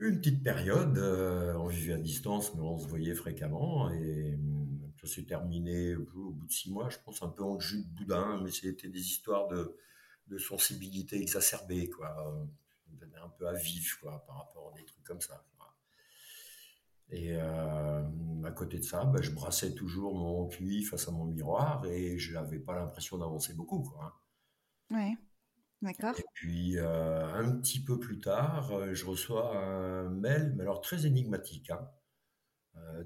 une 0.00 0.18
petite 0.18 0.42
période. 0.42 0.98
Euh, 0.98 1.54
on 1.54 1.68
vivait 1.68 1.94
à 1.94 1.98
distance, 1.98 2.54
mais 2.54 2.62
on 2.62 2.78
se 2.78 2.88
voyait 2.88 3.14
fréquemment. 3.14 3.90
Et 3.90 4.38
ça 5.00 5.06
s'est 5.06 5.24
terminé 5.24 5.94
au 5.96 6.04
bout 6.04 6.46
de 6.46 6.52
six 6.52 6.70
mois, 6.70 6.88
je 6.90 6.98
pense, 7.04 7.22
un 7.22 7.28
peu 7.28 7.44
en 7.44 7.58
jus 7.58 7.84
de 7.84 7.88
boudin, 7.88 8.40
mais 8.42 8.50
c'était 8.50 8.88
des 8.88 9.00
histoires 9.00 9.48
de, 9.48 9.76
de 10.28 10.38
sensibilité 10.38 11.20
exacerbée, 11.20 11.88
quoi. 11.88 12.46
Un 13.20 13.28
peu 13.30 13.48
à 13.48 13.52
vif, 13.52 13.96
quoi, 14.00 14.24
par 14.26 14.36
rapport 14.36 14.72
à 14.72 14.78
des 14.78 14.84
trucs 14.84 15.04
comme 15.04 15.20
ça. 15.20 15.44
Et 17.10 17.34
euh, 17.36 18.02
à 18.44 18.50
côté 18.50 18.78
de 18.78 18.84
ça, 18.84 19.04
bah, 19.04 19.20
je 19.22 19.30
brassais 19.30 19.74
toujours 19.74 20.14
mon 20.14 20.46
QI 20.46 20.82
face 20.84 21.08
à 21.08 21.10
mon 21.10 21.24
miroir 21.24 21.84
et 21.86 22.18
je 22.18 22.34
n'avais 22.34 22.58
pas 22.58 22.74
l'impression 22.74 23.16
d'avancer 23.16 23.54
beaucoup. 23.54 23.80
Quoi. 23.80 24.14
Hein. 24.90 24.96
Ouais, 24.96 25.16
d'accord. 25.80 26.18
Et 26.18 26.24
puis, 26.34 26.78
euh, 26.78 27.34
un 27.34 27.56
petit 27.58 27.82
peu 27.82 27.98
plus 27.98 28.20
tard, 28.20 28.72
euh, 28.72 28.92
je 28.92 29.06
reçois 29.06 29.56
un 29.56 30.10
mail, 30.10 30.52
mais 30.54 30.62
alors 30.62 30.82
très 30.82 31.06
énigmatique, 31.06 31.70
hein, 31.70 31.88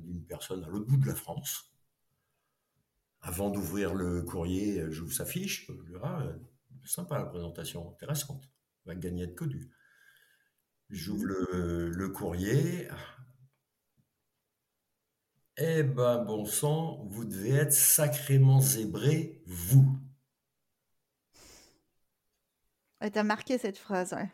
d'une 0.01 0.25
personne 0.25 0.65
à 0.65 0.69
l'autre 0.69 0.87
bout 0.87 0.97
de 0.97 1.07
la 1.07 1.15
France, 1.15 1.72
avant 3.23 3.51
d'ouvrir 3.51 3.95
le 3.95 4.23
courrier, 4.23 4.85
j'ouvre 4.91 5.13
sa 5.13 5.25
fiche. 5.25 5.71
Je 5.87 5.97
ah, 6.03 6.25
sympa 6.85 7.19
la 7.19 7.27
présentation, 7.27 7.91
intéressante. 7.91 8.49
va 8.85 8.95
gagner 8.95 9.25
être 9.25 9.37
connu. 9.37 9.71
J'ouvre 10.91 11.25
le, 11.25 11.91
le, 11.91 12.09
courrier. 12.09 12.89
Eh 15.57 15.83
ben, 15.85 16.25
bon 16.25 16.45
sang, 16.45 17.07
vous 17.09 17.25
devez 17.25 17.53
être 17.53 17.73
sacrément 17.73 18.61
zébré, 18.61 19.43
vous. 19.47 19.99
T'as 23.13 23.23
marqué 23.23 23.59
cette 23.59 23.79
phrase, 23.79 24.13
ouais. 24.13 24.31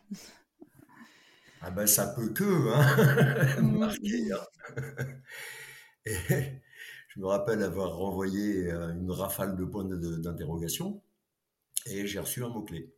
Ah 1.60 1.70
ben 1.70 1.86
ça 1.86 2.06
peut 2.06 2.28
que 2.28 2.44
hein, 2.44 3.60
mmh. 3.62 3.78
marquer. 3.78 4.32
Hein. 4.32 4.44
Et 6.06 6.62
je 7.18 7.22
me 7.22 7.26
rappelle 7.26 7.64
avoir 7.64 7.96
renvoyé 7.96 8.70
euh, 8.70 8.94
une 8.94 9.10
rafale 9.10 9.56
de 9.56 9.64
points 9.64 9.84
d'interrogation 9.84 11.02
et 11.86 12.06
j'ai 12.06 12.20
reçu 12.20 12.44
un 12.44 12.48
mot-clé. 12.48 12.94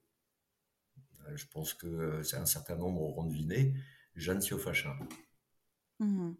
Euh, 1.20 1.36
je 1.36 1.46
pense 1.46 1.72
que 1.72 2.22
c'est 2.22 2.36
un 2.36 2.44
certain 2.44 2.76
nombre 2.76 3.00
auront 3.00 3.24
deviné, 3.24 3.72
Jeanne 4.16 4.42
Siofachin. 4.42 4.94
Mmh. 6.00 6.32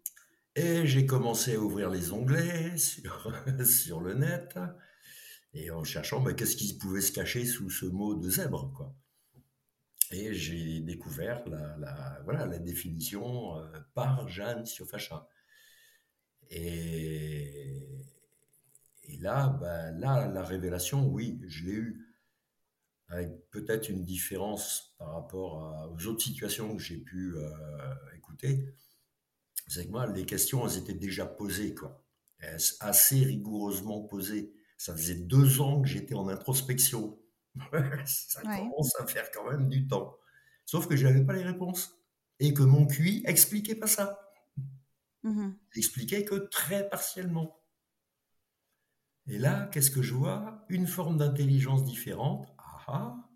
Et 0.57 0.85
j'ai 0.85 1.07
commencé 1.07 1.55
à 1.55 1.59
ouvrir 1.59 1.89
les 1.89 2.11
onglets 2.11 2.77
sur, 2.77 3.33
sur 3.65 3.99
le 3.99 4.13
net 4.13 4.59
et 5.55 5.71
en 5.71 5.83
cherchant 5.83 6.21
ben, 6.21 6.35
qu'est-ce 6.35 6.57
qui 6.57 6.77
pouvait 6.77 7.01
se 7.01 7.11
cacher 7.11 7.45
sous 7.45 7.71
ce 7.71 7.87
mot 7.87 8.13
de 8.13 8.29
zèbre. 8.29 8.71
Quoi. 8.77 8.93
Et 10.11 10.35
j'ai 10.35 10.81
découvert 10.81 11.47
la, 11.47 12.21
voilà, 12.25 12.45
la 12.45 12.59
définition 12.59 13.57
euh, 13.57 13.71
par 13.95 14.27
Jeanne 14.27 14.67
Siofachin. 14.67 15.25
Et, 16.51 17.87
et 19.03 19.17
là, 19.17 19.57
ben, 19.59 19.97
là, 19.99 20.27
la 20.27 20.43
révélation, 20.43 21.07
oui, 21.07 21.41
je 21.47 21.65
l'ai 21.65 21.73
eue. 21.73 22.07
Avec 23.07 23.49
peut-être 23.49 23.89
une 23.89 24.05
différence 24.05 24.95
par 24.97 25.13
rapport 25.13 25.91
aux 25.91 26.07
autres 26.07 26.21
situations 26.21 26.75
que 26.77 26.81
j'ai 26.81 26.97
pu 26.97 27.33
euh, 27.35 27.49
écouter. 28.15 28.73
C'est 29.67 29.85
que 29.85 29.91
moi, 29.91 30.07
les 30.07 30.25
questions, 30.25 30.65
elles 30.65 30.77
étaient 30.77 30.93
déjà 30.93 31.25
posées, 31.25 31.75
quoi. 31.75 32.05
assez 32.79 33.23
rigoureusement 33.23 34.01
posées. 34.03 34.53
Ça 34.77 34.95
faisait 34.95 35.15
deux 35.15 35.59
ans 35.59 35.81
que 35.81 35.89
j'étais 35.89 36.15
en 36.15 36.29
introspection 36.29 37.17
ça 38.05 38.41
commence 38.41 38.95
à 38.99 39.05
faire 39.05 39.29
quand 39.31 39.49
même 39.49 39.67
du 39.67 39.87
temps. 39.87 40.17
Sauf 40.65 40.87
que 40.87 40.95
je 40.95 41.05
n'avais 41.05 41.23
pas 41.23 41.33
les 41.33 41.43
réponses. 41.43 41.97
Et 42.39 42.53
que 42.53 42.63
mon 42.63 42.87
QI 42.87 43.23
expliquait 43.25 43.75
pas 43.75 43.87
ça. 43.87 44.30
Mmh 45.23 45.51
que 46.25 46.47
très 46.49 46.89
partiellement. 46.89 47.61
Et 49.27 49.37
là, 49.37 49.69
qu'est-ce 49.71 49.91
que 49.91 50.01
je 50.01 50.13
vois? 50.13 50.65
Une 50.69 50.87
forme 50.87 51.17
d'intelligence 51.17 51.83
différente, 51.83 52.47
ah, 52.57 52.83
ah, 52.87 53.29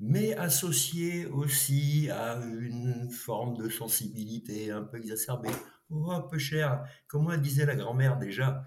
mais 0.00 0.34
associée 0.34 1.26
aussi 1.26 2.08
à 2.10 2.36
une 2.36 3.10
forme 3.10 3.56
de 3.56 3.68
sensibilité 3.68 4.70
un 4.70 4.82
peu 4.82 4.98
exacerbée. 4.98 5.50
Oh, 5.90 6.10
un 6.10 6.22
peu 6.22 6.38
cher. 6.38 6.84
Comment 7.06 7.32
elle 7.32 7.40
disait 7.40 7.66
la 7.66 7.76
grand-mère 7.76 8.18
déjà 8.18 8.64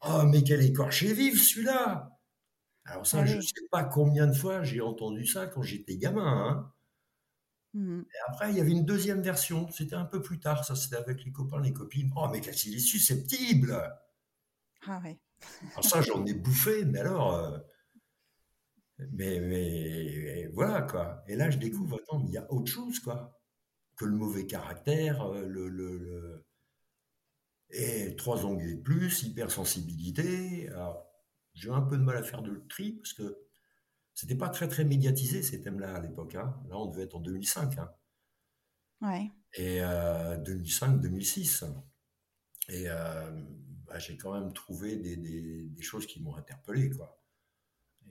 Oh, 0.00 0.22
mais 0.26 0.42
quel 0.42 0.62
écorché 0.62 1.12
vif 1.12 1.42
celui-là 1.42 2.10
alors 2.86 3.06
ça, 3.06 3.24
je 3.24 3.36
ne 3.36 3.40
sais 3.40 3.66
pas 3.70 3.84
combien 3.84 4.26
de 4.26 4.34
fois 4.34 4.62
j'ai 4.62 4.80
entendu 4.82 5.26
ça 5.26 5.46
quand 5.46 5.62
j'étais 5.62 5.96
gamin. 5.96 6.22
Hein. 6.22 6.73
Mmh. 7.74 8.02
Et 8.02 8.30
après, 8.30 8.50
il 8.50 8.56
y 8.56 8.60
avait 8.60 8.70
une 8.70 8.84
deuxième 8.84 9.20
version. 9.20 9.68
C'était 9.70 9.96
un 9.96 10.04
peu 10.04 10.22
plus 10.22 10.38
tard. 10.40 10.64
Ça, 10.64 10.76
c'était 10.76 10.96
avec 10.96 11.24
les 11.24 11.32
copains, 11.32 11.60
les 11.60 11.72
copines. 11.72 12.10
Oh, 12.16 12.28
mais 12.30 12.40
qu'est-ce 12.40 12.62
qu'il 12.62 12.74
est 12.74 12.78
susceptible 12.78 13.76
Ah 14.86 15.00
ouais. 15.04 15.18
alors 15.72 15.84
ça, 15.84 16.00
j'en 16.00 16.24
ai 16.24 16.34
bouffé, 16.34 16.84
mais 16.84 17.00
alors... 17.00 17.34
Euh, 17.34 17.58
mais, 19.12 19.40
mais 19.40 20.46
voilà, 20.52 20.82
quoi. 20.82 21.24
Et 21.26 21.34
là, 21.34 21.50
je 21.50 21.58
découvre, 21.58 21.98
attends, 22.00 22.20
mais 22.20 22.28
il 22.28 22.34
y 22.34 22.38
a 22.38 22.50
autre 22.52 22.70
chose, 22.70 23.00
quoi. 23.00 23.40
Que 23.96 24.04
le 24.04 24.12
mauvais 24.16 24.46
caractère, 24.46 25.22
euh, 25.22 25.44
le... 25.44 25.68
le, 25.68 26.46
Et 27.70 28.14
trois 28.16 28.46
onglets 28.46 28.76
de 28.76 28.82
plus, 28.82 29.24
hypersensibilité. 29.24 30.68
Alors, 30.68 31.04
j'ai 31.54 31.70
un 31.70 31.82
peu 31.82 31.96
de 31.96 32.02
mal 32.02 32.16
à 32.16 32.22
faire 32.22 32.42
de 32.42 32.64
tri 32.68 32.92
parce 32.92 33.14
que 33.14 33.43
c'était 34.14 34.36
pas 34.36 34.48
très 34.48 34.68
très 34.68 34.84
médiatisé 34.84 35.42
ces 35.42 35.60
thèmes-là 35.60 35.96
à 35.96 36.00
l'époque. 36.00 36.36
Hein. 36.36 36.54
Là, 36.68 36.78
on 36.78 36.86
devait 36.86 37.02
être 37.02 37.16
en 37.16 37.20
2005. 37.20 37.78
Hein. 37.78 37.90
Ouais. 39.02 39.30
Et 39.54 39.80
2005-2006. 39.80 41.64
Euh, 41.64 41.68
Et 42.68 42.84
euh, 42.88 43.30
bah, 43.86 43.98
j'ai 43.98 44.16
quand 44.16 44.32
même 44.32 44.52
trouvé 44.52 44.96
des, 44.96 45.16
des, 45.16 45.82
choses 45.82 46.06
qui 46.06 46.22
m'ont 46.22 46.36
interpellé, 46.36 46.90
quoi. 46.90 47.20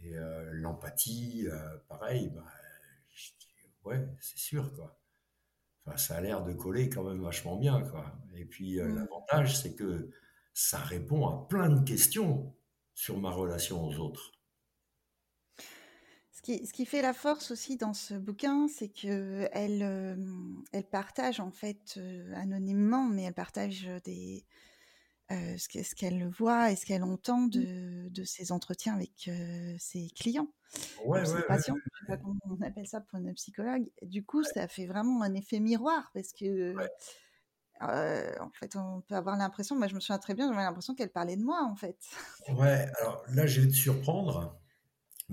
Et 0.01 0.15
euh, 0.17 0.51
l'empathie, 0.51 1.47
pareil, 1.87 2.29
bah, 2.29 2.45
ouais, 3.85 4.05
c'est 4.19 4.37
sûr, 4.37 4.73
quoi. 4.75 4.99
Enfin, 5.85 5.97
ça 5.97 6.17
a 6.17 6.21
l'air 6.21 6.43
de 6.43 6.53
coller 6.53 6.89
quand 6.89 7.03
même 7.03 7.21
vachement 7.21 7.57
bien, 7.57 7.81
quoi. 7.81 8.13
Et 8.35 8.45
puis 8.45 8.79
mmh. 8.79 8.95
l'avantage, 8.95 9.57
c'est 9.57 9.73
que 9.75 10.11
ça 10.53 10.79
répond 10.79 11.27
à 11.27 11.47
plein 11.47 11.69
de 11.69 11.83
questions 11.83 12.53
sur 12.93 13.17
ma 13.19 13.31
relation 13.31 13.83
aux 13.83 13.95
autres. 13.97 14.32
Ce 16.45 16.51
qui, 16.51 16.67
ce 16.67 16.73
qui 16.73 16.85
fait 16.85 17.01
la 17.01 17.13
force 17.13 17.51
aussi 17.51 17.77
dans 17.77 17.93
ce 17.93 18.15
bouquin, 18.15 18.67
c'est 18.67 18.89
que 18.89 19.47
elle, 19.53 19.81
euh, 19.81 20.15
elle 20.73 20.83
partage 20.83 21.39
en 21.39 21.51
fait 21.51 21.95
euh, 21.95 22.33
anonymement, 22.35 23.05
mais 23.05 23.23
elle 23.23 23.33
partage 23.33 23.89
des, 24.03 24.45
euh, 25.31 25.55
ce 25.57 25.95
qu'elle 25.95 26.27
voit 26.27 26.69
et 26.69 26.75
ce 26.75 26.85
qu'elle 26.85 27.03
entend 27.03 27.43
mmh. 27.43 27.49
de, 27.49 28.09
de, 28.09 28.23
ses 28.25 28.51
entretiens 28.51 28.93
avec 28.93 29.29
ses 29.79 30.09
clients, 30.17 30.49
ouais, 31.05 31.23
ses 31.23 31.43
patients. 31.43 31.77
Je 31.77 31.99
sais 31.99 32.05
pas 32.07 32.17
comment 32.17 32.35
on 32.49 32.61
appelle 32.61 32.87
ça 32.87 32.99
pour 32.99 33.19
une 33.19 33.33
psychologue. 33.35 33.89
Du 34.01 34.25
coup, 34.25 34.43
ça 34.43 34.67
fait 34.67 34.85
vraiment 34.85 35.21
un 35.21 35.33
effet 35.35 35.61
miroir 35.61 36.11
parce 36.13 36.33
que 36.33 36.75
euh, 37.81 38.31
en 38.39 38.49
fait, 38.51 38.75
on 38.75 39.01
peut 39.01 39.15
avoir 39.15 39.35
l'impression, 39.35 39.77
moi 39.77 39.87
je 39.87 39.95
me 39.95 39.99
souviens 39.99 40.19
très 40.19 40.33
bien, 40.33 40.49
j'avais 40.49 40.63
l'impression 40.63 40.95
qu'elle 40.95 41.11
parlait 41.11 41.35
de 41.35 41.43
moi 41.43 41.63
en 41.63 41.75
fait. 41.75 41.97
Ouais, 42.49 42.87
alors 42.99 43.23
là 43.29 43.45
je 43.45 43.61
vais 43.61 43.67
te 43.67 43.73
surprendre, 43.73 44.57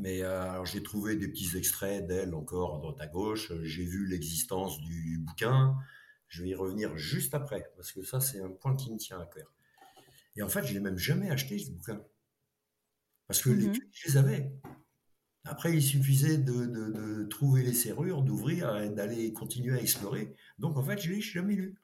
mais 0.00 0.22
euh, 0.22 0.64
j'ai 0.64 0.82
trouvé 0.82 1.16
des 1.16 1.28
petits 1.28 1.56
extraits 1.56 2.06
d'elle 2.06 2.34
encore 2.34 2.76
à 2.76 2.78
droite 2.78 3.00
à 3.00 3.06
gauche, 3.06 3.52
j'ai 3.62 3.84
vu 3.84 4.06
l'existence 4.06 4.80
du 4.80 5.18
bouquin, 5.18 5.76
je 6.28 6.42
vais 6.42 6.50
y 6.50 6.54
revenir 6.54 6.96
juste 6.96 7.34
après, 7.34 7.70
parce 7.76 7.92
que 7.92 8.02
ça 8.02 8.20
c'est 8.20 8.40
un 8.40 8.50
point 8.50 8.74
qui 8.74 8.92
me 8.92 8.98
tient 8.98 9.20
à 9.20 9.26
cœur. 9.26 9.52
Et 10.36 10.42
en 10.42 10.48
fait, 10.48 10.64
je 10.64 10.72
l'ai 10.72 10.80
même 10.80 10.96
jamais 10.96 11.30
acheté 11.30 11.58
ce 11.58 11.70
bouquin, 11.70 12.02
parce 13.26 13.42
que 13.42 13.50
les 13.50 13.68
mmh 13.68 13.74
je 13.92 14.08
les 14.08 14.16
avais. 14.16 14.52
Après, 15.44 15.72
il 15.72 15.82
suffisait 15.82 16.36
de, 16.36 16.66
de 16.66 17.24
trouver 17.24 17.62
les 17.62 17.72
serrures, 17.72 18.22
d'ouvrir 18.22 18.76
et 18.76 18.90
d'aller 18.90 19.32
continuer 19.32 19.78
à 19.78 19.80
explorer. 19.80 20.34
Donc 20.58 20.76
en 20.76 20.82
fait, 20.82 21.00
je 21.00 21.10
l'ai 21.10 21.20
jamais 21.20 21.54
lu. 21.54 21.80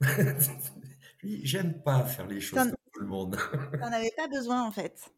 J'aime 1.22 1.82
pas 1.82 2.04
faire 2.04 2.26
les 2.26 2.40
choses 2.40 2.58
comme 2.58 2.74
tout 2.92 3.00
le 3.00 3.06
monde. 3.06 3.36
T'en 3.80 3.92
avais 3.92 4.12
pas 4.16 4.28
besoin 4.28 4.66
en 4.66 4.72
fait. 4.72 5.12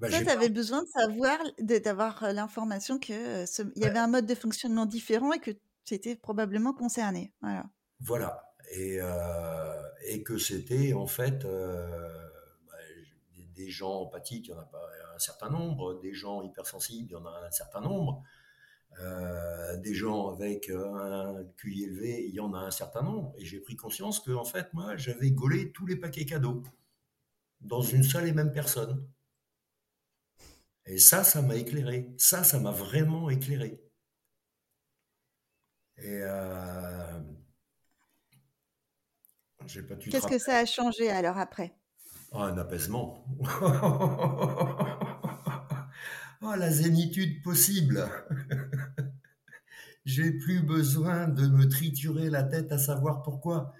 Bah, 0.00 0.08
Toi, 0.08 0.20
tu 0.20 0.30
avais 0.30 0.48
besoin 0.48 0.82
de 0.82 0.88
savoir, 0.88 1.38
d'avoir 1.58 2.32
l'information 2.32 2.98
qu'il 2.98 3.14
euh, 3.16 3.44
y 3.76 3.84
avait 3.84 3.98
un 3.98 4.06
mode 4.06 4.24
de 4.24 4.34
fonctionnement 4.34 4.86
différent 4.86 5.32
et 5.32 5.40
que 5.40 5.50
tu 5.84 5.94
étais 5.94 6.16
probablement 6.16 6.72
concerné. 6.72 7.34
Voilà. 7.42 7.66
Voilà. 8.00 8.54
Et, 8.72 8.98
euh, 9.00 9.82
et 10.06 10.22
que 10.22 10.38
c'était 10.38 10.94
en 10.94 11.06
fait 11.06 11.44
bah, 11.44 12.78
des, 13.54 13.68
gens 13.68 14.02
empathiques, 14.02 14.48
il 14.48 14.50
y 14.52 14.54
en 14.54 14.60
a 14.60 14.64
pas 14.64 14.88
un 15.14 15.18
certain 15.18 15.50
nombre, 15.50 16.00
des 16.00 16.14
gens 16.14 16.42
hypersensibles, 16.42 17.08
il 17.10 17.12
y 17.12 17.16
en 17.16 17.26
a 17.26 17.46
un 17.46 17.50
certain 17.50 17.80
nombre. 17.80 18.22
Euh, 18.98 19.76
des 19.78 19.94
gens 19.94 20.30
avec 20.30 20.68
un 20.68 21.44
QI 21.56 21.84
élevé, 21.84 22.26
il 22.26 22.34
y 22.34 22.40
en 22.40 22.54
a 22.54 22.58
un 22.58 22.70
certain 22.70 23.02
nombre. 23.02 23.34
Et 23.38 23.44
j'ai 23.44 23.60
pris 23.60 23.76
conscience 23.76 24.20
que, 24.20 24.32
en 24.32 24.44
fait, 24.44 24.72
moi, 24.72 24.96
j'avais 24.96 25.30
gaulé 25.30 25.72
tous 25.72 25.86
les 25.86 25.96
paquets 25.96 26.24
cadeaux 26.24 26.62
dans 27.60 27.82
une 27.82 28.02
seule 28.02 28.28
et 28.28 28.32
même 28.32 28.52
personne. 28.52 29.06
Et 30.90 30.98
ça, 30.98 31.22
ça 31.22 31.40
m'a 31.40 31.54
éclairé. 31.54 32.12
Ça, 32.18 32.42
ça 32.42 32.58
m'a 32.58 32.72
vraiment 32.72 33.30
éclairé. 33.30 33.80
Et 35.98 36.18
euh, 36.22 37.20
Qu'est-ce 40.10 40.26
que 40.26 40.38
ça 40.38 40.56
a 40.56 40.66
changé 40.66 41.08
alors 41.08 41.38
après? 41.38 41.76
Oh, 42.32 42.38
Un 42.38 42.58
apaisement. 42.58 43.24
Oh, 46.42 46.54
la 46.54 46.70
zénitude 46.70 47.42
possible 47.42 48.08
J'ai 50.06 50.32
plus 50.32 50.62
besoin 50.62 51.28
de 51.28 51.46
me 51.46 51.68
triturer 51.68 52.30
la 52.30 52.42
tête 52.42 52.72
à 52.72 52.78
savoir 52.78 53.22
pourquoi. 53.22 53.74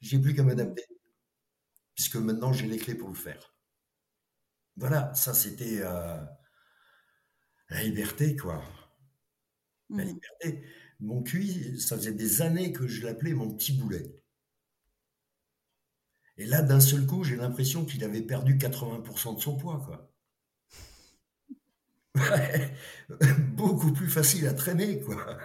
J'ai 0.00 0.20
plus 0.20 0.32
qu'à 0.32 0.44
m'adapter. 0.44 0.84
Puisque 1.96 2.14
maintenant, 2.14 2.52
j'ai 2.52 2.68
les 2.68 2.78
clés 2.78 2.94
pour 2.94 3.08
le 3.08 3.16
faire. 3.16 3.52
Voilà, 4.76 5.12
ça 5.12 5.34
c'était 5.34 5.80
euh, 5.82 6.24
la 7.70 7.82
liberté, 7.82 8.36
quoi. 8.36 8.62
La 9.90 10.04
mmh. 10.04 10.08
liberté. 10.08 10.62
Mon 11.00 11.22
QI, 11.22 11.80
ça 11.80 11.96
faisait 11.96 12.12
des 12.12 12.42
années 12.42 12.72
que 12.72 12.86
je 12.86 13.04
l'appelais 13.04 13.34
mon 13.34 13.54
petit 13.54 13.72
boulet. 13.72 14.14
Et 16.36 16.46
là, 16.46 16.62
d'un 16.62 16.80
seul 16.80 17.06
coup, 17.06 17.24
j'ai 17.24 17.36
l'impression 17.36 17.84
qu'il 17.84 18.04
avait 18.04 18.22
perdu 18.22 18.56
80% 18.56 19.36
de 19.36 19.40
son 19.40 19.56
poids, 19.56 19.82
quoi. 19.84 20.12
beaucoup 23.52 23.92
plus 23.92 24.08
facile 24.08 24.46
à 24.46 24.54
traîner, 24.54 25.00
quoi. 25.00 25.38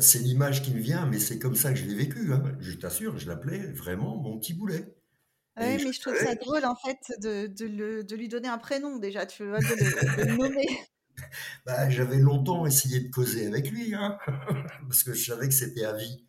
C'est 0.00 0.18
l'image 0.18 0.62
qui 0.62 0.72
me 0.74 0.80
vient, 0.80 1.06
mais 1.06 1.18
c'est 1.18 1.38
comme 1.38 1.56
ça 1.56 1.72
que 1.72 1.78
je 1.78 1.86
l'ai 1.86 1.94
vécu. 1.94 2.32
Hein. 2.32 2.56
Je 2.60 2.72
t'assure, 2.72 3.16
je 3.18 3.26
l'appelais 3.26 3.72
vraiment 3.72 4.16
mon 4.16 4.38
petit 4.38 4.52
boulet. 4.52 4.97
Oui, 5.60 5.84
mais 5.84 5.92
je 5.92 6.00
trouve 6.00 6.16
ça 6.16 6.34
drôle 6.34 6.64
en 6.64 6.76
fait 6.76 6.98
de, 7.20 7.46
de, 7.46 8.16
lui 8.16 8.28
donner 8.28 8.48
un 8.48 8.58
prénom 8.58 8.98
déjà, 8.98 9.26
tu 9.26 9.46
vois, 9.46 9.58
de 9.58 10.24
le, 10.24 10.36
nommer. 10.36 10.66
Bah, 11.66 11.90
J'avais 11.90 12.18
longtemps 12.18 12.64
essayé 12.64 13.00
de 13.00 13.10
causer 13.10 13.48
avec 13.48 13.70
lui, 13.70 13.92
hein, 13.92 14.18
parce 14.88 15.02
que 15.02 15.12
je 15.14 15.32
savais 15.32 15.48
que 15.48 15.54
c'était 15.54 15.84
à 15.84 15.94
vie. 15.94 16.24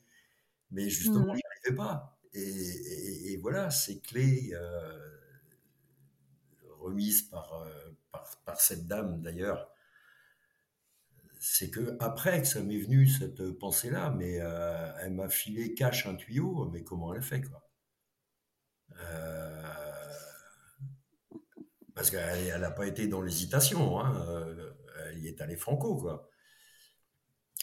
Mais 0.71 0.89
justement, 0.89 1.33
je 1.33 1.37
n'y 1.37 1.41
arrivais 1.63 1.75
pas. 1.75 2.17
Et, 2.33 3.37
voilà, 3.41 3.69
ces 3.69 3.99
clés 3.99 4.51
euh, 4.53 5.17
remises 6.79 7.23
par, 7.23 7.53
euh, 7.53 7.69
par, 8.11 8.25
par, 8.45 8.61
cette 8.61 8.87
dame 8.87 9.21
d'ailleurs, 9.21 9.71
c'est 11.39 11.69
que 11.69 11.95
après 11.99 12.41
que 12.41 12.47
ça 12.47 12.61
m'est 12.61 12.79
venu 12.79 13.07
cette 13.07 13.51
pensée-là, 13.51 14.11
mais 14.11 14.39
euh, 14.41 14.91
elle 15.01 15.13
m'a 15.13 15.29
filé 15.29 15.73
cache 15.73 16.05
un 16.05 16.15
tuyau, 16.15 16.69
mais 16.71 16.83
comment 16.83 17.13
elle 17.13 17.21
fait 17.21 17.41
quoi? 17.41 17.68
Parce 21.95 22.11
qu'elle 22.11 22.61
n'a 22.61 22.71
pas 22.71 22.87
été 22.87 23.07
dans 23.07 23.21
l'hésitation, 23.21 23.99
hein, 23.99 24.25
euh, 24.29 24.71
elle 25.05 25.19
y 25.19 25.27
est 25.27 25.41
allée 25.41 25.57
franco 25.57 25.97
quoi. 25.97 26.29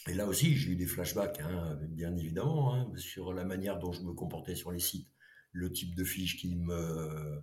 Et 0.07 0.13
là 0.13 0.27
aussi, 0.27 0.55
j'ai 0.55 0.71
eu 0.71 0.75
des 0.75 0.85
flashbacks, 0.85 1.39
hein, 1.41 1.77
bien 1.89 2.15
évidemment, 2.15 2.75
hein, 2.75 2.91
sur 2.97 3.33
la 3.33 3.43
manière 3.43 3.79
dont 3.79 3.91
je 3.91 4.03
me 4.03 4.13
comportais 4.13 4.55
sur 4.55 4.71
les 4.71 4.79
sites, 4.79 5.09
le 5.53 5.71
type 5.71 5.95
de 5.95 6.03
fiche 6.03 6.37
qui 6.37 6.55
me 6.55 7.41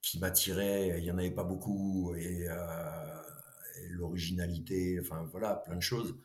qui 0.00 0.18
m'attirait, 0.20 0.98
il 0.98 1.02
n'y 1.02 1.10
en 1.10 1.18
avait 1.18 1.30
pas 1.32 1.44
beaucoup, 1.44 2.14
et 2.14 2.46
l'originalité, 3.90 4.98
enfin 5.00 5.24
voilà, 5.30 5.56
plein 5.56 5.76
de 5.76 5.80
choses. 5.80 6.16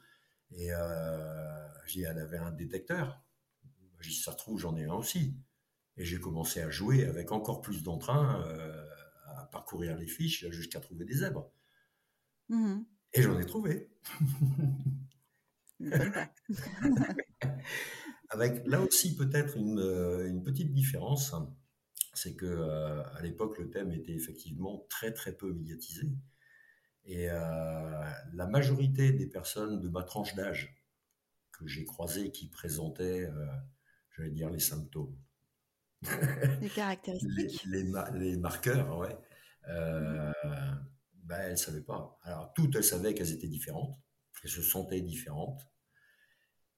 Et 0.52 0.72
euh, 0.72 1.68
j'ai 1.86 2.02
elle 2.02 2.20
avait 2.20 2.38
un 2.38 2.52
détecteur. 2.52 3.22
Dit, 4.02 4.14
ça 4.14 4.32
se 4.32 4.38
trouve, 4.38 4.60
j'en 4.60 4.76
ai 4.78 4.86
un 4.86 4.94
aussi. 4.94 5.36
Et 5.98 6.06
j'ai 6.06 6.20
commencé 6.20 6.62
à 6.62 6.70
jouer 6.70 7.06
avec 7.06 7.32
encore 7.32 7.62
plus 7.62 7.84
d'entrain, 7.84 8.44
euh, 8.48 8.86
à 9.36 9.46
parcourir 9.46 9.98
les 9.98 10.08
fiches 10.08 10.48
jusqu'à 10.50 10.80
trouver 10.80 11.06
des 11.06 11.16
zèbres. 11.16 11.52
Mmh 12.50 12.82
Et 13.14 13.22
j'en 13.22 13.40
ai 13.40 13.46
trouvé. 13.46 13.90
avec 18.30 18.66
là 18.66 18.82
aussi 18.82 19.16
peut-être 19.16 19.58
une, 19.58 19.80
euh, 19.80 20.28
une, 20.28 20.44
petite 20.44 20.74
différence, 20.74 21.34
c'est 22.14 22.36
que 22.36 22.46
euh, 22.46 23.04
à 23.14 23.22
l'époque 23.22 23.60
le 23.60 23.70
thème 23.70 23.92
était 23.92 24.14
effectivement 24.14 24.86
très 24.90 25.14
très 25.14 25.34
peu 25.34 25.54
médiatisé. 25.54 26.10
Et 27.08 27.30
euh, 27.30 28.12
la 28.34 28.48
majorité 28.48 29.14
des 29.14 29.28
personnes 29.28 29.80
de 29.80 29.88
ma 29.88 30.04
tranche 30.04 30.36
d'âge 30.36 30.76
que 31.54 31.66
j'ai 31.66 31.86
croisées 31.86 32.32
qui 32.32 32.50
présentaient, 32.50 33.24
euh, 33.24 33.48
j'allais 34.16 34.32
dire, 34.32 34.50
les 34.50 34.60
symptômes. 34.60 35.16
Les 36.62 36.70
caractéristiques. 36.70 37.66
les, 37.66 37.84
les, 38.14 38.38
marqueurs, 38.38 38.98
ouais. 38.98 39.18
Euh, 39.68 40.32
ben, 41.24 41.40
elles 41.42 41.52
ne 41.52 41.56
savaient 41.58 41.82
pas. 41.82 42.18
Alors, 42.24 42.54
toutes, 42.54 42.76
elles 42.76 42.84
savaient 42.84 43.14
qu'elles 43.14 43.32
étaient 43.32 43.48
différentes, 43.48 44.00
qu'elles 44.40 44.52
se 44.52 44.62
sentaient 44.62 45.02
différentes, 45.02 45.68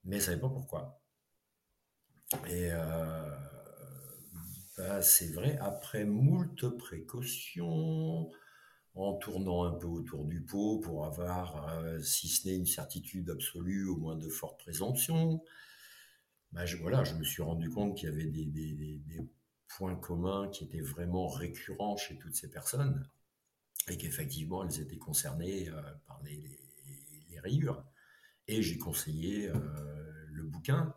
mais 0.04 0.16
elles 0.16 0.22
ne 0.22 0.26
savaient 0.26 0.40
pas 0.40 0.48
pourquoi. 0.48 1.02
Et 2.48 2.70
ben, 4.76 5.02
c'est 5.02 5.32
vrai, 5.32 5.58
après 5.60 6.04
moult 6.04 6.76
précautions, 6.78 8.30
en 8.94 9.14
tournant 9.14 9.64
un 9.64 9.72
peu 9.72 9.86
autour 9.86 10.24
du 10.24 10.42
pot 10.42 10.78
pour 10.78 11.06
avoir, 11.06 11.68
euh, 11.78 12.00
si 12.00 12.28
ce 12.28 12.48
n'est 12.48 12.56
une 12.56 12.66
certitude 12.66 13.30
absolue, 13.30 13.88
au 13.88 13.96
moins 13.96 14.16
de 14.16 14.28
fortes 14.28 14.58
présomptions. 14.58 15.42
Ben 16.52 16.66
je, 16.66 16.76
voilà, 16.76 17.04
je 17.04 17.14
me 17.14 17.24
suis 17.24 17.42
rendu 17.42 17.70
compte 17.70 17.96
qu'il 17.96 18.08
y 18.08 18.12
avait 18.12 18.26
des, 18.26 19.30
points 19.68 19.94
communs 19.94 20.48
qui 20.48 20.64
étaient 20.64 20.80
vraiment 20.80 21.28
récurrents 21.28 21.96
chez 21.96 22.18
toutes 22.18 22.34
ces 22.34 22.50
personnes 22.50 23.08
et 23.88 23.96
qu'effectivement 23.96 24.64
elles 24.64 24.80
étaient 24.80 24.98
concernées 24.98 25.68
euh, 25.68 25.80
par 26.08 26.20
les, 26.24 26.58
rayures. 27.40 27.82
Et 28.48 28.60
j'ai 28.60 28.76
conseillé 28.76 29.48
euh, 29.48 30.26
le 30.28 30.42
bouquin. 30.42 30.94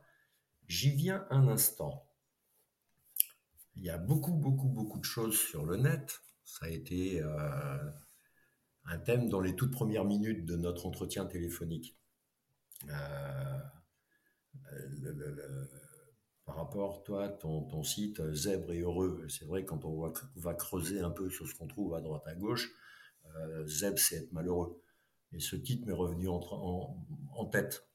J'y 0.68 0.90
viens 0.90 1.26
un 1.30 1.48
instant. 1.48 2.06
Il 3.78 3.84
y 3.84 3.90
a 3.90 3.98
beaucoup, 3.98 4.34
beaucoup, 4.34 4.68
beaucoup 4.68 5.00
de 5.00 5.06
choses 5.06 5.40
sur 5.40 5.66
le 5.66 5.78
net 5.78 6.22
ça 6.46 6.66
a 6.66 6.70
été 6.70 7.22
euh, 7.22 7.92
un 8.86 8.98
thème 9.00 9.30
dans 9.30 9.40
les 9.40 9.56
toutes 9.56 9.72
premières 9.72 10.06
minutes 10.06 10.46
de 10.46 10.56
notre 10.56 10.86
entretien 10.86 11.26
téléphonique. 11.26 11.98
Par 16.46 16.56
rapport, 16.56 17.04
toi, 17.04 17.30
ton, 17.30 17.64
ton, 17.64 17.84
site 17.84 18.22
Zèbre 18.34 18.72
et 18.74 18.80
Heureux, 18.80 19.26
c'est 19.30 19.46
vrai, 19.46 19.66
quand 19.66 19.86
on 19.86 20.12
va, 20.36 20.54
creuser 20.54 21.00
un 21.00 21.10
peu 21.10 21.30
sur 21.30 21.48
ce 21.48 21.56
qu'on 21.56 21.68
trouve 21.68 21.94
à 21.94 22.02
droite 22.02 22.28
à 22.28 22.36
gauche, 22.36 22.70
euh, 23.36 23.66
Zèbre, 23.66 24.00
c'est 24.00 24.18
être 24.18 24.32
malheureux. 24.34 24.82
Et 25.32 25.40
ce 25.40 25.56
titre 25.56 25.88
m'est 25.88 25.94
revenu 25.94 26.28
en, 26.28 27.46
tête. 27.52 27.88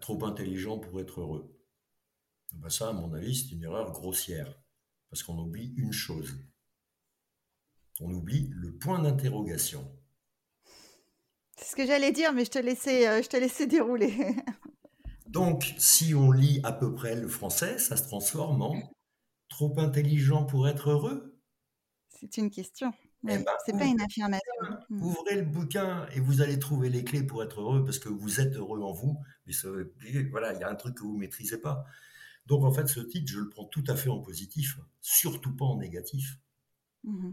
trop 0.00 0.24
intelligent 0.24 0.78
pour 0.78 1.00
être 1.00 1.20
heureux. 1.20 1.54
Ben 2.52 2.68
ça, 2.70 2.90
à 2.90 2.92
mon 2.92 3.12
avis, 3.14 3.34
c'est 3.34 3.54
une 3.54 3.64
erreur 3.64 3.90
grossière. 3.92 4.62
Parce 5.10 5.22
qu'on 5.22 5.38
oublie 5.38 5.74
une 5.76 5.92
chose 5.92 6.38
on 8.00 8.12
oublie 8.12 8.48
le 8.54 8.72
point 8.72 9.00
d'interrogation. 9.00 9.90
C'est 11.56 11.70
ce 11.70 11.76
que 11.76 11.86
j'allais 11.86 12.12
dire, 12.12 12.32
mais 12.32 12.44
je 12.44 12.50
te 12.50 12.58
laissais, 12.58 13.08
euh, 13.08 13.22
je 13.22 13.28
te 13.28 13.36
laissais 13.36 13.66
dérouler. 13.66 14.14
Donc, 15.28 15.74
si 15.78 16.14
on 16.14 16.30
lit 16.30 16.60
à 16.64 16.72
peu 16.72 16.94
près 16.94 17.14
le 17.14 17.28
français, 17.28 17.78
ça 17.78 17.96
se 17.96 18.04
transforme 18.04 18.62
en 18.62 18.74
trop 19.48 19.78
intelligent 19.78 20.44
pour 20.44 20.68
être 20.68 20.90
heureux 20.90 21.38
C'est 22.08 22.36
une 22.38 22.50
question. 22.50 22.92
Eh 23.24 23.38
ben, 23.38 23.44
c'est 23.66 23.72
pas 23.72 23.84
une 23.84 24.00
affirmation. 24.00 24.52
Hmm. 24.88 25.02
Ouvrez 25.02 25.36
le 25.36 25.44
bouquin 25.44 26.06
et 26.14 26.20
vous 26.20 26.40
allez 26.40 26.58
trouver 26.58 26.88
les 26.88 27.02
clés 27.02 27.24
pour 27.24 27.42
être 27.42 27.60
heureux 27.60 27.84
parce 27.84 27.98
que 27.98 28.08
vous 28.08 28.40
êtes 28.40 28.54
heureux 28.56 28.80
en 28.80 28.92
vous. 28.92 29.18
Mais 29.46 29.52
voilà, 30.30 30.54
il 30.54 30.60
y 30.60 30.64
a 30.64 30.70
un 30.70 30.76
truc 30.76 30.94
que 30.94 31.02
vous 31.02 31.16
maîtrisez 31.16 31.58
pas. 31.58 31.84
Donc 32.46 32.64
en 32.64 32.72
fait, 32.72 32.86
ce 32.86 33.00
titre, 33.00 33.30
je 33.30 33.40
le 33.40 33.48
prends 33.48 33.64
tout 33.64 33.84
à 33.88 33.96
fait 33.96 34.08
en 34.08 34.20
positif, 34.20 34.78
surtout 35.00 35.54
pas 35.54 35.64
en 35.64 35.76
négatif. 35.76 36.38
Mmh 37.04 37.32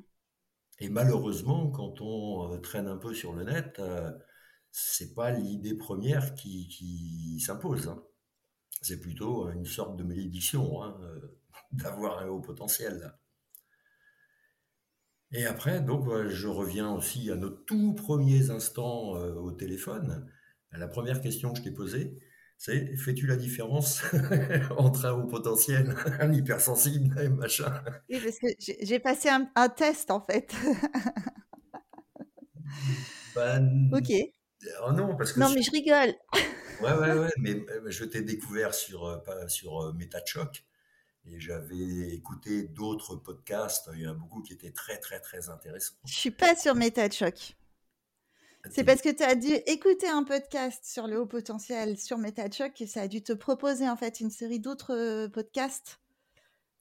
et 0.79 0.89
malheureusement, 0.89 1.69
quand 1.69 2.01
on 2.01 2.51
euh, 2.51 2.57
traîne 2.57 2.87
un 2.87 2.97
peu 2.97 3.13
sur 3.13 3.33
le 3.33 3.43
net, 3.43 3.77
euh, 3.79 4.11
c'est 4.77 5.13
pas 5.13 5.31
l'idée 5.31 5.73
première 5.73 6.35
qui, 6.35 7.39
s'impose. 7.39 7.87
Hein. 7.87 8.03
C'est 8.81 8.99
plutôt 8.99 9.49
une 9.49 9.65
sorte 9.65 9.95
de 9.95 10.03
malédiction 10.03 10.83
hein, 10.83 10.97
euh, 11.01 11.39
d'avoir 11.71 12.19
un 12.19 12.27
haut 12.27 12.41
potentiel. 12.41 13.13
Et 15.31 15.45
après, 15.45 15.79
donc, 15.79 16.09
je 16.27 16.47
reviens 16.47 16.91
aussi 16.91 17.31
à 17.31 17.37
nos 17.37 17.49
tout 17.49 17.93
premiers 17.93 18.49
instants 18.49 19.11
au 19.11 19.51
téléphone. 19.53 20.29
La 20.71 20.89
première 20.89 21.21
question 21.21 21.53
que 21.53 21.59
je 21.59 21.63
t'ai 21.63 21.71
posée, 21.71 22.17
c'est 22.57 22.97
fais-tu 22.97 23.27
la 23.27 23.37
différence 23.37 24.03
entre 24.77 25.05
un 25.05 25.13
haut 25.13 25.27
potentiel, 25.27 25.95
un 26.19 26.33
hypersensible 26.33 27.17
et 27.19 27.29
machin? 27.29 27.81
Oui, 28.09 28.19
parce 28.21 28.39
que 28.39 28.47
j'ai 28.59 28.99
passé 28.99 29.29
un, 29.29 29.69
test 29.69 30.11
en 30.11 30.19
fait. 30.19 30.53
Ben, 33.35 33.89
ok. 33.93 34.34
Oh 34.85 34.91
non, 34.91 35.15
parce 35.15 35.33
que 35.33 35.39
non, 35.39 35.49
mais 35.53 35.61
je 35.61 35.71
rigole. 35.71 36.15
ouais, 36.81 36.93
ouais, 36.93 37.13
ouais, 37.19 37.31
mais 37.37 37.55
euh, 37.69 37.89
je 37.89 38.05
t'ai 38.05 38.21
découvert 38.21 38.73
sur, 38.73 39.05
euh, 39.05 39.47
sur 39.47 39.81
euh, 39.81 39.93
MetaChoc 39.93 40.63
et 41.27 41.39
j'avais 41.39 42.09
écouté 42.13 42.63
d'autres 42.63 43.15
podcasts. 43.15 43.89
Il 43.93 44.01
y 44.01 44.07
en 44.07 44.11
a 44.11 44.13
beaucoup 44.13 44.41
qui 44.41 44.53
étaient 44.53 44.71
très, 44.71 44.97
très, 44.99 45.19
très 45.19 45.49
intéressants. 45.49 45.95
Je 46.05 46.13
suis 46.13 46.31
pas 46.31 46.55
sur 46.55 46.75
MetaChoc. 46.75 47.55
C'est 48.71 48.83
parce 48.83 49.01
que 49.01 49.09
tu 49.09 49.21
as 49.21 49.35
dû 49.35 49.53
écouter 49.67 50.07
un 50.07 50.23
podcast 50.23 50.83
sur 50.85 51.05
le 51.05 51.19
haut 51.19 51.27
potentiel 51.27 51.99
sur 51.99 52.17
MetaChoc 52.17 52.81
et 52.81 52.87
ça 52.87 53.01
a 53.01 53.07
dû 53.07 53.21
te 53.21 53.31
proposer 53.31 53.87
en 53.87 53.95
fait 53.95 54.19
une 54.21 54.31
série 54.31 54.59
d'autres 54.59 55.27
podcasts 55.27 55.99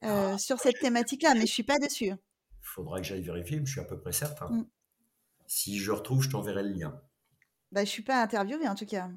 ah, 0.01 0.35
sur 0.39 0.59
cette 0.59 0.79
thématique-là, 0.79 1.35
mais 1.35 1.41
je 1.41 1.53
suis 1.53 1.63
pas 1.63 1.77
dessus. 1.77 2.05
Il 2.05 2.17
faudra 2.61 2.99
que 2.99 3.05
j'aille 3.05 3.21
vérifier, 3.21 3.59
mais 3.59 3.67
je 3.67 3.73
suis 3.73 3.81
à 3.81 3.85
peu 3.85 3.99
près 3.99 4.13
certain. 4.13 4.47
Mmh. 4.47 4.65
Si 5.45 5.77
je 5.77 5.91
retrouve, 5.91 6.23
je 6.23 6.29
t'enverrai 6.31 6.63
le 6.63 6.69
lien. 6.69 6.99
Bah, 7.75 7.83
je 7.83 7.89
suis 7.89 8.03
pas 8.03 8.23
interviewée 8.23 8.69
en 8.69 8.75
tout 8.75 8.85
cas. 8.85 9.09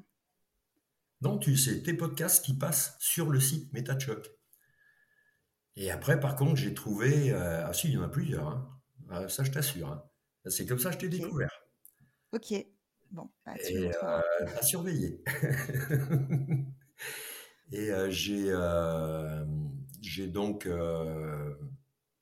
Non, 1.21 1.37
tu 1.37 1.55
sais, 1.55 1.81
tes 1.81 1.93
podcasts 1.93 2.43
qui 2.43 2.53
passent 2.53 2.97
sur 2.99 3.29
le 3.29 3.39
site 3.39 3.71
MetaChoc. 3.71 4.29
Et 5.77 5.89
après, 5.91 6.19
par 6.19 6.35
contre, 6.35 6.57
j'ai 6.57 6.73
trouvé. 6.73 7.31
ah, 7.31 7.71
si, 7.71 7.87
il 7.87 7.93
y 7.93 7.97
en 7.97 8.03
a 8.03 8.09
plusieurs. 8.09 8.49
Hein. 8.49 8.69
Ah, 9.09 9.29
ça, 9.29 9.45
je 9.45 9.51
t'assure. 9.51 9.87
Hein. 9.87 10.03
C'est 10.49 10.65
comme 10.65 10.77
ça 10.77 10.89
que 10.89 10.95
je 10.95 10.99
t'ai 10.99 11.07
découvert. 11.07 11.53
Ok. 12.33 12.53
Bon, 13.11 13.29
bah, 13.45 13.53
tu 13.65 13.71
et, 13.71 13.95
euh, 13.95 14.21
à 14.57 14.61
surveiller. 14.61 15.23
et 17.71 17.91
euh, 17.91 18.11
j'ai, 18.11 18.47
euh, 18.49 19.45
j'ai 20.01 20.27
donc 20.27 20.67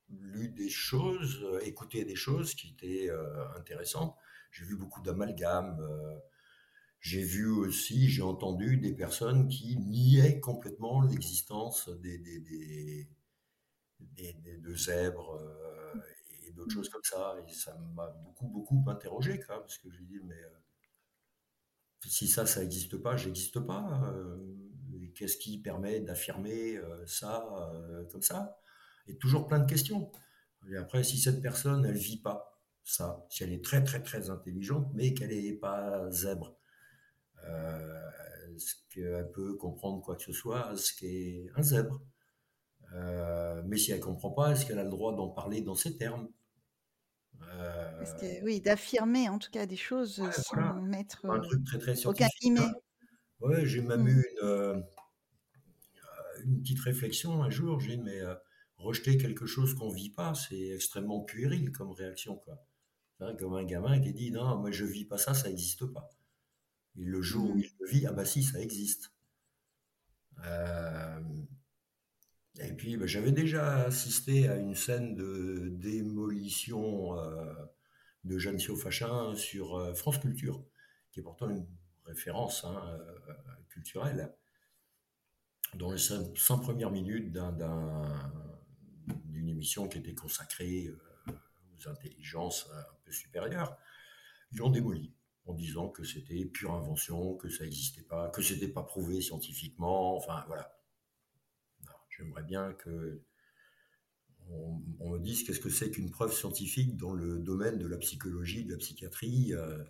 lu 0.07 0.49
des 0.49 0.69
choses, 0.69 1.43
écouté 1.63 2.05
des 2.05 2.15
choses 2.15 2.53
qui 2.53 2.69
étaient 2.69 3.09
intéressantes. 3.57 4.15
J'ai 4.51 4.65
vu 4.65 4.75
beaucoup 4.75 5.01
d'amalgames. 5.01 5.79
j'ai 6.99 7.23
vu 7.23 7.47
aussi, 7.49 8.09
j'ai 8.09 8.21
entendu 8.23 8.77
des 8.77 8.93
personnes 8.93 9.47
qui 9.47 9.77
niaient 9.77 10.39
complètement 10.39 11.01
l'existence 11.01 11.89
des, 11.89 12.17
des, 12.17 12.39
des, 13.99 14.57
de 14.57 14.75
zèbres 14.75 15.39
et 16.43 16.51
d'autres 16.51 16.73
choses 16.73 16.89
comme 16.89 17.03
ça. 17.03 17.35
Et 17.47 17.53
ça 17.53 17.77
m'a 17.95 18.07
beaucoup, 18.25 18.47
beaucoup 18.47 18.83
interrogé, 18.87 19.39
parce 19.47 19.77
que 19.77 19.91
je 19.91 20.01
dis, 20.01 20.19
mais 20.23 20.41
si 22.05 22.27
ça, 22.27 22.45
ça 22.45 22.61
n'existe 22.61 22.97
pas, 22.97 23.17
j'existe 23.17 23.59
pas. 23.59 24.01
Euh, 24.13 24.37
qu'est-ce 25.15 25.37
qui 25.37 25.57
permet 25.59 25.99
d'affirmer 25.99 26.77
euh, 26.77 27.05
ça 27.05 27.47
euh, 27.73 28.05
comme 28.05 28.21
ça? 28.21 28.59
Et 29.07 29.17
toujours 29.17 29.47
plein 29.47 29.59
de 29.59 29.69
questions. 29.69 30.11
Et 30.69 30.77
après, 30.77 31.03
si 31.03 31.17
cette 31.17 31.41
personne, 31.41 31.85
elle 31.85 31.97
vit 31.97 32.21
pas 32.21 32.56
ça, 32.89 33.25
si 33.29 33.43
elle 33.43 33.53
est 33.53 33.63
très 33.63 33.83
très 33.83 34.01
très 34.01 34.29
intelligente, 34.29 34.89
mais 34.93 35.13
qu'elle 35.13 35.29
n'est 35.29 35.53
pas 35.53 36.09
zèbre, 36.11 36.57
est-ce 38.55 38.75
qu'elle 38.89 39.29
peut 39.31 39.55
comprendre 39.55 40.01
quoi 40.01 40.15
que 40.15 40.23
ce 40.23 40.33
soit 40.33 40.75
ce 40.75 40.93
qu'est 40.95 41.47
un 41.55 41.61
zèbre 41.61 42.01
Mais 43.65 43.77
si 43.77 43.91
elle 43.91 43.99
comprend 43.99 44.31
pas, 44.31 44.51
est-ce 44.51 44.65
qu'elle 44.65 44.79
a 44.79 44.83
le 44.83 44.89
droit 44.89 45.15
d'en 45.15 45.29
parler 45.29 45.61
dans 45.61 45.75
ces 45.75 45.97
termes? 45.97 46.29
Euh, 47.43 48.41
oui, 48.43 48.61
d'affirmer 48.61 49.29
en 49.29 49.39
tout 49.39 49.51
cas 49.51 49.65
des 49.65 49.75
choses 49.75 50.21
sans 50.31 50.81
mettre 50.81 51.25
un 51.25 51.39
truc 51.39 51.63
très 51.65 51.77
très 51.77 51.95
scientifique. 51.95 52.59
Hein. 52.59 52.73
Ouais, 53.39 53.65
j'ai 53.65 53.81
même 53.81 54.03
mmh. 54.03 54.07
eu 54.07 54.25
une, 54.31 54.47
euh, 54.47 54.81
une, 56.43 56.61
petite 56.61 56.79
réflexion 56.79 57.43
un 57.43 57.49
jour. 57.49 57.79
J'ai 57.79 57.97
mais 57.97 58.19
euh, 58.19 58.33
rejeter 58.77 59.17
quelque 59.17 59.45
chose 59.45 59.73
qu'on 59.75 59.89
vit 59.89 60.09
pas, 60.09 60.33
c'est 60.33 60.69
extrêmement 60.69 61.21
puéril 61.21 61.71
comme 61.71 61.91
réaction 61.91 62.37
quoi. 62.37 62.65
Comme 63.19 63.55
un 63.55 63.63
gamin 63.63 63.99
qui 63.99 64.13
dit 64.13 64.31
non, 64.31 64.57
moi 64.57 64.71
je 64.71 64.85
vis 64.85 65.05
pas 65.05 65.17
ça, 65.17 65.33
ça 65.33 65.47
n'existe 65.47 65.85
pas. 65.85 66.09
Et 66.95 67.03
le 67.03 67.21
jour 67.21 67.51
où 67.51 67.55
mmh. 67.55 67.59
il 67.59 67.71
le 67.79 67.87
vit, 67.87 68.05
ah 68.07 68.13
bah 68.13 68.25
si, 68.25 68.43
ça 68.43 68.59
existe. 68.59 69.11
Et 72.59 72.73
puis, 72.73 72.97
ben, 72.97 73.07
j'avais 73.07 73.31
déjà 73.31 73.83
assisté 73.83 74.47
à 74.47 74.55
une 74.55 74.73
scène 74.73 75.15
de 75.15 75.69
démolition 75.69 77.17
euh, 77.19 77.53
de 78.23 78.37
Jeanne 78.37 78.59
Fachin 78.59 79.35
sur 79.35 79.75
euh, 79.75 79.93
France 79.93 80.17
Culture, 80.17 80.63
qui 81.11 81.19
est 81.19 81.23
pourtant 81.23 81.49
une 81.49 81.67
référence 82.05 82.63
hein, 82.63 82.81
euh, 83.29 83.33
culturelle, 83.69 84.33
dans 85.75 85.91
les 85.91 85.99
100 85.99 86.59
premières 86.59 86.89
minutes 86.89 87.31
d'une 89.25 89.49
émission 89.49 89.87
qui 89.87 89.99
était 89.99 90.15
consacrée 90.15 90.89
intelligences 91.85 92.69
un 92.73 92.95
peu 93.03 93.11
supérieures. 93.11 93.77
Ils 94.51 94.57
l'ont 94.57 94.71
démoli 94.71 95.13
en 95.45 95.53
disant 95.53 95.89
que 95.89 96.03
c'était 96.03 96.45
pure 96.45 96.73
invention, 96.73 97.35
que 97.35 97.49
ça 97.49 97.63
n'existait 97.63 98.03
pas, 98.03 98.29
que 98.29 98.41
c'était 98.41 98.67
pas 98.67 98.83
prouvé 98.83 99.21
scientifiquement, 99.21 100.15
enfin 100.15 100.43
voilà. 100.47 100.73
J'aimerais 102.09 102.43
bien 102.43 102.73
que 102.73 103.21
on, 104.49 105.09
me 105.09 105.19
dise 105.19 105.43
qu'est-ce 105.43 105.59
que 105.59 105.69
c'est 105.69 105.91
qu'une 105.91 106.09
preuve 106.09 106.33
scientifique 106.33 106.95
dans 106.95 107.13
le 107.13 107.39
domaine 107.39 107.77
de 107.77 107.87
la 107.87 107.97
psychologie, 107.97 108.65
de 108.65 108.71
la 108.71 108.77
psychiatrie, 108.77 109.53
euh, 109.53 109.83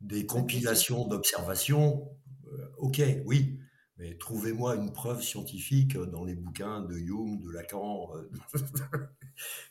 des 0.00 0.26
compilations 0.26 1.06
d'observations. 1.06 2.16
Euh, 2.46 2.68
ok, 2.78 3.02
oui, 3.24 3.58
mais 4.02 4.18
trouvez-moi 4.18 4.74
une 4.74 4.92
preuve 4.92 5.22
scientifique 5.22 5.96
dans 5.96 6.24
les 6.24 6.34
bouquins 6.34 6.80
de 6.82 6.98
Jung, 6.98 7.40
de 7.40 7.50
Lacan. 7.52 8.10
Euh, 8.16 8.28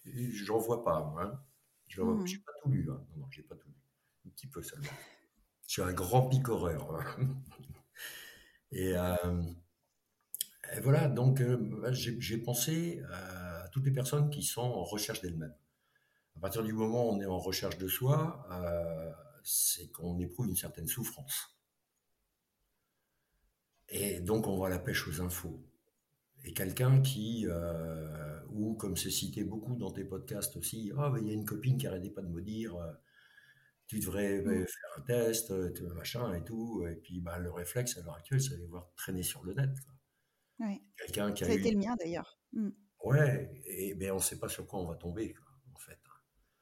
j'en 0.46 0.58
vois 0.58 0.86
pas, 0.86 1.14
hein. 1.20 1.38
Je 1.88 2.02
n'ai 2.02 2.08
mmh. 2.08 2.44
pas 2.46 2.54
tout 2.64 2.70
lu. 2.70 2.90
Hein. 2.90 3.06
Non, 3.12 3.18
non, 3.18 3.28
j'ai 3.30 3.44
pas 3.44 3.56
tout 3.56 3.68
lu. 3.68 3.76
Un 4.26 4.30
petit 4.30 4.48
peu 4.48 4.64
seulement. 4.64 4.88
Je 5.68 5.74
suis 5.74 5.82
un 5.82 5.92
grand 5.92 6.30
picoreur. 6.30 6.96
Hein. 6.96 7.28
Et 8.72 8.96
et 10.74 10.80
voilà, 10.80 11.10
donc 11.10 11.42
euh, 11.42 11.92
j'ai 11.92 12.38
pensé 12.38 13.04
à 13.12 13.68
toutes 13.74 13.84
les 13.84 13.92
personnes 13.92 14.30
qui 14.30 14.44
sont 14.44 14.62
en 14.62 14.86
recherche 14.86 15.22
d'elles-mêmes. 15.22 15.56
À 16.38 16.40
partir 16.40 16.64
du 16.64 16.72
moment 16.72 17.10
où 17.10 17.12
on 17.12 17.20
est 17.20 17.26
en 17.26 17.40
recherche 17.40 17.78
de 17.78 17.90
soi, 17.90 18.48
euh, 18.52 19.12
c'est 19.44 19.92
qu'on 19.92 20.18
éprouve 20.20 20.48
une 20.48 20.56
certaine 20.56 20.88
souffrance. 20.88 21.61
Et 23.92 24.20
donc 24.20 24.48
on 24.48 24.58
va 24.58 24.68
à 24.68 24.70
la 24.70 24.80
pêche 24.80 25.08
aux 25.08 25.22
infos. 25.22 25.64
Et 26.44 26.54
quelqu'un 26.54 27.02
qui, 27.02 27.46
euh, 27.48 28.40
ou 28.50 28.74
comme 28.74 28.98
c'est 28.98 29.12
cité 29.12 29.44
beaucoup 29.44 29.76
dans 29.76 29.92
tes 29.92 30.04
podcasts 30.04 30.58
aussi, 30.58 30.92
ah, 30.98 31.14
il 31.20 31.28
y 31.28 31.30
a 31.30 31.34
une 31.34 31.46
copine 31.46 31.78
qui 31.78 31.86
n'arrêtait 31.86 32.10
pas 32.10 32.24
de 32.24 32.30
me 32.30 32.42
dire, 32.42 32.76
tu 33.86 34.00
devrais 34.00 34.42
mmh. 34.42 34.66
faire 34.66 34.98
un 34.98 35.02
test, 35.02 35.52
machin 35.94 36.34
et 36.34 36.44
tout. 36.44 36.84
Et 36.90 36.96
puis 36.96 37.20
bah, 37.20 37.38
le 37.38 37.52
réflexe 37.52 37.98
à 37.98 38.02
l'heure 38.02 38.16
actuelle, 38.16 38.42
c'est 38.42 38.52
d'aller 38.52 38.66
voir 38.66 38.90
traîner 38.96 39.22
sur 39.22 39.44
le 39.44 39.54
net. 39.54 39.70
Quelqu'un 40.98 41.32
qui 41.32 41.44
a 41.44 41.48
Ça 41.48 41.54
a 41.54 41.56
été 41.56 41.72
le 41.72 41.78
mien 41.78 41.96
d'ailleurs. 42.00 42.40
Mmh. 42.54 42.70
Ouais, 43.04 43.52
et, 43.66 43.96
mais 43.96 44.12
on 44.12 44.18
ne 44.18 44.22
sait 44.22 44.40
pas 44.40 44.48
sur 44.48 44.68
quoi 44.68 44.80
on 44.80 44.88
va 44.88 44.96
tomber, 44.96 45.36
en 45.74 45.80
fait. 45.80 46.00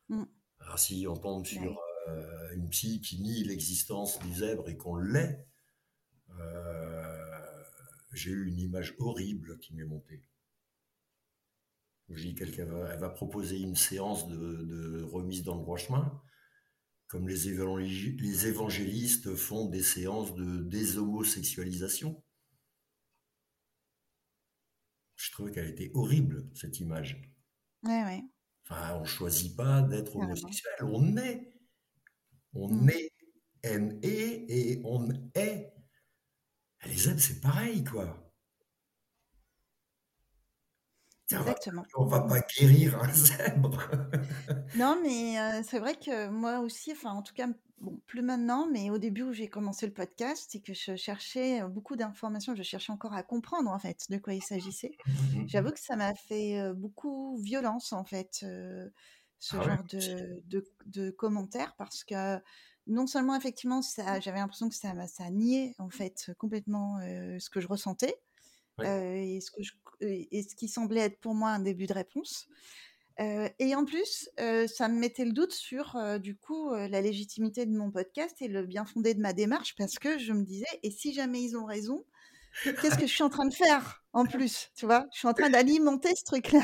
Mmh. 0.10 0.24
Alors, 0.62 0.80
si 0.80 1.06
on 1.08 1.16
tombe 1.16 1.46
sur 1.46 1.82
euh, 2.08 2.54
une 2.54 2.70
psy 2.70 3.02
qui 3.02 3.22
nie 3.22 3.44
l'existence 3.44 4.20
du 4.20 4.34
zèbre 4.34 4.70
et 4.70 4.78
qu'on 4.78 4.96
l'est, 4.96 5.46
euh, 6.40 7.19
j'ai 8.12 8.32
eu 8.32 8.48
une 8.48 8.60
image 8.60 8.96
horrible 9.00 9.60
qui 9.60 9.74
m'est 9.74 9.86
montée. 9.86 10.24
Je 12.10 12.24
dis 12.24 12.36
qu'elle 12.36 12.52
va, 12.52 12.94
elle 12.94 13.00
va 13.00 13.10
proposer 13.10 13.60
une 13.60 13.76
séance 13.76 14.28
de, 14.28 15.04
remise 15.04 15.44
dans 15.44 15.56
le 15.56 15.62
droit 15.62 15.78
chemin, 15.78 16.22
comme 17.08 17.28
les, 17.28 17.46
les 17.46 18.48
évangélistes 18.48 19.36
font 19.36 19.68
des 19.68 19.84
séances 19.84 20.34
de 20.36 20.64
déshomosexualisation 20.64 22.24
je 25.20 25.32
trouvais 25.32 25.52
qu'elle 25.52 25.70
était 25.70 25.92
horrible, 25.94 26.50
cette 26.56 26.80
image. 26.80 27.22
Ouais, 27.84 28.04
ouais. 28.04 28.24
Enfin, 28.64 28.96
on 28.96 29.02
ne 29.02 29.06
choisit 29.06 29.56
pas 29.56 29.82
d'être 29.82 30.16
homosexuel, 30.16 30.74
on 30.84 31.18
est. 31.18 31.54
On 32.54 32.70
mmh. 32.74 32.90
est, 32.90 33.12
n 33.64 34.00
et 34.02 34.82
on 34.86 35.10
est. 35.36 35.74
Les 36.86 37.10
aides, 37.10 37.20
c'est 37.20 37.42
pareil, 37.42 37.84
quoi. 37.84 38.30
Exactement. 41.32 41.86
On 41.96 42.06
va 42.06 42.22
pas 42.22 42.40
guérir 42.42 43.00
un 43.02 43.14
zèbre. 43.14 43.80
non, 44.76 45.00
mais 45.04 45.40
euh, 45.40 45.62
c'est 45.64 45.80
vrai 45.80 45.96
que 45.96 46.28
moi 46.28 46.60
aussi, 46.60 46.92
enfin, 46.92 47.12
en 47.12 47.22
tout 47.22 47.36
cas, 47.36 47.48
bon, 47.82 48.02
plus 48.08 48.24
maintenant, 48.24 48.68
mais 48.72 48.90
au 48.90 48.98
début 48.98 49.22
où 49.24 49.34
j'ai 49.34 49.48
commencé 49.48 49.86
le 49.86 49.94
podcast, 49.94 50.48
c'est 50.50 50.60
que 50.60 50.74
je 50.74 50.96
cherchais 50.96 51.62
beaucoup 51.68 51.96
d'informations, 51.96 52.56
je 52.56 52.64
cherchais 52.64 52.92
encore 52.92 53.14
à 53.14 53.22
comprendre 53.22 53.70
en 53.70 53.78
fait 53.78 54.06
de 54.10 54.18
quoi 54.18 54.34
il 54.34 54.42
s'agissait. 54.42 54.98
J'avoue 55.46 55.72
que 55.72 55.80
ça 55.80 55.96
m'a 55.96 56.16
fait 56.16 56.74
beaucoup 56.74 57.38
violence 57.38 57.94
en 57.94 58.06
fait, 58.06 58.44
ce 59.40 59.56
ah 59.58 59.62
genre 59.62 59.84
de, 59.84 60.64
de, 60.88 61.12
commentaires, 61.12 61.76
parce 61.78 62.04
que 62.04 62.40
non 62.90 63.08
seulement 63.08 63.36
effectivement, 63.36 63.82
ça, 63.82 64.20
j'avais 64.20 64.40
l'impression 64.40 64.70
que 64.70 64.76
ça, 64.76 64.94
ça 65.08 65.30
niait 65.30 65.76
en 65.80 65.90
fait 65.90 66.32
complètement 66.38 67.00
ce 67.40 67.50
que 67.50 67.60
je 67.62 67.68
ressentais 67.68 68.20
et, 68.82 69.40
ce 69.42 69.52
que 69.52 69.64
je, 69.64 69.74
et 70.02 70.44
ce 70.44 70.56
qui 70.56 70.68
semblait 70.68 71.02
être 71.02 71.20
pour 71.20 71.36
moi 71.36 71.52
un 71.52 71.60
début 71.60 71.88
de 71.88 71.94
réponse 71.94 72.48
et 73.60 73.76
en 73.76 73.84
plus, 73.84 74.30
ça 74.38 74.88
me 74.88 74.98
mettait 74.98 75.26
le 75.26 75.34
doute 75.34 75.52
sur, 75.52 75.98
du 76.20 76.38
coup, 76.38 76.74
la 76.74 77.02
légitimité 77.02 77.66
de 77.66 77.76
mon 77.78 77.92
podcast 77.92 78.42
et 78.42 78.48
le 78.48 78.66
bien 78.66 78.86
fondé 78.86 79.14
de 79.14 79.20
ma 79.20 79.34
démarche 79.34 79.76
parce 79.78 80.00
que 80.00 80.18
je 80.18 80.32
me 80.32 80.44
disais: 80.44 80.66
«Et 80.84 80.92
si 80.92 81.14
jamais 81.14 81.42
ils 81.42 81.58
ont 81.58 81.66
raison, 81.66 82.06
qu'est-ce 82.64 82.96
que 82.96 83.08
je 83.08 83.14
suis 83.14 83.24
en 83.24 83.30
train 83.30 83.46
de 83.46 83.54
faire 83.54 84.06
en 84.14 84.26
plus?» 84.26 84.72
tu 84.74 84.86
vois? 84.86 85.06
Je 85.14 85.20
suis 85.20 85.28
en 85.28 85.34
train 85.34 85.50
d'alimenter 85.50 86.16
ce 86.16 86.24
truc-là. 86.24 86.62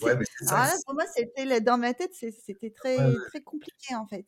Ouais, 0.00 0.16
pour 0.86 0.94
moi, 0.94 1.04
c'était 1.14 1.60
dans 1.60 1.76
ma 1.76 1.92
tête, 1.92 2.14
c'était 2.14 2.70
très, 2.70 2.96
très 3.28 3.42
compliqué, 3.42 3.94
en 3.94 4.06
fait. 4.06 4.26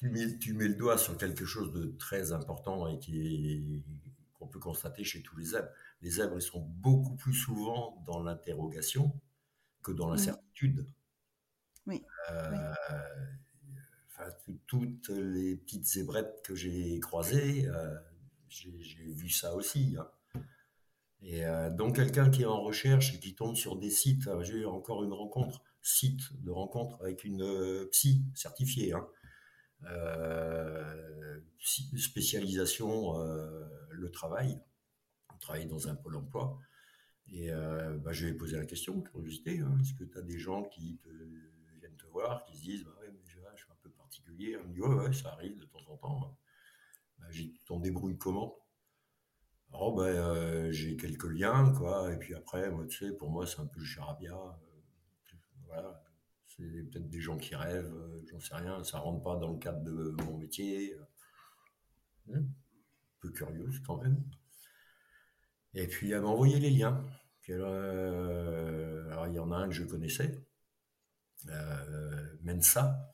Tu 0.00 0.08
mets 0.08 0.38
tu 0.38 0.54
mets 0.54 0.66
le 0.66 0.76
doigt 0.76 0.96
sur 0.96 1.18
quelque 1.18 1.44
chose 1.44 1.74
de 1.74 1.94
très 1.98 2.32
important 2.32 2.88
et 2.88 2.98
qui 2.98 3.84
qu'on 4.32 4.46
peut 4.46 4.58
constater 4.58 5.04
chez 5.04 5.20
tous 5.20 5.36
les 5.36 5.44
zèbres. 5.44 5.68
Les 6.00 6.12
zèbres, 6.12 6.36
ils 6.38 6.40
sont 6.40 6.62
beaucoup 6.62 7.16
plus 7.16 7.34
souvent 7.34 8.02
dans 8.06 8.22
l'interrogation 8.22 9.12
que 9.82 9.92
dans 9.92 10.08
la 10.08 10.14
mmh. 10.14 10.24
certitude. 10.24 10.86
Oui. 11.86 12.02
Euh, 12.30 12.72
toutes 14.66 15.10
les 15.10 15.56
petites 15.56 15.84
zébrettes 15.84 16.40
que 16.44 16.54
j'ai 16.54 16.98
croisées, 17.00 17.66
euh, 17.66 17.94
j'ai 18.48 19.12
vu 19.12 19.28
ça 19.28 19.54
aussi. 19.54 19.98
Hein. 19.98 20.42
Et 21.20 21.44
euh, 21.44 21.68
donc 21.68 21.96
quelqu'un 21.96 22.30
qui 22.30 22.40
est 22.40 22.46
en 22.46 22.62
recherche 22.62 23.14
et 23.14 23.20
qui 23.20 23.34
tombe 23.34 23.54
sur 23.54 23.76
des 23.76 23.90
sites, 23.90 24.30
j'ai 24.40 24.60
eu 24.60 24.66
encore 24.66 25.04
une 25.04 25.12
rencontre, 25.12 25.62
site 25.82 26.42
de 26.42 26.50
rencontre 26.50 26.96
avec 27.02 27.22
une 27.24 27.86
psy 27.92 28.24
certifiée, 28.32 28.94
hein. 28.94 29.06
Spécialisation 31.96 33.14
le 34.00 34.10
travail, 34.10 34.60
on 35.34 35.38
travaille 35.38 35.66
dans 35.66 35.88
un 35.88 35.94
pôle 35.94 36.16
emploi, 36.16 36.58
Et 37.28 37.50
euh, 37.50 37.96
bah, 37.98 38.12
je 38.12 38.26
ai 38.26 38.32
posé 38.34 38.56
la 38.56 38.66
question, 38.66 39.00
curiosité, 39.02 39.60
hein, 39.60 39.78
est-ce 39.80 39.94
que 39.94 40.04
tu 40.04 40.18
as 40.18 40.22
des 40.22 40.38
gens 40.38 40.64
qui 40.64 41.00
viennent 41.78 41.96
te 41.96 42.06
voir, 42.06 42.44
qui 42.44 42.56
se 42.56 42.62
disent, 42.62 42.84
bah 42.84 42.94
ouais, 43.00 43.12
je, 43.24 43.30
suis 43.30 43.70
un 43.70 43.76
peu 43.82 43.90
particulier. 43.90 44.56
Elle 44.58 44.66
me 44.68 44.72
dit, 44.72 44.80
ouais, 44.80 45.12
ça 45.12 45.32
arrive 45.32 45.58
de 45.58 45.64
temps 45.64 45.86
en 45.88 45.96
temps. 45.96 46.38
Bah, 47.18 47.26
dit, 47.30 47.52
tu 47.52 47.64
t'en 47.64 47.78
débrouilles 47.78 48.18
comment? 48.18 48.56
Alors, 49.72 49.94
bah, 49.94 50.04
euh, 50.04 50.72
j'ai 50.72 50.96
quelques 50.96 51.30
liens, 51.30 51.72
quoi, 51.72 52.12
et 52.12 52.18
puis 52.18 52.34
après, 52.34 52.70
tu 52.88 53.06
sais, 53.06 53.12
pour 53.12 53.30
moi, 53.30 53.46
c'est 53.46 53.60
un 53.60 53.66
peu 53.66 53.80
le 53.80 53.86
charabia. 53.86 54.34
Euh, 54.34 55.36
voilà, 55.66 56.02
peut-être 56.60 57.08
des 57.08 57.20
gens 57.20 57.36
qui 57.36 57.54
rêvent, 57.54 57.94
j'en 58.30 58.40
sais 58.40 58.54
rien, 58.54 58.82
ça 58.84 58.98
rentre 58.98 59.22
pas 59.22 59.36
dans 59.36 59.52
le 59.52 59.58
cadre 59.58 59.82
de 59.82 60.14
mon 60.24 60.38
métier. 60.38 60.94
un 62.32 62.42
peu 63.20 63.30
curieuse 63.30 63.80
quand 63.86 63.98
même. 63.98 64.22
Et 65.74 65.86
puis 65.86 66.10
elle 66.10 66.22
m'a 66.22 66.28
envoyé 66.28 66.58
les 66.58 66.70
liens. 66.70 67.04
Euh, 67.48 69.10
alors 69.10 69.26
il 69.26 69.34
y 69.34 69.38
en 69.38 69.50
a 69.50 69.56
un 69.56 69.68
que 69.68 69.74
je 69.74 69.84
connaissais, 69.84 70.38
euh, 71.48 72.36
Mensa, 72.42 73.12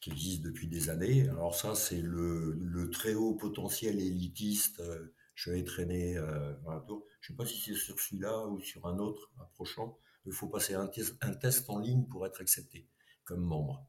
qui 0.00 0.10
existe 0.10 0.42
depuis 0.42 0.68
des 0.68 0.90
années. 0.90 1.28
Alors 1.28 1.54
ça, 1.54 1.74
c'est 1.74 2.00
le, 2.00 2.90
très 2.92 3.14
haut 3.14 3.34
potentiel 3.34 4.00
élitiste. 4.00 4.80
Euh, 4.80 5.14
je 5.34 5.50
vais 5.50 5.64
traîner 5.64 6.16
un 6.16 6.80
tour. 6.86 7.04
Je 7.20 7.30
ne 7.30 7.34
sais 7.34 7.36
pas 7.36 7.44
si 7.44 7.60
c'est 7.60 7.74
sur 7.74 8.00
celui-là 8.00 8.46
ou 8.46 8.58
sur 8.60 8.86
un 8.86 8.98
autre 8.98 9.30
approchant. 9.38 9.98
Il 10.26 10.32
faut 10.32 10.48
passer 10.48 10.74
un, 10.74 10.90
un 11.22 11.34
test 11.34 11.70
en 11.70 11.78
ligne 11.78 12.04
pour 12.04 12.26
être 12.26 12.40
accepté 12.40 12.88
comme 13.24 13.40
membre. 13.40 13.86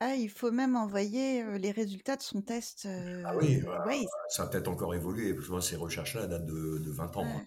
Ah, 0.00 0.16
il 0.16 0.30
faut 0.30 0.50
même 0.50 0.74
envoyer 0.74 1.44
les 1.58 1.70
résultats 1.70 2.16
de 2.16 2.22
son 2.22 2.42
test. 2.42 2.88
ah 3.24 3.36
oui, 3.36 3.62
ça 4.28 4.42
a 4.42 4.46
peut-être 4.48 4.68
encore 4.68 4.94
évolué, 4.94 5.32
parce 5.32 5.48
que 5.48 5.60
ces 5.60 5.76
recherches-là 5.76 6.26
datent 6.26 6.46
de, 6.46 6.78
de 6.78 6.90
20 6.90 7.16
ans. 7.18 7.24
Hein. 7.24 7.46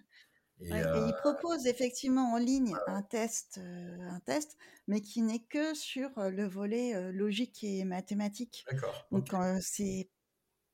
Et, 0.62 0.70
il 0.70 1.14
propose 1.20 1.68
effectivement 1.68 2.34
en 2.34 2.38
ligne 2.38 2.74
un 2.88 3.02
test, 3.02 3.60
un 3.60 4.20
test, 4.22 4.58
mais 4.88 5.02
qui 5.02 5.22
n'est 5.22 5.44
que 5.44 5.74
sur 5.74 6.10
le 6.18 6.48
volet 6.48 7.12
logique 7.12 7.62
et 7.64 7.84
mathématique. 7.84 8.66
D'accord. 8.72 9.06
Donc 9.12 9.28
c'est 9.60 10.10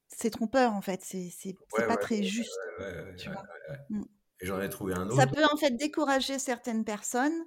c'est 0.07 0.29
trompeur 0.29 0.73
en 0.73 0.81
fait, 0.81 1.01
c'est 1.03 1.55
pas 1.75 1.97
très 1.97 2.21
juste. 2.21 2.59
Mmh. 3.89 4.03
Et 4.41 4.45
j'en 4.45 4.59
ai 4.61 4.69
trouvé 4.69 4.93
un 4.93 5.07
autre. 5.07 5.17
Ça 5.17 5.27
peut 5.27 5.45
en 5.51 5.57
fait 5.57 5.71
décourager 5.71 6.39
certaines 6.39 6.83
personnes 6.83 7.45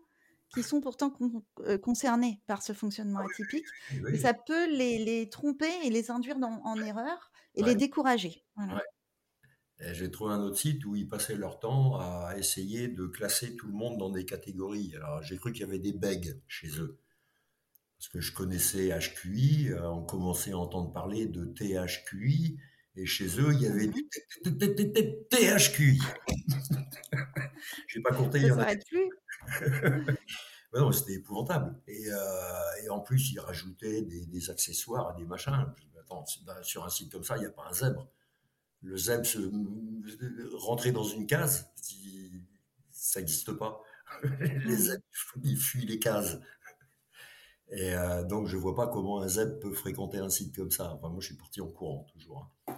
qui 0.52 0.62
sont 0.62 0.80
pourtant 0.80 1.16
euh, 1.60 1.78
concernés 1.78 2.40
par 2.46 2.62
ce 2.62 2.72
fonctionnement 2.72 3.20
ah 3.20 3.26
atypique. 3.30 3.66
Et 4.12 4.18
ça 4.18 4.34
peut 4.34 4.70
les, 4.70 5.28
tromper 5.28 5.70
et 5.84 5.90
les 5.90 6.10
induire 6.10 6.36
en 6.40 6.80
erreur 6.80 7.32
et 7.56 7.62
les 7.62 7.74
décourager. 7.74 8.44
J'ai 9.80 10.10
trouvé 10.10 10.32
un 10.32 10.40
autre 10.40 10.56
site 10.56 10.84
où 10.84 10.94
ils 10.94 11.08
passaient 11.08 11.34
leur 11.34 11.58
temps 11.58 11.98
à 11.98 12.34
essayer 12.38 12.88
de 12.88 13.06
classer 13.06 13.56
tout 13.56 13.66
le 13.66 13.72
monde 13.72 13.98
dans 13.98 14.10
des 14.10 14.24
catégories. 14.24 14.94
Alors 14.96 15.22
j'ai 15.22 15.36
cru 15.36 15.52
qu'il 15.52 15.62
y 15.62 15.68
avait 15.68 15.80
des 15.80 15.92
begs 15.92 16.40
chez 16.46 16.68
eux. 16.78 16.98
Parce 17.98 18.08
que 18.08 18.20
je 18.20 18.32
connaissais 18.32 18.90
HQI, 18.96 19.70
euh, 19.70 19.90
on 19.90 20.02
commençait 20.02 20.52
à 20.52 20.58
entendre 20.58 20.92
parler 20.92 21.26
de 21.26 21.44
THQI, 21.44 22.58
et 22.96 23.06
chez 23.06 23.40
eux, 23.40 23.52
il 23.52 23.62
y 23.62 23.66
avait 23.66 23.88
du 23.88 24.08
THQI. 25.30 26.00
Je 27.94 28.00
n'ai 28.00 28.02
pas 28.02 28.12
compté, 28.12 28.40
il 28.40 28.46
y 28.46 28.50
en 28.50 28.58
a. 28.58 28.74
plus 28.74 29.08
non, 30.74 30.90
c'était 30.90 31.14
épouvantable. 31.14 31.80
Euh, 31.88 32.82
et, 32.82 32.88
en 32.88 32.98
plus, 32.98 33.30
ils 33.30 33.38
rajoutaient 33.38 34.02
des, 34.02 34.50
accessoires, 34.50 35.14
des 35.14 35.24
machins. 35.24 35.64
Attends, 36.00 36.24
sur 36.62 36.84
un 36.84 36.88
site 36.88 37.12
comme 37.12 37.22
ça, 37.22 37.36
il 37.36 37.40
n'y 37.40 37.46
a 37.46 37.50
pas 37.50 37.66
un 37.70 37.72
zèbre. 37.72 38.10
Le 38.82 38.96
zèbre 38.96 39.24
se, 39.24 39.38
rentrer 40.56 40.90
dans 40.90 41.04
une 41.04 41.28
case, 41.28 41.72
ça 42.90 43.20
n'existe 43.20 43.52
pas. 43.52 43.80
les 44.40 44.76
zèbres, 44.76 45.04
ils 45.44 45.56
fuient 45.56 45.86
les 45.86 46.00
cases. 46.00 46.38
Et 47.70 47.94
euh, 47.94 48.24
donc, 48.24 48.48
je 48.48 48.56
ne 48.56 48.60
vois 48.60 48.74
pas 48.74 48.88
comment 48.88 49.20
un 49.20 49.28
zèbre 49.28 49.60
peut 49.60 49.72
fréquenter 49.72 50.18
un 50.18 50.30
site 50.30 50.56
comme 50.56 50.72
ça. 50.72 50.94
Enfin, 50.94 51.10
moi, 51.10 51.20
je 51.20 51.26
suis 51.26 51.36
parti 51.36 51.60
en 51.60 51.68
courant, 51.68 52.08
toujours. 52.12 52.50
Hein. 52.66 52.74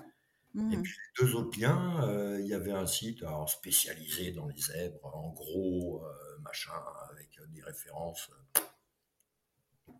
Et 0.57 0.59
mmh. 0.59 0.83
puis, 0.83 0.93
les 0.93 1.27
deux 1.27 1.35
autres 1.35 1.61
liens, 1.61 2.03
euh, 2.09 2.41
il 2.41 2.47
y 2.47 2.55
avait 2.55 2.73
un 2.73 2.87
site 2.87 3.23
spécialisé 3.47 4.33
dans 4.33 4.47
les 4.47 4.57
zèbres, 4.57 5.05
en 5.15 5.31
gros, 5.31 6.03
machin, 6.41 6.73
avec 7.11 7.39
des 7.53 7.63
références 7.63 8.31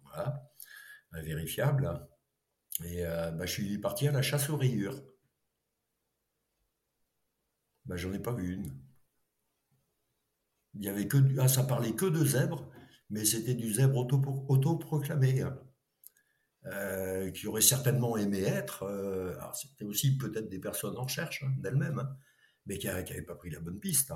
voilà, 0.05 0.51
vérifiables. 1.13 2.09
Et 2.85 3.05
euh, 3.07 3.31
bah, 3.31 3.47
je 3.47 3.53
suis 3.53 3.79
parti 3.79 4.07
à 4.09 4.13
la 4.13 4.23
chasse 4.23 4.51
aux 4.51 4.57
rayures. 4.57 5.03
Bah, 7.87 7.97
J'en 7.97 8.13
ai 8.13 8.19
pas 8.19 8.33
vu 8.33 8.55
une. 8.55 8.79
Il 10.75 10.85
y 10.85 10.89
avait 10.89 11.09
que, 11.09 11.17
ah, 11.39 11.49
ça 11.49 11.63
parlait 11.65 11.95
que 11.95 12.05
de 12.05 12.25
zèbres, 12.25 12.71
mais 13.09 13.25
c'était 13.25 13.55
du 13.55 13.73
zèbre 13.73 14.07
autoproclamé. 14.49 15.41
Hein. 15.41 15.59
Euh, 16.69 17.31
qui 17.31 17.47
aurait 17.47 17.61
certainement 17.61 18.17
aimé 18.17 18.41
être. 18.41 18.83
Euh, 18.83 19.39
c'était 19.55 19.85
aussi 19.85 20.19
peut-être 20.19 20.49
des 20.49 20.59
personnes 20.59 20.97
en 20.97 21.05
recherche 21.05 21.45
hein, 21.45 21.55
d'elles-mêmes, 21.59 22.01
hein, 22.01 22.17
mais 22.67 22.77
qui 22.79 22.89
n'avaient 22.89 23.23
pas 23.23 23.37
pris 23.37 23.51
la 23.51 23.61
bonne 23.61 23.79
piste. 23.79 24.13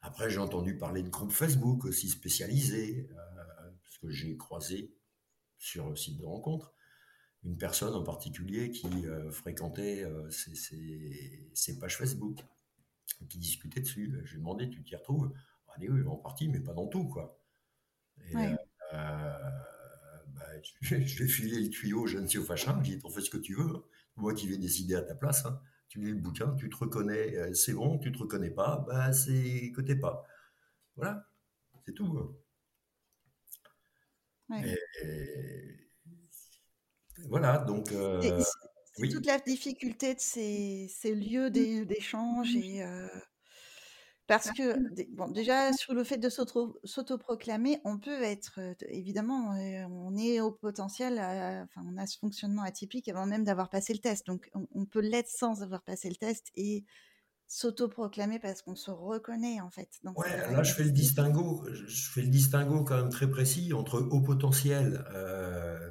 Après, 0.00 0.30
j'ai 0.30 0.38
entendu 0.38 0.78
parler 0.78 1.02
de 1.02 1.10
groupes 1.10 1.32
Facebook 1.32 1.84
aussi 1.84 2.08
spécialisés, 2.08 3.10
euh, 3.10 3.70
parce 3.82 3.98
que 3.98 4.08
j'ai 4.08 4.34
croisé 4.38 4.94
sur 5.58 5.90
le 5.90 5.96
site 5.96 6.16
de 6.16 6.24
rencontre 6.24 6.72
une 7.42 7.58
personne 7.58 7.94
en 7.94 8.02
particulier 8.02 8.70
qui 8.70 8.88
fréquentait 9.30 10.04
ces, 10.28 11.78
pages 11.78 11.96
Facebook, 11.96 12.38
qui 13.30 13.38
discutait 13.38 13.80
dessus. 13.80 14.20
J'ai 14.24 14.36
demandé, 14.36 14.68
tu 14.68 14.82
t'y 14.82 14.94
retrouves? 14.94 15.32
Allez, 15.74 15.88
oui, 15.88 16.06
en 16.06 16.16
partie, 16.16 16.48
mais 16.48 16.60
pas 16.60 16.74
dans 16.74 16.86
tout, 16.86 17.08
quoi. 17.08 17.42
Et, 18.26 18.34
bah, 20.40 20.46
je 20.80 20.96
vais 20.96 21.28
filer 21.28 21.60
le 21.60 21.68
tuyau 21.68 22.02
au 22.02 22.06
jeune 22.06 22.28
Fachin, 22.28 22.80
j'ai 22.82 22.96
dit, 22.96 22.98
t'en 22.98 23.10
fais 23.10 23.20
ce 23.20 23.30
que 23.30 23.38
tu 23.38 23.54
veux, 23.54 23.76
hein. 23.76 23.82
moi 24.16 24.34
qui 24.34 24.48
vais 24.48 24.56
décider 24.56 24.94
à 24.94 25.02
ta 25.02 25.14
place. 25.14 25.46
Hein 25.46 25.60
tu 25.90 26.00
lis 26.00 26.12
le 26.12 26.18
bouquin, 26.18 26.54
tu 26.54 26.70
te 26.70 26.76
reconnais, 26.76 27.36
euh, 27.36 27.52
c'est 27.52 27.72
bon, 27.72 27.98
tu 27.98 28.12
te 28.12 28.18
reconnais 28.18 28.50
pas, 28.50 28.84
bah 28.86 29.12
c'est 29.12 29.72
que 29.74 29.80
t'es 29.80 29.96
pas. 29.96 30.24
Voilà, 30.94 31.26
c'est 31.84 31.92
tout. 31.92 32.32
Hein. 34.48 34.62
voilà, 37.28 37.58
donc. 37.58 37.90
Euh, 37.90 38.40
c'est 38.94 39.08
toute 39.08 39.26
la 39.26 39.40
difficulté 39.40 40.14
de 40.14 40.20
ces, 40.20 40.86
ces 40.88 41.14
lieux 41.14 41.50
d'échange 41.50 42.54
et 42.54 42.84
euh, 42.84 43.08
parce 44.30 44.52
que, 44.52 44.78
bon, 45.12 45.26
déjà, 45.26 45.72
sur 45.72 45.92
le 45.92 46.04
fait 46.04 46.16
de 46.16 46.28
s'autoproclamer, 46.28 47.80
on 47.84 47.98
peut 47.98 48.22
être, 48.22 48.60
évidemment, 48.88 49.56
on 49.90 50.16
est 50.16 50.40
au 50.40 50.52
potentiel, 50.52 51.14
enfin, 51.64 51.84
on 51.84 51.96
a 51.96 52.06
ce 52.06 52.16
fonctionnement 52.16 52.62
atypique 52.62 53.08
avant 53.08 53.26
même 53.26 53.42
d'avoir 53.42 53.70
passé 53.70 53.92
le 53.92 53.98
test. 53.98 54.28
Donc, 54.28 54.48
on, 54.54 54.86
peut 54.86 55.00
l'être 55.00 55.28
sans 55.28 55.64
avoir 55.64 55.82
passé 55.82 56.08
le 56.08 56.14
test 56.14 56.46
et 56.54 56.84
s'autoproclamer 57.48 58.38
parce 58.38 58.62
qu'on 58.62 58.76
se 58.76 58.92
reconnaît, 58.92 59.60
en 59.60 59.70
fait. 59.70 59.88
ouais, 60.04 60.52
là, 60.52 60.62
je 60.62 60.74
fais 60.74 60.84
le 60.84 60.92
distinguo, 60.92 61.66
je 61.72 62.10
fais 62.12 62.22
le 62.22 62.28
distinguo 62.28 62.84
quand 62.84 62.98
même 62.98 63.10
très 63.10 63.28
précis 63.28 63.72
entre 63.72 63.98
haut 63.98 64.20
potentiel, 64.20 65.04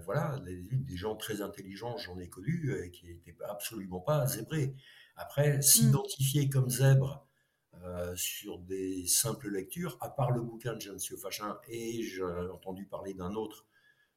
voilà, 0.05 0.39
des, 0.45 0.95
gens 0.95 1.17
très 1.17 1.41
intelligents, 1.41 1.97
j'en 1.97 2.17
ai 2.17 2.29
connu, 2.29 2.89
qui 2.93 3.05
n'étaient 3.05 3.35
absolument 3.49 3.99
pas 3.99 4.25
zébrés. 4.27 4.75
Après, 5.17 5.57
mmh. 5.57 5.61
s'identifier 5.61 6.47
comme 6.47 6.69
zèbre, 6.69 7.28
euh, 7.83 8.13
sur 8.15 8.59
des 8.59 9.07
simples 9.07 9.49
lectures, 9.49 9.97
à 10.01 10.09
part 10.09 10.31
le 10.31 10.41
bouquin 10.41 10.73
de 10.73 10.81
Jean 10.81 10.97
Fachin, 11.17 11.57
et 11.69 12.03
j'ai 12.03 12.23
entendu 12.23 12.85
parler 12.85 13.13
d'un 13.13 13.35
autre 13.35 13.65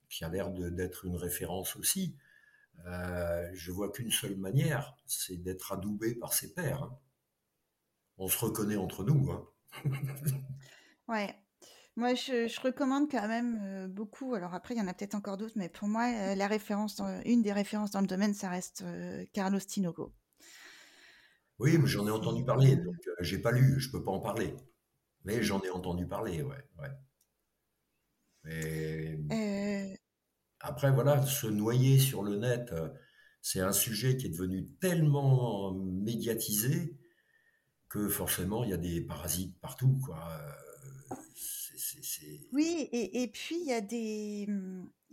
qui 0.08 0.24
a 0.24 0.28
l'air 0.28 0.50
d'être 0.50 1.04
une 1.04 1.16
référence 1.16 1.76
aussi, 1.76 2.16
euh, 2.86 3.48
je 3.54 3.70
vois 3.70 3.92
qu'une 3.92 4.10
seule 4.10 4.36
manière, 4.36 4.96
c'est 5.06 5.36
d'être 5.36 5.72
adoubé 5.72 6.14
par 6.14 6.32
ses 6.32 6.52
pairs. 6.52 6.82
Hein. 6.82 6.98
On 8.18 8.28
se 8.28 8.38
reconnaît 8.44 8.76
entre 8.76 9.04
nous. 9.04 9.30
Hein. 9.30 9.48
ouais. 11.08 11.34
Moi, 11.94 12.14
je, 12.14 12.60
recommande 12.60 13.10
quand 13.10 13.28
même 13.28 13.60
euh, 13.62 13.86
beaucoup. 13.86 14.34
Alors 14.34 14.54
après, 14.54 14.74
il 14.74 14.78
y 14.78 14.80
en 14.80 14.88
a 14.88 14.94
peut-être 14.94 15.14
encore 15.14 15.36
d'autres, 15.36 15.56
mais 15.56 15.68
pour 15.68 15.86
moi, 15.86 16.34
la 16.34 16.46
référence, 16.48 17.00
une 17.24 17.42
des 17.42 17.52
références 17.52 17.90
dans 17.92 18.00
le 18.00 18.06
domaine, 18.06 18.34
ça 18.34 18.48
reste 18.48 18.84
Carlos 19.32 19.60
Tinoco. 19.60 20.12
Oui, 21.62 21.78
mais 21.78 21.86
j'en 21.86 22.08
ai 22.08 22.10
entendu 22.10 22.44
parler, 22.44 22.74
donc 22.74 22.96
euh, 23.06 23.14
j'ai 23.20 23.38
pas 23.38 23.52
lu, 23.52 23.78
je 23.78 23.88
peux 23.92 24.02
pas 24.02 24.10
en 24.10 24.18
parler. 24.18 24.52
Mais 25.24 25.44
j'en 25.44 25.62
ai 25.62 25.70
entendu 25.70 26.08
parler, 26.08 26.42
ouais. 26.42 26.64
ouais. 26.80 26.90
Euh. 28.46 29.94
Après, 30.58 30.90
voilà, 30.90 31.24
se 31.24 31.46
noyer 31.46 32.00
sur 32.00 32.24
le 32.24 32.34
net, 32.34 32.72
euh, 32.72 32.88
c'est 33.42 33.60
un 33.60 33.70
sujet 33.70 34.16
qui 34.16 34.26
est 34.26 34.30
devenu 34.30 34.66
tellement 34.80 35.72
médiatisé 35.72 36.98
que 37.88 38.08
forcément, 38.08 38.64
il 38.64 38.70
y 38.70 38.74
a 38.74 38.78
des 38.78 39.00
parasites 39.00 39.56
partout, 39.60 40.00
quoi. 40.04 40.36
Oui, 42.50 42.88
et, 42.90 43.28
puis 43.28 43.56
il 43.60 43.68
y 43.68 43.72
a 43.72 43.80
des... 43.80 44.48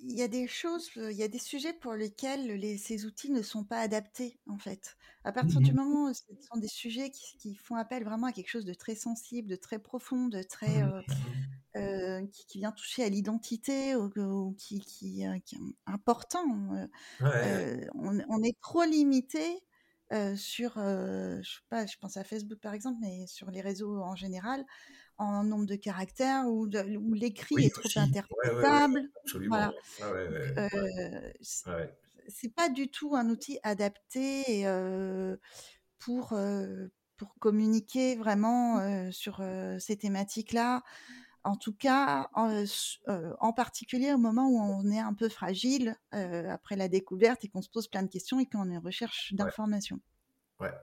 il 0.02 0.18
y 0.18 0.22
a 0.22 0.28
des 0.28 0.48
choses, 0.48 0.90
il 0.96 1.12
y 1.12 1.24
a 1.24 1.28
des 1.28 1.40
sujets 1.40 1.74
pour 1.74 1.94
lesquels 1.94 2.78
ces 2.78 3.06
outils 3.06 3.32
ne 3.32 3.42
sont 3.42 3.64
pas 3.64 3.80
adaptés, 3.80 4.40
en 4.48 4.58
fait. 4.58 4.98
À 5.24 5.32
partir 5.32 5.60
du 5.60 5.74
mmh 5.74 5.76
moment 5.76 6.10
où 6.10 6.14
ce 6.14 6.24
sont 6.42 6.58
des 6.58 6.68
sujets 6.68 7.12
qui, 7.12 7.56
font 7.56 7.76
appel 7.76 8.04
vraiment 8.04 8.28
à 8.28 8.32
quelque 8.32 8.50
chose 8.50 8.66
de 8.66 8.74
très 8.74 8.96
sensible, 8.96 9.50
de 9.50 9.56
très 9.56 9.80
profond, 9.80 10.28
de 10.28 10.42
très 10.42 10.84
mmh. 10.84 12.28
qui, 12.32 12.60
vient 12.60 12.72
toucher 12.72 13.04
à 13.04 13.10
l'identité 13.10 13.96
ou, 13.96 14.56
qui, 14.58 14.80
qui, 14.80 15.22
est 15.22 15.58
important, 15.86 16.44
on, 17.20 18.44
est 18.44 18.60
trop 18.62 18.84
limité 18.84 19.62
sur, 20.36 20.74
je 20.76 21.42
sais 21.44 21.66
pas, 21.70 21.86
je 21.86 21.98
pense 21.98 22.18
à 22.18 22.24
Facebook 22.24 22.60
par 22.60 22.74
exemple, 22.74 23.00
mais 23.02 23.28
sur 23.28 23.52
les 23.52 23.62
réseaux 23.62 24.02
en 24.02 24.16
général, 24.16 24.66
en 25.20 25.44
nombre 25.44 25.66
de 25.66 25.76
caractères 25.76 26.48
ou, 26.48 26.66
l'écrit 27.14 27.66
est 27.66 27.76
trop 27.76 28.00
interprétable. 28.00 29.10
absolument. 29.24 29.72
c'est 32.28 32.54
pas 32.56 32.70
du 32.70 32.90
tout 32.90 33.16
un 33.16 33.30
outil 33.30 33.60
adapté 33.64 34.66
pour, 36.00 36.34
pour 37.18 37.36
communiquer 37.40 38.16
vraiment 38.16 39.12
sur 39.12 39.44
ces 39.80 39.98
thématiques-là. 39.98 40.84
En 41.44 41.56
tout 41.56 41.74
cas, 41.74 42.30
en, 42.34 43.54
particulier 43.54 44.14
au 44.14 44.18
moment 44.18 44.48
où 44.50 44.60
on 44.60 44.90
est 44.90 45.00
un 45.00 45.14
peu 45.14 45.30
fragile 45.30 45.96
après 46.12 46.76
la 46.78 46.88
découverte 46.88 47.44
et 47.44 47.50
qu'on 47.50 47.62
se 47.62 47.70
pose 47.70 47.88
plein 47.88 48.04
de 48.04 48.10
questions 48.10 48.40
et 48.40 48.46
qu'on 48.46 48.72
est 48.72 48.78
en 48.78 48.82
recherche 48.82 49.34
d'informations. 49.34 50.00
Ouais. 50.60 50.74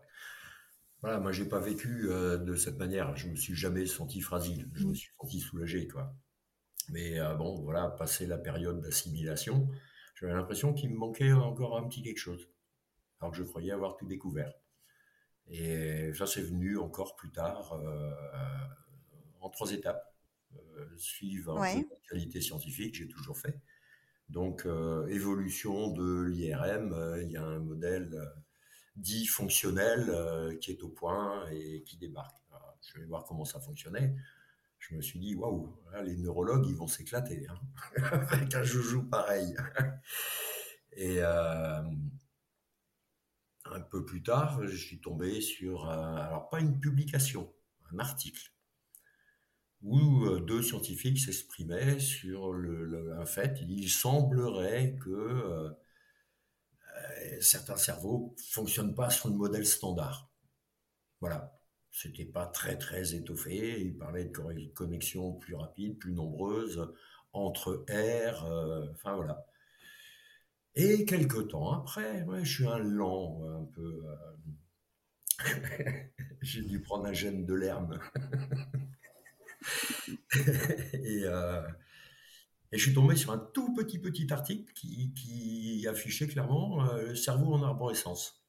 Voilà, 1.06 1.20
moi, 1.20 1.30
j'ai 1.30 1.44
pas 1.44 1.60
vécu 1.60 2.08
euh, 2.10 2.36
de 2.36 2.56
cette 2.56 2.78
manière. 2.78 3.14
Je 3.14 3.28
me 3.28 3.36
suis 3.36 3.54
jamais 3.54 3.86
senti 3.86 4.20
fragile. 4.20 4.68
Je 4.74 4.86
me 4.86 4.90
mmh. 4.90 4.94
suis 4.96 5.12
senti 5.20 5.38
soulagé, 5.38 5.86
quoi. 5.86 6.12
Mais 6.88 7.20
euh, 7.20 7.36
bon, 7.36 7.62
voilà, 7.62 7.90
passé 7.90 8.26
la 8.26 8.38
période 8.38 8.80
d'assimilation, 8.80 9.68
j'avais 10.16 10.32
l'impression 10.32 10.74
qu'il 10.74 10.90
me 10.90 10.96
manquait 10.96 11.30
encore 11.30 11.78
un 11.78 11.86
petit 11.86 12.02
quelque 12.02 12.18
chose, 12.18 12.50
alors 13.20 13.30
que 13.30 13.38
je 13.38 13.44
croyais 13.44 13.70
avoir 13.70 13.96
tout 13.96 14.06
découvert. 14.08 14.52
Et 15.46 16.12
ça, 16.12 16.26
c'est 16.26 16.42
venu 16.42 16.76
encore 16.76 17.14
plus 17.14 17.30
tard, 17.30 17.74
euh, 17.74 18.10
en 19.40 19.48
trois 19.48 19.70
étapes. 19.70 20.12
suivre 20.96 21.56
un 21.56 21.82
peu 21.82 21.88
la 21.88 22.08
qualité 22.08 22.40
scientifique, 22.40 22.96
j'ai 22.96 23.06
toujours 23.06 23.38
fait. 23.38 23.60
Donc, 24.28 24.66
évolution 25.08 25.92
de 25.92 26.22
l'IRM, 26.22 27.20
il 27.22 27.30
y 27.30 27.36
a 27.36 27.44
un 27.44 27.60
modèle 27.60 28.10
dit 28.96 29.26
fonctionnel 29.26 30.06
euh, 30.08 30.56
qui 30.56 30.70
est 30.70 30.82
au 30.82 30.88
point 30.88 31.46
et 31.50 31.82
qui 31.84 31.96
débarque. 31.96 32.36
je 32.80 32.98
vais 32.98 33.06
voir 33.06 33.24
comment 33.24 33.44
ça 33.44 33.60
fonctionnait. 33.60 34.14
Je 34.78 34.94
me 34.94 35.00
suis 35.00 35.18
dit, 35.18 35.34
waouh, 35.34 35.76
les 36.04 36.16
neurologues, 36.16 36.66
ils 36.68 36.76
vont 36.76 36.86
s'éclater 36.86 37.46
hein, 37.48 37.58
avec 38.12 38.54
un 38.54 38.62
joujou 38.62 39.04
pareil. 39.04 39.56
et 40.92 41.16
euh, 41.20 41.82
un 43.64 43.80
peu 43.80 44.04
plus 44.04 44.22
tard, 44.22 44.66
je 44.66 44.76
suis 44.76 45.00
tombé 45.00 45.40
sur, 45.40 45.88
alors 45.88 46.48
pas 46.48 46.60
une 46.60 46.78
publication, 46.78 47.52
un 47.92 47.98
article 47.98 48.52
où 49.82 50.24
euh, 50.24 50.40
deux 50.40 50.62
scientifiques 50.62 51.20
s'exprimaient 51.20 51.98
sur 51.98 52.52
le, 52.52 53.16
un 53.18 53.26
fait. 53.26 53.60
Il 53.68 53.88
semblerait 53.88 54.96
que 55.02 55.70
certains 57.40 57.76
cerveaux 57.76 58.34
fonctionnent 58.50 58.94
pas 58.94 59.10
sur 59.10 59.28
le 59.28 59.34
modèle 59.34 59.66
standard. 59.66 60.30
Voilà. 61.20 61.52
C'était 61.90 62.26
pas 62.26 62.46
très 62.46 62.76
très 62.76 63.14
étoffé. 63.14 63.80
Il 63.80 63.96
parlait 63.96 64.26
de 64.26 64.72
connexions 64.74 65.32
plus 65.32 65.54
rapides, 65.54 65.98
plus 65.98 66.12
nombreuses 66.12 66.92
entre 67.32 67.86
R. 67.88 68.44
Euh, 68.44 68.86
enfin 68.92 69.14
voilà. 69.14 69.46
Et 70.74 71.06
quelques 71.06 71.48
temps 71.48 71.72
après, 71.72 72.26
je 72.42 72.50
suis 72.50 72.66
un 72.66 72.78
lent, 72.78 73.40
un 73.48 73.64
peu. 73.64 74.04
Euh, 74.04 74.36
j'ai 76.42 76.62
dû 76.62 76.82
prendre 76.82 77.06
un 77.06 77.14
gène 77.14 77.46
de 77.46 77.54
l'herbe. 77.54 77.98
et, 80.92 81.22
euh, 81.24 81.62
et 82.76 82.78
je 82.78 82.84
suis 82.84 82.92
tombé 82.92 83.16
sur 83.16 83.32
un 83.32 83.38
tout 83.38 83.72
petit 83.72 83.98
petit 83.98 84.30
article 84.30 84.70
qui, 84.74 85.86
affichait 85.88 86.26
clairement 86.26 86.84
euh, 86.84 87.06
le 87.08 87.14
cerveau 87.14 87.54
en 87.54 87.62
arborescence. 87.62 88.44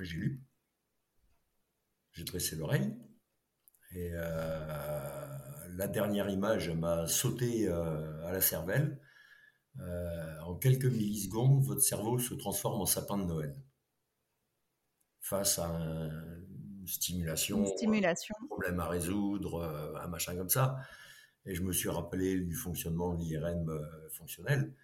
J'ai 0.00 0.16
lu. 0.16 0.44
J'ai 2.10 2.24
dressé 2.24 2.56
l'oreille. 2.56 2.96
Et 3.92 4.10
euh, 4.12 5.68
la 5.76 5.86
dernière 5.86 6.28
image 6.28 6.70
m'a 6.70 7.06
sauté 7.06 7.68
euh, 7.68 8.26
à 8.26 8.32
la 8.32 8.40
cervelle. 8.40 9.00
en 9.78 10.56
quelques 10.56 10.86
millisecondes, 10.86 11.62
votre 11.62 11.82
cerveau 11.82 12.18
se 12.18 12.34
transforme 12.34 12.80
en 12.80 12.86
sapin 12.86 13.18
de 13.18 13.24
Noël. 13.24 13.54
Face 15.20 15.60
à 15.60 15.68
une 15.68 16.88
stimulation, 16.88 17.58
une 17.58 17.66
stimulation. 17.66 18.34
un 18.42 18.46
problème 18.46 18.80
à 18.80 18.88
résoudre, 18.88 19.62
un 20.02 20.08
machin 20.08 20.34
comme 20.34 20.48
ça. 20.48 20.76
Et 21.46 21.54
je 21.54 21.62
me 21.62 21.72
suis 21.72 21.88
rappelé 21.88 22.40
du 22.40 22.54
fonctionnement 22.54 23.14
de 23.14 23.22
l'IRM 23.22 23.70
euh, 23.70 24.08
fonctionnel. 24.10 24.74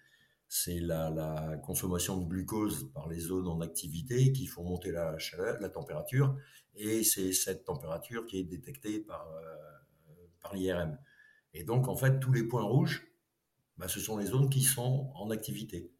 C'est 0.47 0.79
la, 0.79 1.57
consommation 1.65 2.17
de 2.17 2.27
glucose 2.27 2.91
par 2.93 3.09
les 3.09 3.19
zones 3.19 3.47
en 3.47 3.61
activité 3.61 4.31
qui 4.31 4.45
font 4.45 4.63
monter 4.63 4.91
la 4.91 5.17
chaleur, 5.17 5.59
la 5.59 5.69
température, 5.69 6.37
et 6.75 7.03
c'est 7.03 7.33
cette 7.33 7.65
température 7.65 8.25
qui 8.25 8.39
est 8.39 8.43
détectée 8.43 8.99
par, 8.99 9.27
euh, 9.31 10.13
par 10.41 10.53
l'IRM. 10.53 10.97
Et 11.53 11.63
donc, 11.63 11.87
en 11.87 11.95
fait, 11.95 12.19
tous 12.19 12.31
les 12.31 12.43
points 12.43 12.63
rouges, 12.63 13.07
bah, 13.77 13.87
ce 13.87 13.99
sont 13.99 14.17
les 14.17 14.27
zones 14.27 14.49
qui 14.49 14.61
sont 14.61 15.11
en 15.15 15.31
activité. 15.31 15.91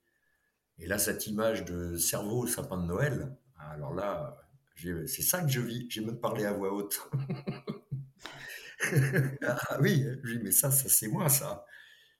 Et 0.78 0.88
là, 0.88 0.98
cette 0.98 1.28
image 1.28 1.66
de 1.66 1.98
cerveau 1.98 2.48
sapin 2.48 2.78
de 2.78 2.86
Noël, 2.86 3.36
alors 3.58 3.94
là, 3.94 4.38
c'est 4.76 5.22
ça 5.22 5.42
que 5.42 5.50
je 5.50 5.62
vis. 5.62 5.88
J'ai 5.90 6.02
même 6.02 6.20
parlé 6.20 6.46
à 6.46 6.54
voix 6.54 6.74
haute. 6.74 7.10
ah 9.48 9.78
oui, 9.82 10.06
mais 10.44 10.52
ça, 10.52 10.72
ça 10.72 10.90
c'est 10.90 11.08
moi, 11.08 11.30
ça. 11.30 11.66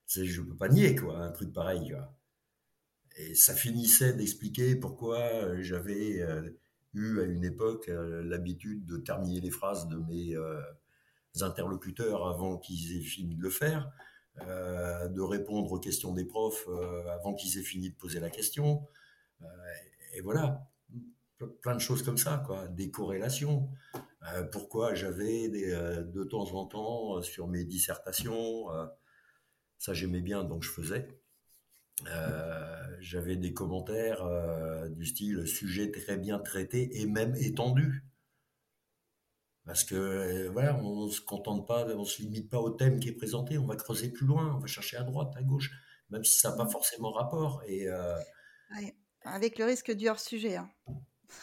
Je 0.08 0.42
peux 0.42 0.56
pas 0.56 0.70
nier, 0.70 0.96
quoi, 0.96 1.18
un 1.18 1.32
truc 1.32 1.54
pareil. 1.54 1.96
Et 3.16 3.36
ça 3.36 3.54
finissait 3.54 4.14
d'expliquer 4.14 4.76
pourquoi 4.76 5.20
euh, 5.20 5.62
j'avais 5.62 6.22
euh, 6.22 6.50
eu 6.94 7.20
à 7.20 7.24
une 7.24 7.44
époque 7.44 7.90
euh, 7.90 8.24
l'habitude 8.24 8.86
de 8.86 8.98
terminer 8.98 9.40
les 9.40 9.52
phrases 9.52 9.88
de 9.88 9.98
mes 9.98 10.36
interlocuteurs 11.42 12.28
avant 12.28 12.58
qu'ils 12.58 12.98
aient 12.98 13.02
fini 13.02 13.36
de 13.36 13.42
le 13.42 13.50
faire, 13.50 13.92
de 14.38 15.22
répondre 15.22 15.72
aux 15.72 15.80
questions 15.80 16.14
des 16.14 16.26
profs 16.26 16.68
avant 17.10 17.34
qu'ils 17.34 17.58
aient 17.58 17.64
fini 17.64 17.90
de 17.90 17.96
poser 17.96 18.20
la 18.20 18.30
question. 18.30 18.88
et 20.14 20.22
voilà, 20.22 20.70
plein 21.64 21.74
de 21.74 21.80
choses 21.80 22.04
comme 22.04 22.20
ça, 22.20 22.44
quoi, 22.46 22.68
des 22.68 22.92
corrélations. 22.92 23.72
Euh, 24.32 24.44
pourquoi 24.44 24.94
j'avais 24.94 25.50
euh, 25.74 26.04
de 26.04 26.24
temps 26.24 26.54
en 26.54 26.66
temps 26.66 27.18
euh, 27.18 27.22
sur 27.22 27.48
mes 27.48 27.66
dissertations, 27.66 28.68
ça 29.78 29.94
j'aimais 29.94 30.22
bien, 30.22 30.44
donc 30.44 30.64
je 30.64 30.70
faisais. 30.70 31.20
j'avais 33.00 33.36
des 33.36 33.54
commentaires 33.54 34.24
du 34.90 35.06
style 35.06 35.46
sujet 35.46 35.92
très 35.92 36.18
bien 36.18 36.40
traité 36.40 37.02
et 37.02 37.06
même 37.06 37.36
étendu. 37.36 38.06
Parce 39.66 39.84
que 39.84 40.48
voilà, 40.50 40.76
on 40.78 41.06
ne 41.06 41.12
se 41.12 41.22
contente 41.22 41.68
pas, 41.68 41.86
on 41.96 42.04
se 42.04 42.22
limite 42.22 42.50
pas 42.50 42.60
au 42.60 42.70
thème 42.70 43.00
qui 43.00 43.10
est 43.10 43.14
présenté, 43.14 43.58
on 43.58 43.66
va 43.66 43.76
creuser 43.76 44.10
plus 44.10 44.26
loin, 44.26 44.56
on 44.56 44.60
va 44.60 44.68
chercher 44.68 44.98
à 44.98 45.04
droite, 45.04 45.34
à 45.38 45.42
gauche, 45.42 45.72
même 46.10 46.24
si 46.24 46.38
ça 46.38 46.52
n'a 46.52 46.58
pas 46.58 46.68
forcément 46.70 47.12
rapport. 47.12 47.62
Et, 47.68 47.88
Avec 49.24 49.58
le 49.58 49.66
risque 49.66 49.92
du 49.92 50.08
hors-sujet. 50.10 50.58
Hein. 50.58 50.70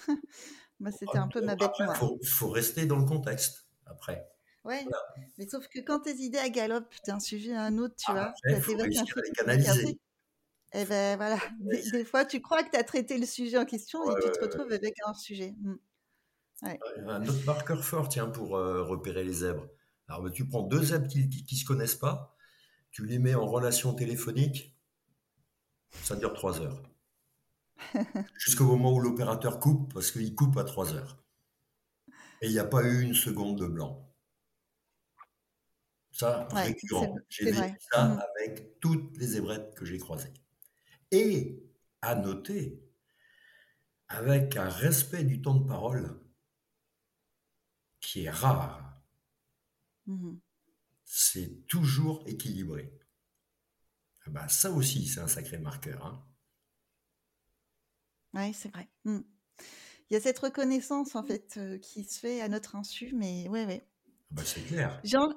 Moi, 0.80 0.90
c'était 0.90 1.18
un 1.18 1.28
peu 1.28 1.42
ma 1.42 1.56
bête 1.56 1.70
noire. 1.78 2.02
Il 2.20 2.26
faut, 2.26 2.48
rester 2.48 2.86
dans 2.86 2.98
le 2.98 3.04
contexte 3.04 3.66
après. 3.86 4.26
Ouais, 4.64 4.84
mais 5.38 5.48
sauf 5.48 5.68
que 5.68 5.80
quand 5.80 6.00
tes 6.00 6.14
idées 6.16 6.38
à 6.38 6.48
galop 6.50 6.84
d'un 7.06 7.20
sujet 7.20 7.54
à 7.54 7.62
un 7.62 7.78
autre, 7.78 7.94
tu 7.96 8.06
ah, 8.08 8.12
vois, 8.44 8.56
il 8.56 8.60
faut 8.60 8.76
réussir 8.76 9.16
à 9.16 9.20
les 9.22 9.30
canaliser. 9.32 9.98
Et 10.72 10.82
eh 10.82 10.84
ben 10.84 11.16
voilà, 11.16 11.38
des, 11.58 12.04
fois 12.04 12.24
tu 12.24 12.40
crois 12.40 12.62
que 12.62 12.70
tu 12.70 12.76
as 12.76 12.84
traité 12.84 13.18
le 13.18 13.26
sujet 13.26 13.58
en 13.58 13.64
question 13.64 14.04
et 14.04 14.22
tu 14.22 14.30
te 14.30 14.40
retrouves 14.40 14.70
avec 14.70 14.94
un 15.04 15.14
sujet. 15.14 15.56
Mmh. 15.58 15.74
Un 17.08 17.26
autre 17.26 17.44
marqueur 17.44 17.82
fort, 17.82 18.08
tiens, 18.08 18.28
pour 18.28 18.56
euh, 18.56 18.84
repérer 18.84 19.24
les 19.24 19.32
zèbres. 19.32 19.66
Alors, 20.08 20.22
bah, 20.22 20.30
tu 20.30 20.46
prends 20.46 20.62
deux 20.62 20.82
zèbres 20.82 21.08
qui 21.08 21.26
ne 21.26 21.56
se 21.56 21.64
connaissent 21.64 21.96
pas, 21.96 22.36
tu 22.90 23.04
les 23.04 23.18
mets 23.18 23.34
en 23.34 23.46
relation 23.46 23.94
téléphonique, 23.94 24.76
ça 26.02 26.16
dure 26.16 26.34
trois 26.34 26.60
heures. 26.60 26.89
Jusqu'au 28.38 28.64
moment 28.64 28.92
où 28.92 29.00
l'opérateur 29.00 29.60
coupe, 29.60 29.92
parce 29.92 30.10
qu'il 30.10 30.34
coupe 30.34 30.56
à 30.56 30.64
3 30.64 30.94
heures. 30.94 31.22
Et 32.42 32.46
il 32.46 32.52
n'y 32.52 32.58
a 32.58 32.64
pas 32.64 32.82
eu 32.82 33.02
une 33.02 33.14
seconde 33.14 33.58
de 33.58 33.66
blanc. 33.66 34.06
Ça, 36.12 36.48
récurrent. 36.52 37.16
J'ai 37.28 37.52
vu 37.52 37.62
ça 37.92 38.08
mmh. 38.08 38.22
avec 38.36 38.80
toutes 38.80 39.16
les 39.16 39.26
zébrettes 39.28 39.74
que 39.74 39.84
j'ai 39.84 39.98
croisées. 39.98 40.32
Et 41.10 41.62
à 42.02 42.14
noter, 42.14 42.82
avec 44.08 44.56
un 44.56 44.68
respect 44.68 45.24
du 45.24 45.40
temps 45.40 45.54
de 45.54 45.66
parole 45.66 46.20
qui 48.00 48.24
est 48.24 48.30
rare, 48.30 49.00
mmh 50.06 50.36
c'est 51.12 51.66
toujours 51.66 52.22
équilibré. 52.26 52.96
bah, 54.28 54.48
ça 54.48 54.70
aussi, 54.70 55.08
c'est 55.08 55.18
un 55.18 55.26
sacré 55.26 55.58
marqueur. 55.58 56.06
Hein. 56.06 56.24
Oui, 58.34 58.52
c'est 58.54 58.70
vrai. 58.72 58.88
Mmh. 59.04 59.20
Il 60.10 60.14
y 60.14 60.16
a 60.16 60.20
cette 60.20 60.38
reconnaissance, 60.38 61.14
en 61.14 61.22
fait, 61.22 61.54
euh, 61.56 61.78
qui 61.78 62.04
se 62.04 62.18
fait 62.18 62.40
à 62.40 62.48
notre 62.48 62.76
insu, 62.76 63.12
mais 63.14 63.48
ouais, 63.48 63.64
ouais. 63.66 63.82
Ah 63.82 64.12
bah, 64.32 64.42
c'est 64.44 64.62
clair. 64.66 65.00
Jean, 65.04 65.32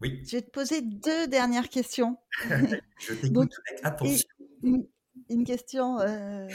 oui. 0.00 0.22
je 0.26 0.36
vais 0.36 0.42
te 0.42 0.50
poser 0.50 0.80
deux 0.82 1.26
dernières 1.26 1.68
questions. 1.68 2.16
je 2.98 3.14
t'écoute 3.14 3.52
avec 3.66 3.84
attention 3.84 4.28
une 5.30 5.44
question, 5.44 5.98
euh, 6.00 6.48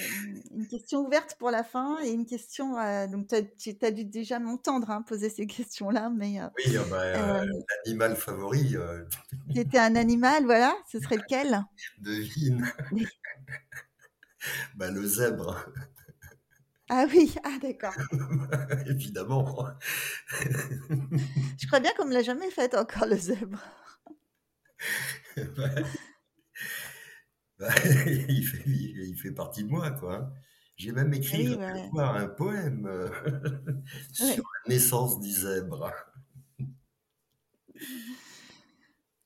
une 0.52 0.68
question 0.68 1.06
ouverte 1.06 1.36
pour 1.38 1.52
la 1.52 1.64
fin 1.64 1.98
et 2.04 2.10
une 2.10 2.26
question. 2.26 2.78
Euh, 2.78 3.08
donc, 3.08 3.28
tu 3.28 3.76
as, 3.82 3.92
dû 3.92 4.06
déjà 4.06 4.40
m'entendre 4.40 4.90
hein, 4.90 5.02
poser 5.04 5.30
ces 5.30 5.46
questions-là, 5.46 6.10
mais. 6.10 6.40
Oui, 6.58 6.78
ah 6.78 6.84
bah, 6.90 7.46
l'animal 7.86 8.16
favori. 8.16 8.76
Qui 9.52 9.60
était 9.60 9.80
un 9.80 9.96
animal, 9.96 10.46
voilà. 10.46 10.76
Ce 10.92 11.00
serait 11.00 11.18
lequel? 11.18 11.64
Devine. 12.02 12.66
bah, 14.76 14.92
le 14.92 15.06
zèbre. 15.06 15.66
Ah 16.90 17.06
oui, 17.10 17.34
ah 17.44 17.58
d'accord. 17.62 17.94
Évidemment. 18.88 19.68
Je 21.60 21.68
crois 21.68 21.80
bien 21.80 21.92
qu'on 21.98 22.06
ne 22.06 22.14
l'a 22.14 22.24
jamais 22.24 22.52
fait 22.52 22.76
encore 22.76 23.06
le 23.08 23.18
zèbre. 23.18 23.64
il, 27.60 28.46
fait, 28.46 28.64
il, 28.68 29.16
fait, 29.18 29.32
partie 29.32 29.64
de 29.64 29.70
moi, 29.70 29.92
quoi. 29.92 30.34
J'ai 30.76 30.92
même 30.92 31.14
écrit 31.14 31.58
un 31.98 32.28
poème 32.28 32.86
euh, 32.88 33.10
sur 34.12 34.44
la 34.66 34.74
naissance 34.74 35.20
du 35.22 35.32
zèbre. 35.32 35.90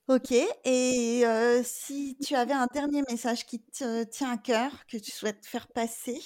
Ok, 0.07 0.31
et 0.31 1.23
si 1.65 2.17
tu 2.25 2.33
avais 2.33 2.53
un 2.53 2.67
dernier 2.73 3.01
message 3.09 3.45
qui 3.45 3.61
te 3.61 4.05
tient 4.05 4.31
à 4.31 4.37
cœur, 4.37 4.85
que 4.87 4.97
tu 4.97 5.11
souhaites 5.11 5.45
faire 5.45 5.67
passer, 5.67 6.17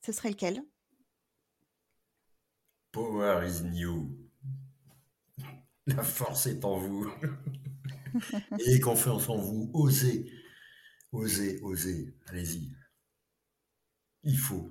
ce 0.00 0.12
serait 0.12 0.30
lequel? 0.30 0.62
Power 2.92 3.46
is 3.46 3.62
new. 3.62 4.16
La 5.86 6.02
force 6.02 6.46
est 6.46 6.64
en 6.64 6.78
vous. 6.78 7.12
Ayez 8.58 8.80
confiance 8.80 9.28
en 9.28 9.36
vous, 9.36 9.70
osez, 9.74 10.32
osez, 11.12 11.60
osez, 11.60 12.14
allez-y. 12.28 12.72
Il 14.22 14.38
faut. 14.38 14.70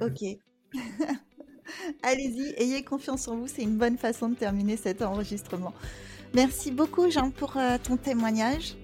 ok. 0.00 0.24
Allez-y, 2.02 2.54
ayez 2.56 2.82
confiance 2.82 3.28
en 3.28 3.36
vous, 3.36 3.48
c'est 3.48 3.62
une 3.62 3.76
bonne 3.76 3.98
façon 3.98 4.28
de 4.28 4.34
terminer 4.34 4.76
cet 4.76 5.02
enregistrement. 5.02 5.72
Merci 6.34 6.70
beaucoup 6.70 7.10
Jean 7.10 7.30
pour 7.30 7.56
euh, 7.56 7.76
ton 7.82 7.96
témoignage, 7.96 8.76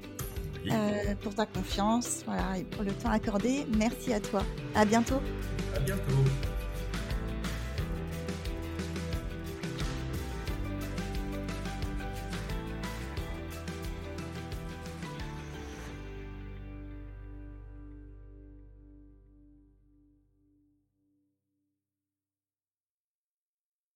euh, 0.71 1.15
pour 1.23 1.35
ta 1.35 1.47
confiance 1.47 2.23
voilà, 2.27 2.59
et 2.59 2.65
pour 2.65 2.85
le 2.85 2.93
temps 2.93 3.11
accordé. 3.11 3.67
Merci 3.77 4.13
à 4.13 4.21
toi. 4.21 4.43
À 4.75 4.85
bientôt. 4.85 5.21
À 5.75 5.81
bientôt. 5.81 6.01